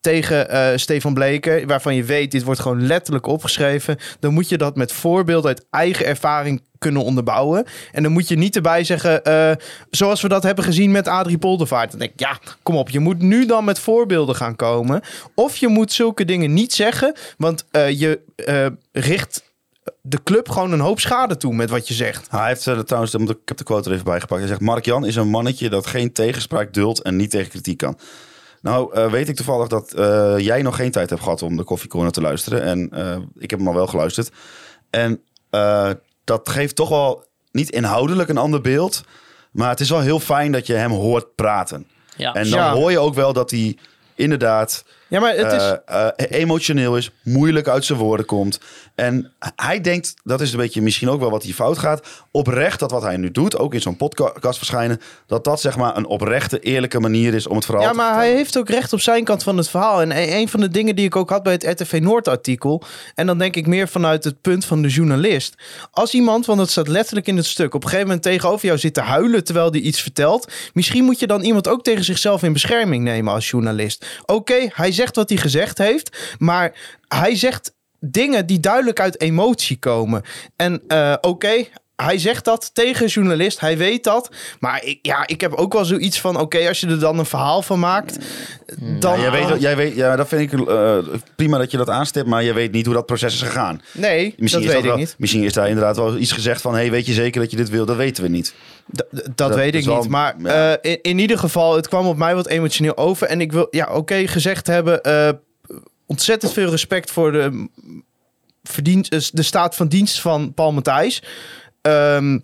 [0.01, 4.59] tegen uh, Stefan Bleken, waarvan je weet, dit wordt gewoon letterlijk opgeschreven, dan moet je
[4.59, 7.67] dat met voorbeelden uit eigen ervaring kunnen onderbouwen.
[7.93, 9.51] En dan moet je niet erbij zeggen, uh,
[9.91, 11.91] zoals we dat hebben gezien met Adrie Poldervaart.
[11.91, 15.01] Dan denk ik, ja, kom op, je moet nu dan met voorbeelden gaan komen.
[15.35, 18.21] Of je moet zulke dingen niet zeggen, want uh, je
[18.93, 19.49] richt
[20.03, 22.31] de club gewoon een hoop schade toe met wat je zegt.
[22.31, 24.41] Hij heeft uh, trouwens, ik heb de quote er even bijgepakt.
[24.41, 27.79] Hij zegt, Mark Jan is een mannetje dat geen tegenspraak duldt en niet tegen kritiek
[27.79, 27.99] kan.
[28.61, 31.65] Nou, uh, weet ik toevallig dat uh, jij nog geen tijd hebt gehad om de
[31.65, 32.63] koffiecorner te luisteren.
[32.63, 34.31] En uh, ik heb hem al wel geluisterd.
[34.91, 35.23] En
[36.25, 39.03] dat geeft toch wel niet inhoudelijk een ander beeld.
[39.51, 41.87] Maar het is wel heel fijn dat je hem hoort praten.
[42.17, 42.35] Ja.
[42.35, 42.73] En dan Ja.
[42.75, 43.77] hoor je ook wel dat hij
[44.15, 45.73] inderdaad Ja, maar het is...
[45.87, 48.61] eh, eh, emotioneel is, moeilijk uit zijn woorden komt.
[48.95, 52.79] En hij denkt, dat is een beetje misschien ook wel wat hier fout gaat, oprecht
[52.81, 56.07] dat wat hij nu doet, ook in zo'n podcast verschijnen, dat dat zeg maar een
[56.07, 59.01] oprechte, eerlijke manier is om het verhaal Ja, te maar hij heeft ook recht op
[59.01, 60.01] zijn kant van het verhaal.
[60.01, 62.83] En een een van de dingen die ik ook had bij het RTV Noord artikel.
[63.15, 65.55] En dan denk ik meer vanuit het punt van de journalist.
[65.91, 68.79] Als iemand, want het staat letterlijk in het stuk, op een gegeven moment tegenover jou
[68.79, 70.53] zit te huilen terwijl die iets vertelt.
[70.73, 74.07] Misschien moet je dan iemand ook tegen zichzelf in bescherming nemen als journalist.
[74.27, 76.73] Oké, hij zegt wat hij gezegd heeft, maar
[77.09, 80.23] hij zegt dingen die duidelijk uit emotie komen.
[80.57, 81.65] En uh, oké,
[82.05, 84.31] hij zegt dat tegen een journalist, hij weet dat.
[84.61, 87.27] Maar ik, ja, ik heb ook wel zoiets van: oké, als je er dan een
[87.27, 88.19] verhaal van maakt,
[88.99, 89.17] dan.
[89.17, 90.99] Ja, jij weet, dat- jij weet, ja, dat vind ik eh,
[91.37, 93.83] prima dat je dat aanstipt, maar je weet niet hoe dat proces is gegaan.
[93.93, 95.15] Nee, Misschien, dat weet ik wel, niet.
[95.19, 97.69] misschien is daar inderdaad wel iets gezegd van: hey, weet je zeker dat je dit
[97.69, 97.85] wil?
[97.87, 98.55] Dat weten we niet.
[98.93, 100.09] D- dat, Dat weet ik wel- niet.
[100.09, 100.77] Maar ja.
[100.77, 103.27] eh, in, in ieder geval, het kwam op mij wat emotioneel over.
[103.27, 105.03] En ik wil, ja, oké, gezegd hebben.
[105.03, 105.29] eh,
[106.07, 107.69] ontzettend veel respect voor de
[109.33, 111.23] de staat van dienst van Paul Matthijs.
[111.83, 112.39] Ehm,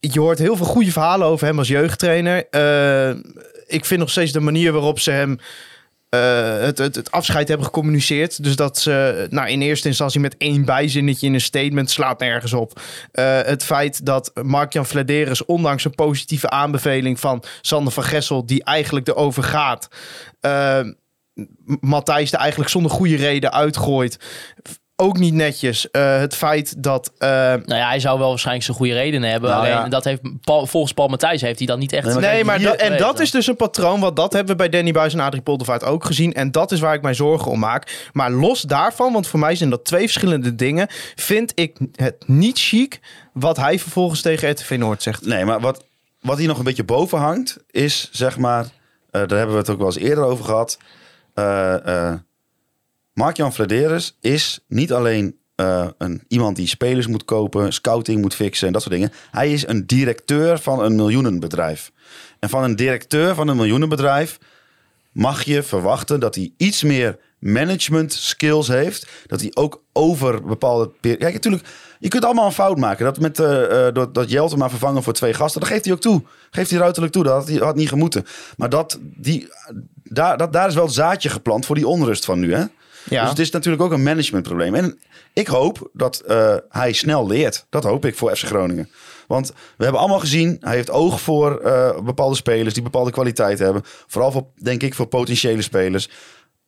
[0.00, 2.48] je hoort heel veel goede verhalen over hem als jeugdtrainer.
[2.50, 3.16] Eh,
[3.66, 5.38] ik vind nog steeds de manier waarop ze hem
[6.14, 8.42] eh, het, het, afscheid hebben gecommuniceerd.
[8.42, 12.52] Dus dat ze nou, in eerste instantie met één bijzinnetje in een statement slaat nergens
[12.52, 12.80] op.
[13.12, 18.64] Eh, het feit dat Mark-Jan Vladeris, ondanks een positieve aanbeveling van Sander van Gessel, die
[18.64, 19.88] eigenlijk erover gaat,
[20.40, 20.80] eh,
[21.80, 24.18] Matthijs er eigenlijk zonder goede reden uitgooit.
[24.96, 25.90] Ook niet netjes.
[25.90, 27.12] Eh, het feit dat.
[27.18, 29.50] eh, Nou ja, hij zou wel waarschijnlijk zijn goede redenen hebben.
[29.50, 29.88] Nou, alleen ja.
[29.88, 32.04] dat heeft Paul, volgens Paul Matthijs heeft hij dat niet echt.
[32.04, 34.58] Nee, maar Nee, maar dat, en dat is dus een patroon, want dat hebben we
[34.58, 36.34] bij Danny Buis en Adrie Poldervaart ook gezien.
[36.34, 38.08] En dat is waar ik mij zorgen om maak.
[38.12, 42.58] Maar los daarvan, want voor mij zijn dat twee verschillende dingen, vind ik het niet
[42.58, 43.00] chic
[43.32, 45.26] wat hij vervolgens tegen RTV Noord zegt.
[45.26, 45.84] Nee, maar wat,
[46.20, 48.70] wat hier nog een beetje boven hangt, is zeg maar, eh,
[49.10, 50.78] daar hebben we het ook wel eens eerder over gehad.
[53.14, 58.66] Mark-Jan Vladeris is niet alleen eh, een, iemand die spelers moet kopen, scouting moet fixen
[58.66, 59.12] en dat soort dingen.
[59.30, 61.92] Hij is een directeur van een miljoenenbedrijf.
[62.38, 64.38] En van een directeur van een miljoenenbedrijf
[65.12, 69.06] mag je verwachten dat hij iets meer management skills heeft.
[69.26, 70.90] Dat hij ook over bepaalde...
[71.00, 71.64] Kijk, natuurlijk,
[71.98, 73.04] je kunt allemaal een fout maken.
[73.04, 76.22] Dat met eh, dat, dat maar vervangen voor twee gasten, dat geeft hij ook toe.
[76.50, 78.24] Geeft hij ruiterlijk toe, dat had, hij- had niet gemoeten.
[78.56, 79.48] Maar dat, die,
[80.04, 82.64] daar, dat, daar is wel het zaadje geplant voor die onrust van nu, hè?
[83.08, 83.20] Ja.
[83.20, 84.74] Dus het is natuurlijk ook een managementprobleem.
[84.74, 84.98] En
[85.32, 87.66] ik hoop dat eh, hij snel leert.
[87.70, 88.88] Dat hoop ik voor FC Groningen.
[89.26, 93.58] Want we hebben allemaal gezien, hij heeft oog voor eh, bepaalde spelers die bepaalde kwaliteit
[93.58, 93.82] hebben.
[94.06, 96.08] Vooral voor, denk ik, voor potentiële spelers.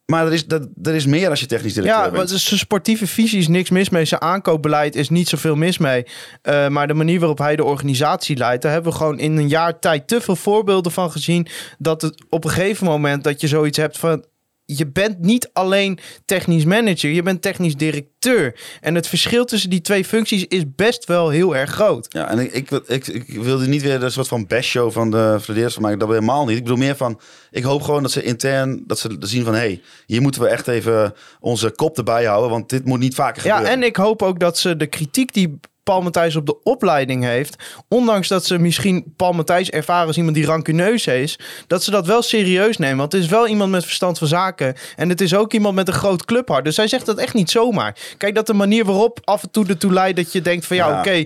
[0.06, 2.16] Maar er is, er, er is meer als je technisch directeur Ja, bent.
[2.30, 4.04] maar zijn sportieve visie is niks mis mee.
[4.04, 6.06] Zijn aankoopbeleid is niet zoveel mis mee.
[6.42, 9.48] Eh, maar de manier waarop hij de organisatie leidt, daar hebben we gewoon in een
[9.48, 11.46] jaar tijd te veel voorbeelden van gezien.
[11.78, 14.24] Dat het op een gegeven moment dat je zoiets hebt van.
[14.68, 18.60] Je bent niet alleen technisch manager, je bent technisch directeur.
[18.80, 22.06] En het verschil tussen die twee functies is best wel heel erg groot.
[22.08, 25.36] Ja, en ik, ik, ik, ik wilde niet weer een soort van bashtshow van de
[25.40, 25.98] Vladeers van maken.
[25.98, 26.56] Dat helemaal niet.
[26.56, 27.20] Ik bedoel meer van,
[27.50, 30.48] ik hoop gewoon dat ze intern, dat ze zien van, hé, hey, hier moeten we
[30.48, 32.50] echt even onze kop erbij houden.
[32.50, 33.80] Want dit moet niet vaker Ja, gebeuren.
[33.80, 37.56] en ik hoop ook dat ze de kritiek die Paul Matthijs op de opleiding heeft,
[37.88, 42.06] ondanks dat ze misschien Paul Matthijs ervaren als iemand die rancuneus is, dat ze dat
[42.06, 42.96] wel serieus nemen.
[42.96, 45.88] Want het is wel iemand met verstand van zaken en het is ook iemand met
[45.88, 46.64] een groot clubhart.
[46.64, 47.96] Dus hij zegt dat echt niet zomaar.
[48.18, 50.88] Kijk, dat de manier waarop af en toe ertoe leidt dat je denkt van ja,
[50.88, 50.98] Ja.
[50.98, 51.24] oké,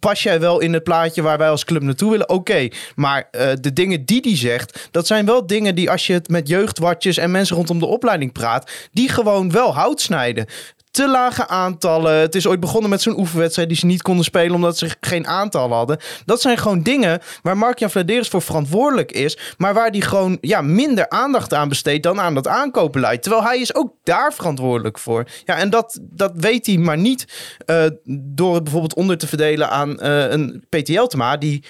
[0.00, 2.28] pas jij wel in het plaatje waar wij als club naartoe willen?
[2.28, 6.12] Oké, maar eh, de dingen die hij zegt, dat zijn wel dingen die als je
[6.12, 10.46] het met jeugdwatjes en mensen rondom de opleiding praat, die gewoon wel hout snijden
[10.90, 12.14] te lage aantallen.
[12.14, 15.26] Het is ooit begonnen met zo'n oefenwedstrijd die ze niet konden spelen omdat ze geen
[15.26, 15.98] aantal hadden.
[16.24, 20.60] Dat zijn gewoon dingen waar Mark-Jan Vladeris voor verantwoordelijk is, maar waar die gewoon ja,
[20.60, 23.22] minder aandacht aan besteedt dan aan dat aankoopbeleid.
[23.22, 25.24] Terwijl hij is ook daar verantwoordelijk voor.
[25.44, 27.24] Ja, en dat, dat weet hij maar niet
[27.66, 31.64] eh, door het bijvoorbeeld onder te verdelen aan eh, een PTL Tema die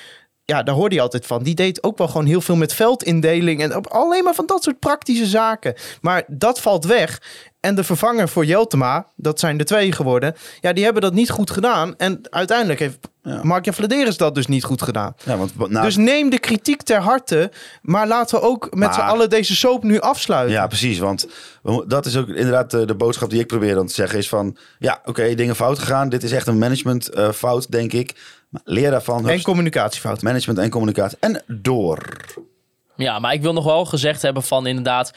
[0.51, 1.43] ja, daar hoorde je altijd van.
[1.43, 4.79] Die deed ook wel gewoon heel veel met veldindeling en alleen maar van dat soort
[4.79, 5.75] praktische zaken.
[6.01, 7.23] Maar dat valt weg.
[7.61, 10.35] En de vervanger voor Jeltema, dat zijn de twee geworden.
[10.61, 11.95] Ja, die hebben dat niet goed gedaan.
[11.97, 13.41] En uiteindelijk heeft Ja.
[13.43, 15.15] Mark-Jan Vladeris dat dus niet goed gedaan.
[15.24, 17.51] Ja, want nou, Dus neem de kritiek ter harte.
[17.82, 20.55] Maar laten we ook met z'n allen deze soap nu afsluiten.
[20.55, 20.99] Ja, precies.
[20.99, 21.27] Want
[21.87, 24.19] dat is ook inderdaad de, de boodschap die ik probeer dan te zeggen.
[24.19, 26.09] Is van, ja, oké, dingen fout gegaan.
[26.09, 28.15] Dit is echt een management eh, fout, denk ik.
[28.49, 29.28] Maar leer daarvan.
[29.28, 30.23] En communicatiefout.
[30.23, 31.16] management en communicatie.
[31.20, 32.16] En door.
[32.97, 35.12] Ja, maar ik wil nog wel gezegd hebben van inderdaad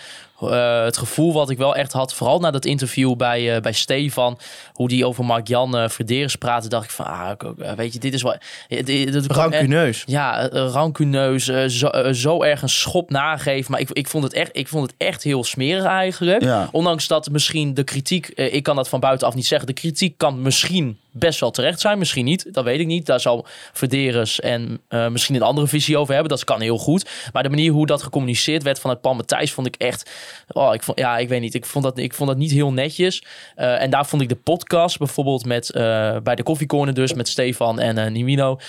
[0.51, 3.71] eh, het gevoel wat ik wel echt had, vooral na dat interview bij, eh, bij
[3.73, 4.37] Stefan,
[4.73, 8.13] hoe die over Mark-Jan uh, Verderes praatte, dacht ik van, ah, eh, weet je, dit
[8.13, 8.35] is wel...
[8.67, 10.03] eh, dit- Rancuneus.
[10.05, 13.71] Ja, eh, rancuneus, eh, zo, eh, zo erg een schop nageven.
[13.71, 16.41] Maar ik, ik, vond het echt, ik vond het echt heel smerig eigenlijk.
[16.43, 16.69] Ja.
[16.71, 20.17] Ondanks dat misschien de kritiek, eh, ik kan dat van buitenaf niet zeggen, de kritiek
[20.17, 22.47] kan misschien best wel terecht zijn, misschien niet.
[22.53, 23.05] Dat weet ik niet.
[23.05, 26.31] Daar zal Verderes en eh, misschien een andere visie over hebben.
[26.31, 27.09] Dat kan heel goed.
[27.33, 30.09] Maar de manier hoe dat gecommuniceerd werd vanuit Paul Matthijs vond ik echt...
[30.47, 31.53] Oh, ik ja, ik weet niet.
[31.53, 33.23] Ik vond dat, ik vond dat niet heel netjes.
[33.55, 37.27] Eh, en daar vond ik de podcast bijvoorbeeld met, eh, bij de koffiecorner dus, met
[37.27, 38.59] Stefan en eh Nimino...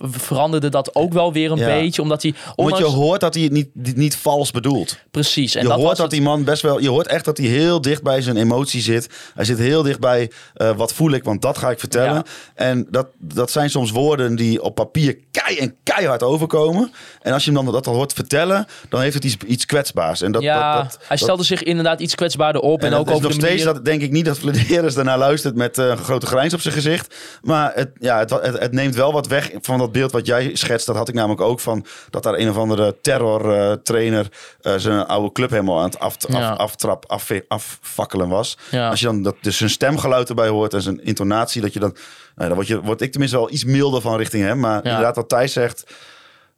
[0.00, 1.66] veranderde dat ook wel weer een Ja.
[1.66, 2.34] beetje, omdat hij...
[2.56, 4.98] Want je hoort dat hij het niet, niet, vals bedoelt.
[5.10, 5.54] Precies.
[5.54, 6.80] En je dat hoort dat het- die man best wel.
[6.80, 9.08] Je hoort echt dat hij heel dicht bij zijn emotie zit.
[9.34, 12.14] Hij zit heel dicht bij eh, wat voel ik, want dat ga ik vertellen.
[12.14, 12.24] Ja.
[12.54, 16.92] En dat, dat zijn soms woorden die op papier kei en keihard overkomen.
[17.22, 20.22] En als je hem dan dat al hoort vertellen, dan heeft het iets, iets kwetsbaars.
[20.22, 22.80] En dat, ja, dat, dat, hij stelde zich inderdaad iets kwetsbaarder op.
[22.80, 23.74] En, en, ook over nog de steeds manier...
[23.74, 26.74] dat denk ik niet dat Vladeris daarna luistert met eh, een grote grijns op zijn
[26.74, 27.14] gezicht.
[27.42, 30.26] Maar het, ja, het, het, het neemt wel wat weg erg van dat beeld wat
[30.26, 30.86] jij schetst.
[30.86, 34.28] Dat had ik namelijk ook van dat daar een of andere terror-trainer
[34.76, 36.50] zijn oude club helemaal aan het af, Ja.
[36.50, 38.58] af, aftrap, af, afvakkelen was.
[38.70, 38.88] Ja.
[38.90, 41.96] Als je dan dat, dus zijn stemgeluid erbij hoort en zijn intonatie, dat je dan,
[42.34, 44.58] nou, dan word, je, word ik tenminste wel iets milder van richting hem.
[44.60, 45.84] Maar inderdaad, wat Thijs zegt,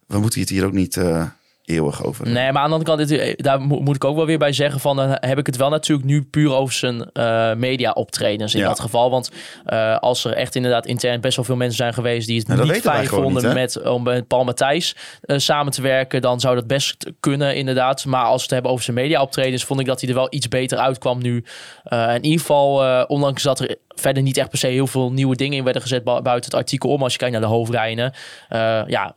[0.07, 1.25] we moeten het hier ook niet eh,
[1.65, 2.25] eeuwig over.
[2.29, 4.53] Nee, maar aan de andere kant, dit- daar mo- moet ik ook wel weer bij
[4.53, 8.53] zeggen van, dan heb ik het wel natuurlijk nu puur over zijn eh media optredens
[8.53, 8.67] in Ja.
[8.67, 9.09] dat geval.
[9.09, 9.31] Want
[9.65, 12.63] eh, als er echt inderdaad intern best wel veel mensen zijn geweest die het dat
[12.67, 16.55] niet fijn vonden niet, met, om met Paul Matthijs eh, samen te werken, dan zou
[16.55, 18.05] dat best kunnen inderdaad.
[18.05, 20.27] Maar als we het hebben over zijn media optredens, vond ik dat hij er wel
[20.29, 21.43] iets beter uitkwam nu.
[21.83, 25.11] Eh, in ieder geval, eh, ondanks dat er verder niet echt per se heel veel
[25.11, 27.03] nieuwe dingen in werden gezet bu- buiten het artikel om.
[27.03, 28.13] Als je kijkt naar de hoofdlijnen.
[28.49, 29.13] Eh, ja,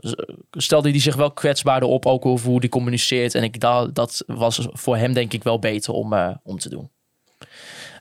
[0.50, 3.34] stelde hij zich wel kwetsbaarder op, ook over hoe hij communiceert.
[3.34, 6.68] En ik, dat, dat was voor hem denk ik wel beter om, eh, om te
[6.68, 6.90] doen.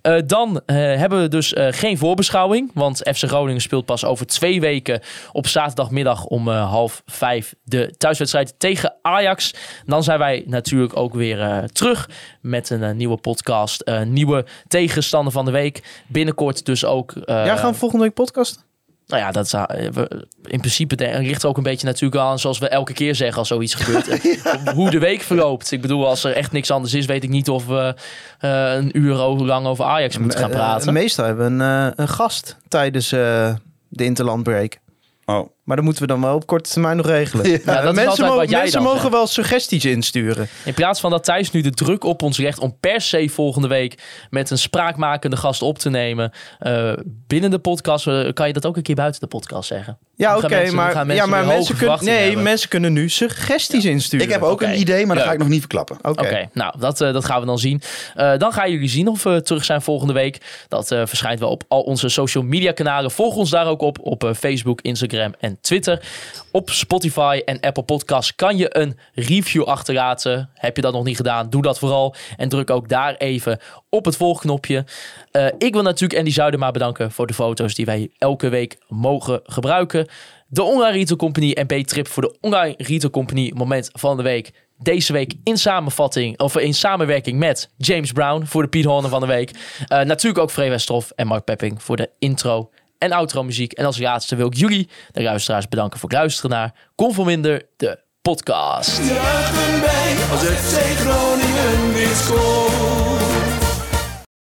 [0.02, 2.72] Eh, dan eh, hebben we dus geen voorbeschouwing.
[2.74, 5.02] Want FC Groningen speelt pas over twee weken
[5.32, 9.54] op zaterdagmiddag om half vijf de thuiswedstrijd tegen Ajax.
[9.86, 12.10] Dan zijn wij natuurlijk ook weer terug
[12.42, 13.92] met een nieuwe podcast.
[14.06, 16.04] nieuwe tegenstander van de week.
[16.08, 17.14] Binnenkort dus ook.
[17.26, 18.65] ja, gaan volgende week podcasten?
[19.08, 22.58] Nou ja, dat zou, eh, we- in principe ligt ook een beetje natuurlijk aan zoals
[22.60, 24.08] we elke keer zeggen als zoiets gebeurt.
[24.46, 25.72] Eh, Hoe de week verloopt.
[25.72, 27.96] Ik bedoel, als er echt niks anders is, weet ik niet of we
[28.40, 30.94] eh, een uur over- lang over Ajax moeten gaan praten.
[30.94, 33.54] meestal hebben we een, een gast tijdens eh,
[33.88, 34.78] de interlandbreak.
[35.26, 37.50] Oh, Maar dat moeten we dan wel op korte termijn nog regelen.
[37.66, 39.14] Ja, dat mensen mo- mensen dan mogen zegt.
[39.14, 40.48] wel suggesties insturen.
[40.66, 43.68] In plaats van dat Thijs nu de druk op ons legt om per se volgende
[43.68, 43.98] week
[44.30, 46.94] met een spraakmakende gast op te nemen eh,
[47.28, 49.98] binnen de podcast, eh, kan je dat ook een keer buiten de podcast zeggen.
[50.16, 52.44] Ja, oké, mensen- maar, gaan ja, mensen maar mensen, kunnen, nee, hebben.
[52.44, 54.26] mensen kunnen nu suggesties insturen.
[54.26, 55.98] ik heb ook een idee, maar dat ga ik nog niet verklappen.
[56.02, 56.22] Oké.
[56.24, 57.82] Oké, nou, dat, eh, dat gaan we dan zien.
[58.16, 60.66] Eh, dan gaan jullie zien of we terug zijn volgende week.
[60.68, 63.12] Dat eh, verschijnt wel op al onze social media kanalen.
[63.12, 66.06] Volg ons daar ook op, op eh, Facebook, Instagram en Twitter.
[66.52, 70.50] Op Spotify en Apple Podcasts kan je een review achterlaten.
[70.54, 72.16] Heb je dat nog niet gedaan, doe dat vooral.
[72.38, 73.60] En druk ook daar even
[73.90, 74.86] op het volgknopje.
[75.32, 79.40] Eh, ik wil natuurlijk Andy Zuidema bedanken voor de foto's die wij elke week mogen
[79.44, 80.08] gebruiken.
[80.48, 84.52] De Online Retail Company en B-Trip voor de Online Retail Company moment van de week.
[84.78, 89.20] Deze week in samenvatting, of in samenwerking met James Brown voor de Piet Horner van
[89.20, 89.52] de week.
[89.88, 92.70] Eh, natuurlijk ook Free Westerhof en Mark Pepping voor de intro
[93.06, 93.74] en outro muziek.
[93.74, 98.00] En als laatste wil ik jullie, de luisteraars, bedanken voor het luisteren naar Conforminder, de
[98.22, 99.00] podcast.